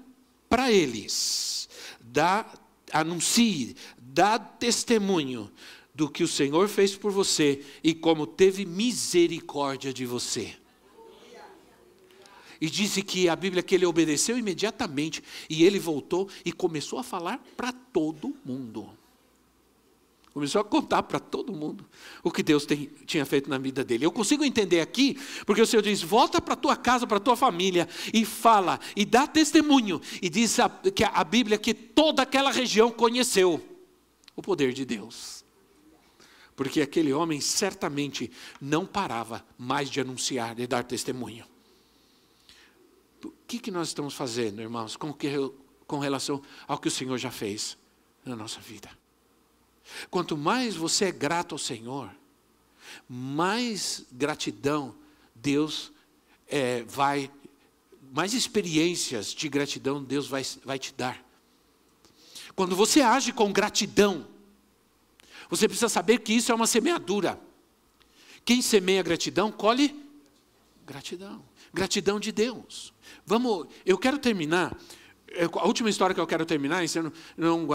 para 0.47 0.71
eles. 0.71 1.67
Dá, 1.99 2.45
anuncie, 2.91 3.75
dá 3.97 4.37
testemunho 4.37 5.51
do 5.93 6.09
que 6.09 6.23
o 6.23 6.27
Senhor 6.27 6.67
fez 6.67 6.95
por 6.95 7.11
você 7.11 7.63
e 7.83 7.93
como 7.93 8.25
teve 8.25 8.65
misericórdia 8.65 9.93
de 9.93 10.05
você. 10.05 10.55
E 12.59 12.69
disse 12.69 13.01
que 13.01 13.27
a 13.27 13.35
Bíblia 13.35 13.61
que 13.61 13.75
ele 13.75 13.85
obedeceu 13.85 14.37
imediatamente 14.37 15.21
e 15.49 15.65
ele 15.65 15.79
voltou 15.79 16.29
e 16.45 16.51
começou 16.51 16.97
a 16.97 17.03
falar 17.03 17.43
para 17.57 17.73
todo 17.73 18.35
mundo. 18.45 18.89
Começou 20.33 20.61
a 20.61 20.63
contar 20.63 21.03
para 21.03 21.19
todo 21.19 21.53
mundo 21.53 21.85
o 22.23 22.31
que 22.31 22.41
Deus 22.41 22.65
tem, 22.65 22.89
tinha 23.05 23.23
feito 23.23 23.47
na 23.47 23.59
vida 23.59 23.83
dele. 23.83 24.03
Eu 24.03 24.11
consigo 24.11 24.43
entender 24.43 24.81
aqui, 24.81 25.15
porque 25.45 25.61
o 25.61 25.65
Senhor 25.65 25.83
diz: 25.83 26.01
volta 26.01 26.41
para 26.41 26.55
tua 26.55 26.75
casa, 26.75 27.05
para 27.05 27.19
tua 27.19 27.35
família, 27.35 27.87
e 28.11 28.25
fala, 28.25 28.79
e 28.95 29.05
dá 29.05 29.27
testemunho. 29.27 30.01
E 30.23 30.29
diz 30.29 30.59
a, 30.59 30.67
que 30.67 31.03
a 31.03 31.23
Bíblia 31.23 31.59
que 31.59 31.71
toda 31.71 32.23
aquela 32.23 32.51
região 32.51 32.89
conheceu 32.89 33.63
o 34.35 34.41
poder 34.41 34.73
de 34.73 34.83
Deus. 34.85 35.45
Porque 36.55 36.81
aquele 36.81 37.13
homem 37.13 37.39
certamente 37.39 38.31
não 38.59 38.87
parava 38.87 39.45
mais 39.55 39.87
de 39.87 40.01
anunciar, 40.01 40.55
de 40.55 40.65
dar 40.65 40.83
testemunho. 40.83 41.45
O 43.23 43.31
que, 43.47 43.59
que 43.59 43.69
nós 43.69 43.89
estamos 43.89 44.15
fazendo, 44.15 44.61
irmãos, 44.63 44.97
com, 44.97 45.13
que, 45.13 45.29
com 45.85 45.99
relação 45.99 46.41
ao 46.67 46.79
que 46.79 46.87
o 46.87 46.91
Senhor 46.91 47.19
já 47.19 47.29
fez 47.29 47.77
na 48.25 48.35
nossa 48.35 48.59
vida? 48.59 48.89
Quanto 50.09 50.37
mais 50.37 50.75
você 50.75 51.05
é 51.05 51.11
grato 51.11 51.55
ao 51.55 51.59
Senhor, 51.59 52.09
mais 53.07 54.05
gratidão 54.11 54.95
Deus 55.35 55.91
é, 56.47 56.83
vai 56.83 57.31
mais 58.11 58.33
experiências 58.33 59.33
de 59.33 59.49
gratidão 59.49 60.03
Deus 60.03 60.27
vai, 60.27 60.45
vai 60.63 60.77
te 60.77 60.93
dar. 60.93 61.23
Quando 62.55 62.75
você 62.75 63.01
age 63.01 63.33
com 63.33 63.51
gratidão, 63.51 64.27
você 65.49 65.67
precisa 65.67 65.89
saber 65.89 66.19
que 66.19 66.33
isso 66.33 66.51
é 66.51 66.55
uma 66.55 66.67
semeadura. 66.67 67.39
Quem 68.45 68.61
semeia 68.61 69.01
gratidão, 69.01 69.51
colhe 69.51 69.95
gratidão. 70.85 71.43
Gratidão 71.73 72.19
de 72.19 72.31
Deus. 72.31 72.93
Vamos, 73.25 73.67
eu 73.83 73.97
quero 73.97 74.19
terminar. 74.19 74.77
A 75.59 75.65
última 75.65 75.89
história 75.89 76.13
que 76.13 76.21
eu 76.21 76.27
quero 76.27 76.45
terminar, 76.45 76.85
e 76.85 76.87
não, 77.35 77.65
não 77.65 77.67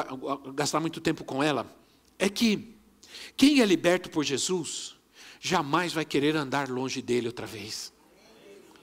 gastar 0.54 0.78
muito 0.78 1.00
tempo 1.00 1.24
com 1.24 1.42
ela, 1.42 1.68
é 2.18 2.28
que 2.28 2.74
quem 3.36 3.60
é 3.60 3.64
liberto 3.64 4.10
por 4.10 4.24
Jesus 4.24 4.96
jamais 5.40 5.92
vai 5.92 6.04
querer 6.04 6.34
andar 6.36 6.68
longe 6.68 7.00
dele 7.00 7.28
outra 7.28 7.46
vez. 7.46 7.92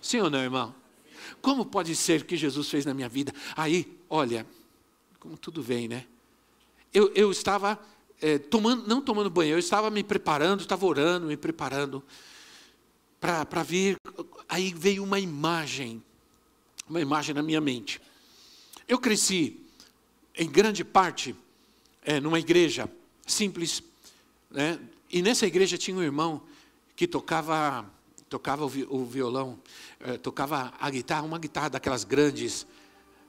Sim 0.02 0.22
ou 0.22 0.30
não, 0.30 0.40
irmão? 0.40 0.74
Como 1.42 1.66
pode 1.66 1.96
ser 1.96 2.24
que 2.24 2.38
Jesus 2.38 2.70
fez 2.70 2.86
na 2.86 2.94
minha 2.94 3.10
vida? 3.10 3.34
Aí, 3.56 4.00
olha, 4.10 4.48
como 5.20 5.38
tudo 5.38 5.62
vem, 5.62 5.88
né? 5.88 6.06
Eu, 6.94 7.12
eu 7.14 7.32
estava 7.32 7.80
é, 8.22 8.38
tomando, 8.38 8.88
não 8.88 9.02
tomando 9.02 9.30
banho, 9.30 9.52
eu 9.52 9.60
estava 9.60 9.90
me 9.90 10.04
preparando, 10.04 10.62
estava 10.62 10.86
orando, 10.86 11.28
me 11.28 11.36
preparando 11.36 12.04
para 13.20 13.64
vir. 13.64 13.98
Aí 14.48 14.74
veio 14.74 15.04
uma 15.04 15.20
imagem, 15.20 16.02
uma 16.88 17.02
imagem 17.02 17.36
na 17.36 17.44
minha 17.44 17.60
mente. 17.60 18.00
Eu 18.88 19.00
cresci, 19.00 19.60
em 20.38 20.50
grande 20.50 20.86
parte, 20.86 21.36
é, 22.04 22.20
numa 22.20 22.40
igreja 22.40 22.90
simples, 23.26 23.84
né? 24.50 24.80
e 25.12 25.22
nessa 25.22 25.46
igreja 25.46 25.78
tinha 25.78 25.98
um 25.98 26.04
irmão 26.04 26.42
que 26.96 27.08
tocava 27.08 27.90
tocava 28.30 28.66
o 28.66 29.06
violão, 29.06 29.60
é, 30.00 30.18
tocava 30.18 30.74
a 30.80 30.90
guitarra, 30.90 31.24
uma 31.24 31.40
guitarra 31.40 31.70
daquelas 31.70 32.04
grandes, 32.04 32.66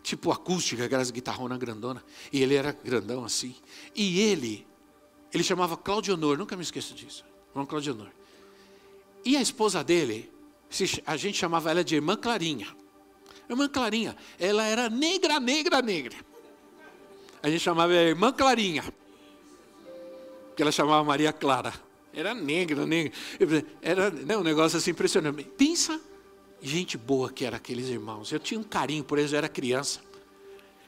tipo 0.02 0.32
acústica, 0.32 0.84
aquelas 0.84 1.10
guitarronas 1.10 1.58
grandona. 1.58 2.02
E 2.32 2.42
ele 2.42 2.54
era 2.54 2.72
grandão 2.72 3.24
assim. 3.24 3.54
E 3.94 4.20
ele, 4.20 4.66
ele 5.32 5.44
chamava 5.44 5.76
Claudio 5.76 6.14
Honor, 6.14 6.38
nunca 6.38 6.56
me 6.56 6.62
esqueço 6.62 6.94
disso. 6.94 7.24
Irmão 7.50 7.66
Claudio 7.66 7.92
Honor. 7.92 8.10
E 9.24 9.36
a 9.36 9.42
esposa 9.42 9.84
dele, 9.84 10.30
a 11.06 11.16
gente 11.16 11.38
chamava 11.38 11.70
ela 11.70 11.84
de 11.84 11.94
Irmã 11.94 12.16
Clarinha. 12.16 12.68
Irmã 13.48 13.68
Clarinha, 13.68 14.16
ela 14.38 14.64
era 14.64 14.88
negra, 14.88 15.38
negra, 15.38 15.82
negra. 15.82 16.16
A 17.42 17.50
gente 17.50 17.60
chamava 17.60 17.92
ela 17.92 18.08
Irmã 18.08 18.32
Clarinha. 18.32 18.82
Que 20.56 20.62
ela 20.62 20.72
chamava 20.72 21.04
Maria 21.04 21.32
Clara. 21.32 21.72
Era 22.12 22.34
negra, 22.34 22.86
negra. 22.86 23.12
Era 23.82 24.10
né, 24.10 24.36
um 24.36 24.42
negócio 24.42 24.78
assim 24.78 24.90
impressionante. 24.90 25.44
Pensa, 25.44 26.00
gente 26.62 26.96
boa 26.96 27.30
que 27.30 27.44
eram 27.44 27.58
aqueles 27.58 27.88
irmãos. 27.88 28.32
Eu 28.32 28.40
tinha 28.40 28.58
um 28.58 28.64
carinho 28.64 29.04
por 29.04 29.18
eles, 29.18 29.32
eu 29.32 29.38
era 29.38 29.48
criança. 29.48 30.00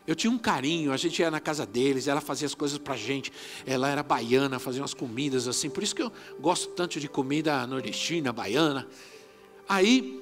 Eu 0.06 0.14
tinha 0.14 0.30
um 0.30 0.38
carinho, 0.38 0.90
a 0.90 0.96
gente 0.96 1.20
ia 1.20 1.30
na 1.30 1.38
casa 1.38 1.66
deles, 1.66 2.08
ela 2.08 2.22
fazia 2.22 2.46
as 2.46 2.54
coisas 2.54 2.78
para 2.78 2.94
a 2.94 2.96
gente. 2.96 3.30
Ela 3.66 3.90
era 3.90 4.02
baiana, 4.02 4.58
fazia 4.58 4.80
umas 4.80 4.94
comidas 4.94 5.46
assim. 5.46 5.68
Por 5.68 5.82
isso 5.82 5.94
que 5.94 6.02
eu 6.02 6.10
gosto 6.40 6.70
tanto 6.70 6.98
de 6.98 7.06
comida 7.06 7.66
nordestina, 7.66 8.32
baiana. 8.32 8.88
Aí, 9.68 10.18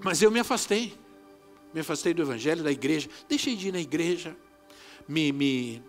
mas 0.00 0.22
eu 0.22 0.30
me 0.30 0.38
afastei. 0.38 0.94
Me 1.74 1.80
afastei 1.80 2.14
do 2.14 2.22
evangelho, 2.22 2.62
da 2.62 2.70
igreja. 2.70 3.08
Deixei 3.28 3.56
de 3.56 3.66
ir 3.66 3.72
na 3.72 3.80
igreja. 3.80 4.36
Me, 5.08 5.32
me, 5.32 5.82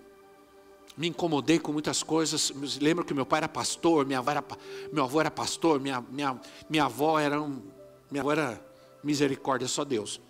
me 0.97 1.07
incomodei 1.07 1.59
com 1.59 1.71
muitas 1.71 2.01
coisas. 2.01 2.53
Lembro 2.79 3.03
que 3.03 3.13
meu 3.13 3.25
pai 3.25 3.39
era 3.39 3.49
pastor, 3.49 4.05
minha 4.05 4.19
avó 4.19 4.31
era, 4.31 4.43
meu 4.91 5.03
avô 5.03 5.19
era 5.19 5.31
pastor, 5.31 5.79
minha, 5.79 6.01
minha, 6.09 6.39
minha 6.69 6.85
avó 6.85 7.19
era 7.19 7.41
um, 7.41 7.61
minha 8.09 8.21
avó 8.21 8.31
era 8.31 8.65
misericórdia, 9.03 9.67
só 9.67 9.83
Deus. 9.83 10.21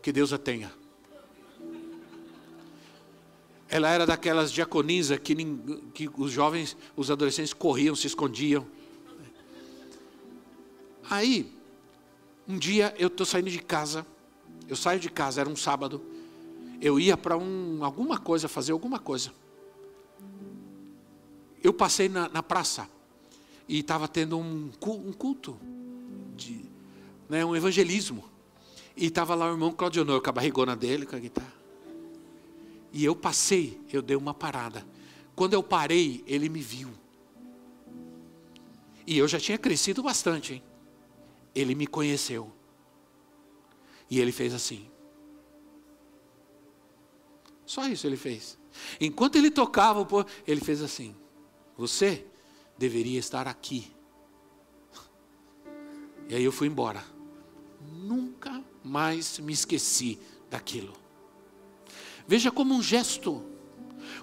Que 0.00 0.12
Deus 0.12 0.32
a 0.32 0.38
tenha. 0.38 0.72
Ela 3.68 3.90
era 3.90 4.06
daquelas 4.06 4.52
diaconisas 4.52 5.18
que, 5.18 5.34
que 5.92 6.08
os 6.16 6.30
jovens, 6.30 6.76
os 6.94 7.10
adolescentes 7.10 7.52
corriam, 7.52 7.96
se 7.96 8.06
escondiam. 8.06 8.64
Aí, 11.10 11.52
um 12.46 12.56
dia 12.56 12.94
eu 12.98 13.08
estou 13.08 13.26
saindo 13.26 13.50
de 13.50 13.58
casa, 13.58 14.06
eu 14.68 14.76
saio 14.76 15.00
de 15.00 15.10
casa, 15.10 15.40
era 15.40 15.50
um 15.50 15.56
sábado, 15.56 16.00
eu 16.80 17.00
ia 17.00 17.16
para 17.16 17.36
um, 17.36 17.84
alguma 17.84 18.18
coisa, 18.18 18.48
fazer 18.48 18.70
alguma 18.70 19.00
coisa. 19.00 19.32
Eu 21.66 21.72
passei 21.72 22.08
na, 22.08 22.28
na 22.28 22.44
praça 22.44 22.88
e 23.68 23.80
estava 23.80 24.06
tendo 24.06 24.38
um, 24.38 24.70
um 24.86 25.12
culto, 25.12 25.58
de, 26.36 26.64
né, 27.28 27.44
um 27.44 27.56
evangelismo. 27.56 28.24
E 28.96 29.06
estava 29.06 29.34
lá 29.34 29.46
o 29.46 29.54
irmão 29.54 29.72
Claudionor 29.72 30.22
com 30.22 30.30
a 30.30 30.32
barrigona 30.32 30.76
dele, 30.76 31.04
com 31.04 31.16
a 31.16 31.18
guitarra. 31.18 31.52
E 32.92 33.04
eu 33.04 33.16
passei, 33.16 33.80
eu 33.92 34.00
dei 34.00 34.16
uma 34.16 34.32
parada. 34.32 34.86
Quando 35.34 35.54
eu 35.54 35.62
parei, 35.62 36.22
ele 36.28 36.48
me 36.48 36.60
viu. 36.60 36.88
E 39.04 39.18
eu 39.18 39.26
já 39.26 39.40
tinha 39.40 39.58
crescido 39.58 40.04
bastante, 40.04 40.52
hein? 40.54 40.62
Ele 41.52 41.74
me 41.74 41.88
conheceu. 41.88 42.48
E 44.08 44.20
ele 44.20 44.30
fez 44.30 44.54
assim. 44.54 44.88
Só 47.64 47.88
isso 47.88 48.06
ele 48.06 48.16
fez. 48.16 48.56
Enquanto 49.00 49.34
ele 49.34 49.50
tocava, 49.50 50.06
ele 50.46 50.60
fez 50.60 50.80
assim. 50.80 51.12
Você 51.76 52.26
deveria 52.78 53.18
estar 53.18 53.46
aqui. 53.46 53.92
E 56.28 56.34
aí 56.34 56.44
eu 56.44 56.52
fui 56.52 56.66
embora. 56.66 57.04
Nunca 57.80 58.62
mais 58.82 59.38
me 59.38 59.52
esqueci 59.52 60.18
daquilo. 60.50 60.94
Veja 62.26 62.50
como 62.50 62.74
um 62.74 62.82
gesto, 62.82 63.44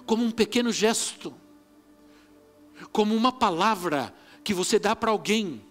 como 0.04 0.24
um 0.24 0.30
pequeno 0.30 0.70
gesto, 0.72 1.34
como 2.92 3.14
uma 3.14 3.32
palavra 3.32 4.14
que 4.42 4.52
você 4.52 4.78
dá 4.78 4.94
para 4.94 5.10
alguém, 5.10 5.62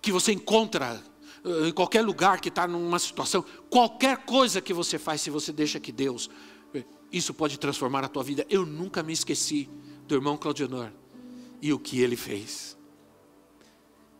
que 0.00 0.12
você 0.12 0.32
encontra 0.32 1.02
eh, 1.44 1.68
em 1.68 1.72
qualquer 1.72 2.02
lugar 2.02 2.40
que 2.40 2.48
está 2.48 2.66
numa 2.66 2.98
situação, 2.98 3.44
qualquer 3.70 4.18
coisa 4.18 4.60
que 4.60 4.74
você 4.74 4.98
faz, 4.98 5.22
se 5.22 5.30
você 5.30 5.52
deixa 5.52 5.80
que 5.80 5.92
Deus, 5.92 6.28
eh, 6.74 6.84
isso 7.10 7.32
pode 7.32 7.58
transformar 7.58 8.04
a 8.04 8.08
tua 8.08 8.22
vida. 8.22 8.44
Eu 8.50 8.66
nunca 8.66 9.02
me 9.02 9.12
esqueci 9.12 9.70
do 10.12 10.16
irmão 10.16 10.36
Claudionor 10.36 10.90
e 11.62 11.72
o 11.72 11.78
que 11.78 12.02
ele 12.02 12.16
fez 12.16 12.76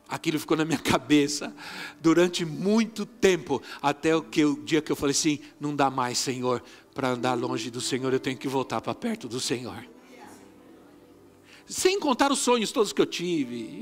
aquilo 0.09 0.39
ficou 0.39 0.57
na 0.59 0.65
minha 0.65 0.79
cabeça 0.85 1.55
durante 1.99 2.45
muito 2.45 3.07
tempo, 3.07 3.63
até 3.81 4.15
o, 4.15 4.23
que, 4.23 4.45
o 4.45 4.63
dia 4.63 4.83
que 4.83 4.93
eu 4.93 4.97
falei 4.97 5.13
assim: 5.13 5.41
não 5.59 5.75
dá 5.75 5.91
mais, 5.91 6.19
Senhor, 6.19 6.63
para 6.95 7.09
andar 7.09 7.33
longe 7.33 7.71
do 7.71 7.81
Senhor, 7.81 8.13
eu 8.13 8.21
tenho 8.21 8.37
que 8.37 8.47
voltar 8.47 8.83
para 8.83 8.95
perto 8.95 9.27
do 9.27 9.41
Senhor. 9.41 9.89
Sem 11.67 11.99
contar 11.99 12.31
os 12.31 12.41
sonhos 12.41 12.71
todos 12.71 12.93
que 12.93 13.01
eu 13.01 13.07
tive. 13.07 13.81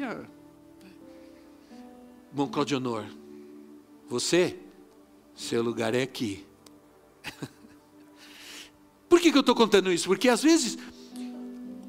Bom, 2.30 2.46
Claudionor, 2.46 3.04
você, 4.08 4.56
seu 5.34 5.62
lugar 5.62 5.96
é 5.96 6.02
aqui. 6.02 6.46
Por 9.08 9.20
que, 9.20 9.32
que 9.32 9.36
eu 9.36 9.40
estou 9.40 9.56
contando 9.56 9.92
isso? 9.92 10.06
Porque 10.06 10.28
às 10.28 10.44
vezes 10.44 10.78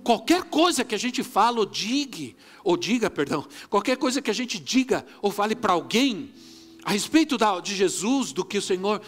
Qualquer 0.04 0.44
coisa 0.44 0.84
que 0.84 0.96
a 0.96 0.98
gente 0.98 1.24
fala 1.24 1.60
ou 1.60 1.66
diga, 1.66 2.36
ou 2.64 2.76
diga, 2.76 3.10
perdão, 3.10 3.46
qualquer 3.70 3.98
coisa 3.98 4.22
que 4.22 4.32
a 4.32 4.34
gente 4.34 4.60
diga 4.60 5.06
ou 5.22 5.32
fale 5.32 5.56
para 5.56 5.74
alguém 5.74 6.32
a 6.84 6.92
respeito 6.92 7.38
da, 7.38 7.60
de 7.60 7.76
Jesus, 7.76 8.34
do 8.34 8.44
que 8.44 8.58
o 8.58 8.62
Senhor, 8.62 9.02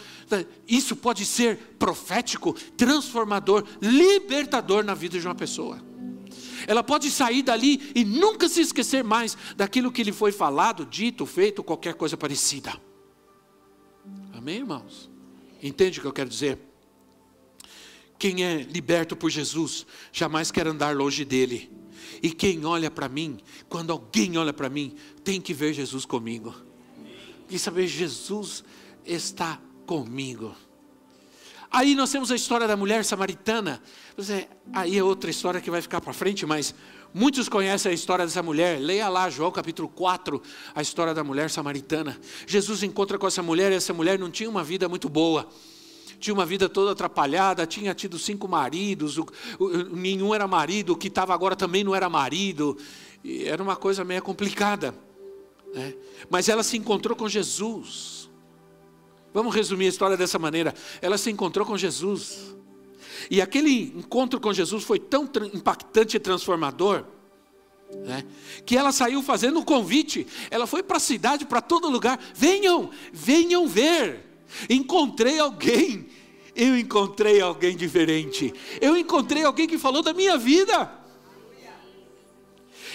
isso 0.66 0.94
pode 0.94 1.26
ser 1.26 1.56
profético, 1.78 2.52
transformador, 2.76 3.64
libertador 3.82 4.84
na 4.84 4.94
vida 4.94 5.18
de 5.18 5.26
uma 5.26 5.34
pessoa. 5.34 5.82
Ela 6.66 6.82
pode 6.82 7.10
sair 7.10 7.42
dali 7.42 7.90
e 7.94 8.04
nunca 8.04 8.48
se 8.48 8.60
esquecer 8.60 9.02
mais 9.02 9.36
daquilo 9.56 9.90
que 9.90 10.04
lhe 10.04 10.12
foi 10.12 10.30
falado, 10.30 10.86
dito, 10.86 11.26
feito, 11.26 11.64
qualquer 11.64 11.94
coisa 11.94 12.16
parecida. 12.16 12.72
Amém, 14.32 14.58
irmãos? 14.58 15.10
Entende 15.62 15.98
o 15.98 16.02
que 16.02 16.08
eu 16.08 16.12
quero 16.12 16.28
dizer? 16.28 16.58
Quem 18.18 18.44
é 18.44 18.62
liberto 18.62 19.16
por 19.16 19.30
Jesus 19.30 19.86
jamais 20.12 20.50
quer 20.50 20.66
andar 20.66 20.96
longe 20.96 21.24
dele. 21.24 21.70
E 22.22 22.30
quem 22.30 22.64
olha 22.64 22.90
para 22.90 23.08
mim, 23.08 23.38
quando 23.68 23.92
alguém 23.92 24.36
olha 24.38 24.52
para 24.52 24.68
mim, 24.68 24.94
tem 25.22 25.40
que 25.40 25.52
ver 25.52 25.72
Jesus 25.72 26.04
comigo. 26.04 26.54
E 27.50 27.58
saber 27.58 27.86
Jesus 27.86 28.64
está 29.04 29.60
comigo. 29.86 30.54
Aí 31.70 31.94
nós 31.94 32.10
temos 32.10 32.30
a 32.30 32.36
história 32.36 32.68
da 32.68 32.76
mulher 32.76 33.04
samaritana. 33.04 33.82
Aí 34.72 34.96
é 34.96 35.02
outra 35.02 35.28
história 35.28 35.60
que 35.60 35.70
vai 35.70 35.82
ficar 35.82 36.00
para 36.00 36.12
frente, 36.12 36.46
mas 36.46 36.74
muitos 37.12 37.48
conhecem 37.48 37.90
a 37.90 37.94
história 37.94 38.24
dessa 38.24 38.42
mulher. 38.42 38.80
Leia 38.80 39.08
lá 39.08 39.28
João 39.28 39.50
capítulo 39.50 39.88
4, 39.88 40.40
a 40.74 40.80
história 40.80 41.12
da 41.12 41.24
mulher 41.24 41.50
samaritana. 41.50 42.18
Jesus 42.46 42.82
encontra 42.84 43.18
com 43.18 43.26
essa 43.26 43.42
mulher 43.42 43.72
e 43.72 43.74
essa 43.74 43.92
mulher 43.92 44.18
não 44.18 44.30
tinha 44.30 44.48
uma 44.48 44.62
vida 44.62 44.88
muito 44.88 45.08
boa 45.08 45.50
tinha 46.18 46.34
uma 46.34 46.46
vida 46.46 46.68
toda 46.68 46.92
atrapalhada, 46.92 47.66
tinha 47.66 47.94
tido 47.94 48.18
cinco 48.18 48.48
maridos, 48.48 49.18
o, 49.18 49.26
o, 49.58 49.68
nenhum 49.96 50.34
era 50.34 50.46
marido, 50.46 50.92
o 50.92 50.96
que 50.96 51.08
estava 51.08 51.34
agora 51.34 51.56
também 51.56 51.84
não 51.84 51.94
era 51.94 52.08
marido, 52.08 52.76
era 53.44 53.62
uma 53.62 53.76
coisa 53.76 54.04
meio 54.04 54.22
complicada. 54.22 54.94
Né? 55.74 55.94
Mas 56.30 56.48
ela 56.48 56.62
se 56.62 56.76
encontrou 56.76 57.16
com 57.16 57.28
Jesus. 57.28 58.30
Vamos 59.32 59.54
resumir 59.54 59.86
a 59.86 59.88
história 59.88 60.16
dessa 60.16 60.38
maneira. 60.38 60.72
Ela 61.02 61.18
se 61.18 61.30
encontrou 61.30 61.66
com 61.66 61.76
Jesus. 61.76 62.54
E 63.30 63.40
aquele 63.40 63.92
encontro 63.96 64.38
com 64.38 64.52
Jesus 64.52 64.84
foi 64.84 64.98
tão 64.98 65.28
impactante 65.52 66.16
e 66.16 66.20
transformador, 66.20 67.04
né, 67.90 68.24
que 68.66 68.76
ela 68.76 68.92
saiu 68.92 69.22
fazendo 69.22 69.58
um 69.58 69.64
convite. 69.64 70.26
Ela 70.50 70.66
foi 70.66 70.82
para 70.82 70.98
a 70.98 71.00
cidade, 71.00 71.44
para 71.44 71.60
todo 71.60 71.88
lugar. 71.88 72.18
Venham, 72.34 72.90
venham 73.12 73.66
ver. 73.66 74.33
Encontrei 74.68 75.38
alguém. 75.38 76.08
Eu 76.54 76.78
encontrei 76.78 77.40
alguém 77.40 77.76
diferente. 77.76 78.52
Eu 78.80 78.96
encontrei 78.96 79.44
alguém 79.44 79.66
que 79.66 79.78
falou 79.78 80.02
da 80.02 80.12
minha 80.12 80.38
vida. 80.38 81.02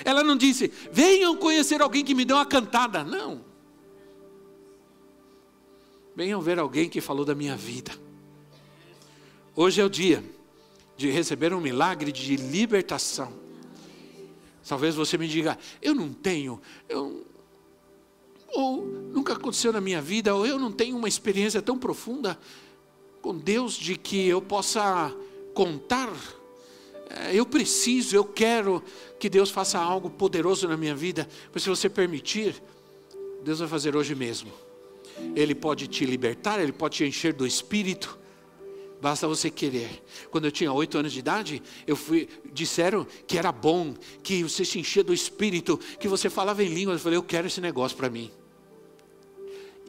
Ela 0.06 0.24
não 0.24 0.38
disse, 0.38 0.72
venham 0.92 1.36
conhecer 1.36 1.82
alguém 1.82 2.06
que 2.06 2.16
me 2.16 2.24
deu 2.24 2.38
uma 2.38 2.46
cantada. 2.46 3.04
Não. 3.04 3.44
Venham 6.16 6.42
ver 6.42 6.60
alguém 6.60 6.90
que 6.90 7.02
falou 7.02 7.26
da 7.26 7.36
minha 7.36 7.56
vida. 7.56 7.92
Hoje 9.56 9.82
é 9.82 9.86
o 9.86 9.90
dia 9.90 10.24
de 10.96 11.10
receber 11.10 11.54
um 11.54 11.62
milagre 11.62 12.12
de 12.12 12.36
libertação. 12.36 13.34
Talvez 14.68 14.96
você 14.96 15.18
me 15.18 15.28
diga, 15.28 15.58
eu 15.82 15.96
não 15.96 16.14
tenho, 16.14 16.62
eu, 16.88 17.26
ou 18.54 18.86
nunca 18.86 19.34
aconteceu 19.34 19.72
na 19.72 19.82
minha 19.82 20.02
vida, 20.02 20.34
ou 20.34 20.46
eu 20.46 20.58
não 20.58 20.72
tenho 20.72 20.98
uma 20.98 21.08
experiência 21.08 21.62
tão 21.62 21.78
profunda 21.78 22.38
com 23.22 23.38
Deus 23.38 23.74
de 23.74 23.96
que 23.96 24.28
eu 24.28 24.42
possa 24.42 25.14
contar. 25.54 26.12
É, 27.10 27.36
eu 27.36 27.46
preciso, 27.46 28.16
eu 28.16 28.24
quero 28.24 28.84
que 29.20 29.30
Deus 29.30 29.50
faça 29.50 29.80
algo 29.80 30.10
poderoso 30.10 30.68
na 30.68 30.78
minha 30.78 30.96
vida, 30.96 31.28
mas 31.54 31.64
se 31.64 31.70
você 31.70 31.90
permitir, 31.90 32.62
Deus 33.44 33.60
vai 33.60 33.68
fazer 33.68 33.96
hoje 33.96 34.16
mesmo. 34.16 34.52
Ele 35.36 35.54
pode 35.54 35.88
te 35.88 36.06
libertar, 36.06 36.60
Ele 36.60 36.72
pode 36.72 36.98
te 36.98 37.04
encher 37.04 37.34
do 37.34 37.46
Espírito, 37.46 38.18
basta 39.02 39.28
você 39.28 39.50
querer. 39.50 40.04
Quando 40.30 40.46
eu 40.46 40.52
tinha 40.52 40.72
oito 40.72 40.98
anos 40.98 41.12
de 41.12 41.20
idade, 41.20 41.62
eu 41.86 41.96
fui, 41.96 42.28
disseram 42.54 43.06
que 43.28 43.38
era 43.38 43.52
bom, 43.52 43.96
que 44.22 44.44
você 44.44 44.64
se 44.64 44.80
enchia 44.80 45.04
do 45.04 45.14
Espírito, 45.14 45.78
que 46.00 46.08
você 46.08 46.30
falava 46.30 46.64
em 46.64 46.68
línguas. 46.68 46.98
Eu 46.98 47.04
falei, 47.04 47.18
eu 47.18 47.24
quero 47.24 47.48
esse 47.48 47.60
negócio 47.60 47.98
para 47.98 48.10
mim. 48.10 48.32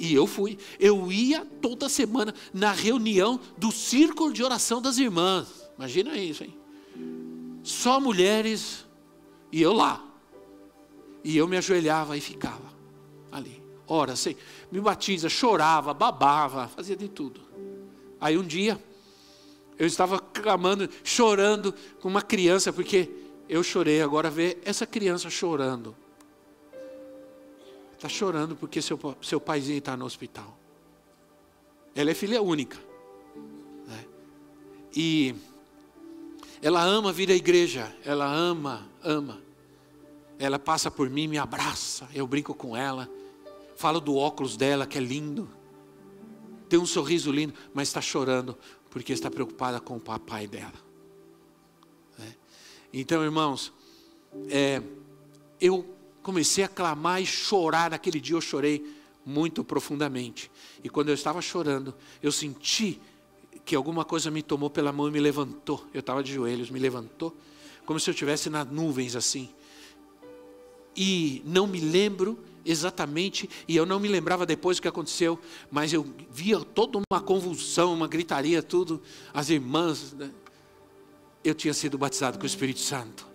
E 0.01 0.15
eu 0.15 0.27
fui, 0.27 0.57
eu 0.79 1.13
ia 1.13 1.45
toda 1.61 1.87
semana 1.87 2.35
na 2.55 2.73
reunião 2.73 3.39
do 3.59 3.71
círculo 3.71 4.33
de 4.33 4.43
oração 4.43 4.81
das 4.81 4.97
irmãs. 4.97 5.71
Imagina 5.77 6.17
isso, 6.17 6.43
hein? 6.43 6.57
Só 7.63 8.01
mulheres 8.01 8.87
e 9.53 9.61
eu 9.61 9.75
lá. 9.75 10.03
E 11.23 11.37
eu 11.37 11.47
me 11.47 11.59
ajoelhava 11.59 12.17
e 12.17 12.21
ficava 12.23 12.73
ali. 13.31 13.63
Ora, 13.87 14.15
assim, 14.15 14.35
me 14.73 14.81
batiza, 14.81 15.29
chorava, 15.29 15.93
babava, 15.93 16.67
fazia 16.69 16.97
de 16.97 17.07
tudo. 17.07 17.43
Aí 18.19 18.39
um 18.39 18.43
dia, 18.43 18.83
eu 19.79 19.87
estava 19.87 20.19
clamando, 20.19 20.89
chorando 21.05 21.75
com 22.01 22.09
uma 22.09 22.23
criança, 22.23 22.73
porque 22.73 23.11
eu 23.51 23.63
chorei, 23.63 24.01
agora 24.01 24.31
ver 24.31 24.63
essa 24.65 24.87
criança 24.87 25.29
chorando. 25.29 25.95
Está 28.01 28.09
chorando 28.09 28.57
porque 28.57 28.81
seu, 28.81 28.99
seu 29.21 29.39
paizinho 29.39 29.77
está 29.77 29.95
no 29.95 30.07
hospital. 30.07 30.59
Ela 31.95 32.13
é 32.13 32.15
filha 32.15 32.41
única. 32.41 32.79
Né? 33.87 34.07
E 34.97 35.35
ela 36.63 36.83
ama 36.83 37.13
vir 37.13 37.31
à 37.31 37.35
igreja, 37.35 37.95
ela 38.03 38.25
ama, 38.25 38.89
ama. 39.05 39.43
Ela 40.39 40.59
passa 40.59 40.91
por 40.91 41.11
mim, 41.11 41.29
me 41.29 41.37
abraça, 41.37 42.09
eu 42.15 42.27
brinco 42.27 42.55
com 42.55 42.75
ela, 42.75 43.07
falo 43.77 44.01
do 44.01 44.17
óculos 44.17 44.57
dela 44.57 44.87
que 44.87 44.97
é 44.97 45.01
lindo, 45.03 45.47
tem 46.71 46.79
um 46.79 46.87
sorriso 46.87 47.31
lindo, 47.31 47.53
mas 47.75 47.89
está 47.89 48.01
chorando 48.01 48.57
porque 48.89 49.13
está 49.13 49.31
preocupada 49.31 49.79
com 49.79 49.99
o 49.99 50.01
papai 50.01 50.47
dela. 50.47 50.73
É. 52.19 52.33
Então, 52.95 53.23
irmãos, 53.23 53.71
é, 54.49 54.83
eu 55.61 56.00
comecei 56.23 56.65
a 56.65 56.69
clamar 56.69 57.21
e 57.21 57.27
chorar. 57.27 57.91
Naquele 57.91 58.21
dia 58.21 58.37
eu 58.37 58.41
chorei 58.41 58.85
muito 59.25 59.63
profundamente. 59.63 60.51
E 60.83 60.89
quando 60.89 61.09
eu 61.09 61.15
estava 61.15 61.41
chorando, 61.41 61.95
eu 62.23 62.33
senti 62.33 63.01
que 63.65 63.75
alguma 63.75 64.05
coisa 64.05 64.31
me 64.31 64.43
tomou 64.43 64.71
pela 64.71 64.93
mão 64.93 65.09
e 65.09 65.11
me 65.11 65.21
levantou. 65.21 65.87
Eu 65.93 66.01
estava 66.01 66.23
de 66.23 66.33
joelhos, 66.33 66.71
me 66.71 66.79
levantou, 66.79 67.37
como 67.85 68.01
se 68.01 68.11
eu 68.11 68.13
estivesse 68.13 68.51
nas 68.51 68.67
nuvens 68.71 69.15
assim. 69.15 69.49
E 70.97 71.43
não 71.45 71.67
me 71.67 71.81
lembro 71.81 72.39
exatamente, 72.65 73.49
e 73.67 73.75
eu 73.75 73.87
não 73.87 73.99
me 73.99 74.09
lembrava 74.09 74.45
depois 74.45 74.79
o 74.79 74.83
que 74.83 74.89
aconteceu, 74.89 75.39
mas 75.71 75.93
eu 75.93 76.07
via 76.31 76.61
toda 76.61 76.99
uma 77.11 77.21
convulsão, 77.21 77.95
uma 77.95 78.07
gritaria, 78.07 78.63
tudo. 78.63 79.01
As 79.33 79.51
irmãs, 79.51 80.13
né? 80.13 80.31
eu 81.43 81.55
tinha 81.55 81.73
sido 81.73 81.97
batizado 81.97 82.39
com 82.39 82.45
o 82.45 82.47
Espírito 82.47 82.81
Santo, 82.81 83.27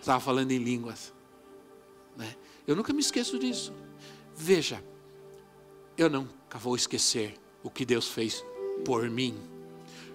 estava 0.00 0.20
falando 0.20 0.52
em 0.52 0.58
línguas. 0.58 1.12
Né? 2.16 2.34
Eu 2.66 2.76
nunca 2.76 2.92
me 2.92 3.00
esqueço 3.00 3.38
disso. 3.38 3.72
Veja, 4.36 4.82
eu 5.96 6.08
nunca 6.08 6.58
vou 6.58 6.74
esquecer 6.74 7.34
o 7.62 7.70
que 7.70 7.84
Deus 7.84 8.08
fez 8.08 8.44
por 8.84 9.08
mim. 9.08 9.34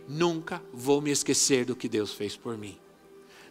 Nunca 0.07 0.61
vou 0.73 1.01
me 1.01 1.11
esquecer 1.11 1.65
do 1.65 1.75
que 1.75 1.89
Deus 1.89 2.13
fez 2.13 2.35
por 2.35 2.57
mim. 2.57 2.77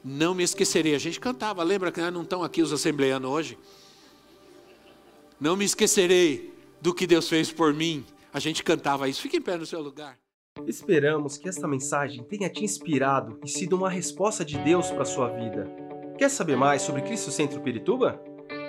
Não 0.03 0.35
me 0.35 0.43
esquecerei. 0.43 0.95
A 0.95 0.99
gente 0.99 1.21
cantava, 1.21 1.63
lembra 1.63 1.93
que 1.93 2.01
não 2.11 2.23
estão 2.23 2.43
aqui 2.43 2.63
os 2.63 2.73
assembleanos 2.73 3.31
hoje? 3.31 3.59
Não 5.39 5.57
me 5.57 5.65
esquecerei 5.65 6.55
do 6.81 6.95
que 6.95 7.07
Deus 7.07 7.29
fez 7.29 7.51
por 7.53 7.75
mim. 7.75 8.05
A 8.33 8.39
gente 8.39 8.63
cantava 8.63 9.09
isso. 9.09 9.21
Fique 9.21 9.37
em 9.37 9.43
pé 9.43 9.57
no 9.57 9.67
seu 9.67 9.81
lugar. 9.81 10.19
Esperamos 10.67 11.37
que 11.37 11.49
esta 11.49 11.69
mensagem 11.69 12.25
tenha 12.25 12.49
te 12.49 12.65
inspirado 12.65 13.39
e 13.45 13.49
sido 13.49 13.77
uma 13.77 13.91
resposta 13.91 14.45
de 14.45 14.57
Deus 14.59 14.91
para 14.91 15.03
a 15.03 15.07
sua 15.07 15.29
vida. 15.29 15.71
Quer 16.17 16.31
saber 16.31 16.57
mais 16.57 16.83
sobre 16.83 17.03
Cristo 17.03 17.31
Centro 17.31 17.61
Pirituba? 17.61 18.19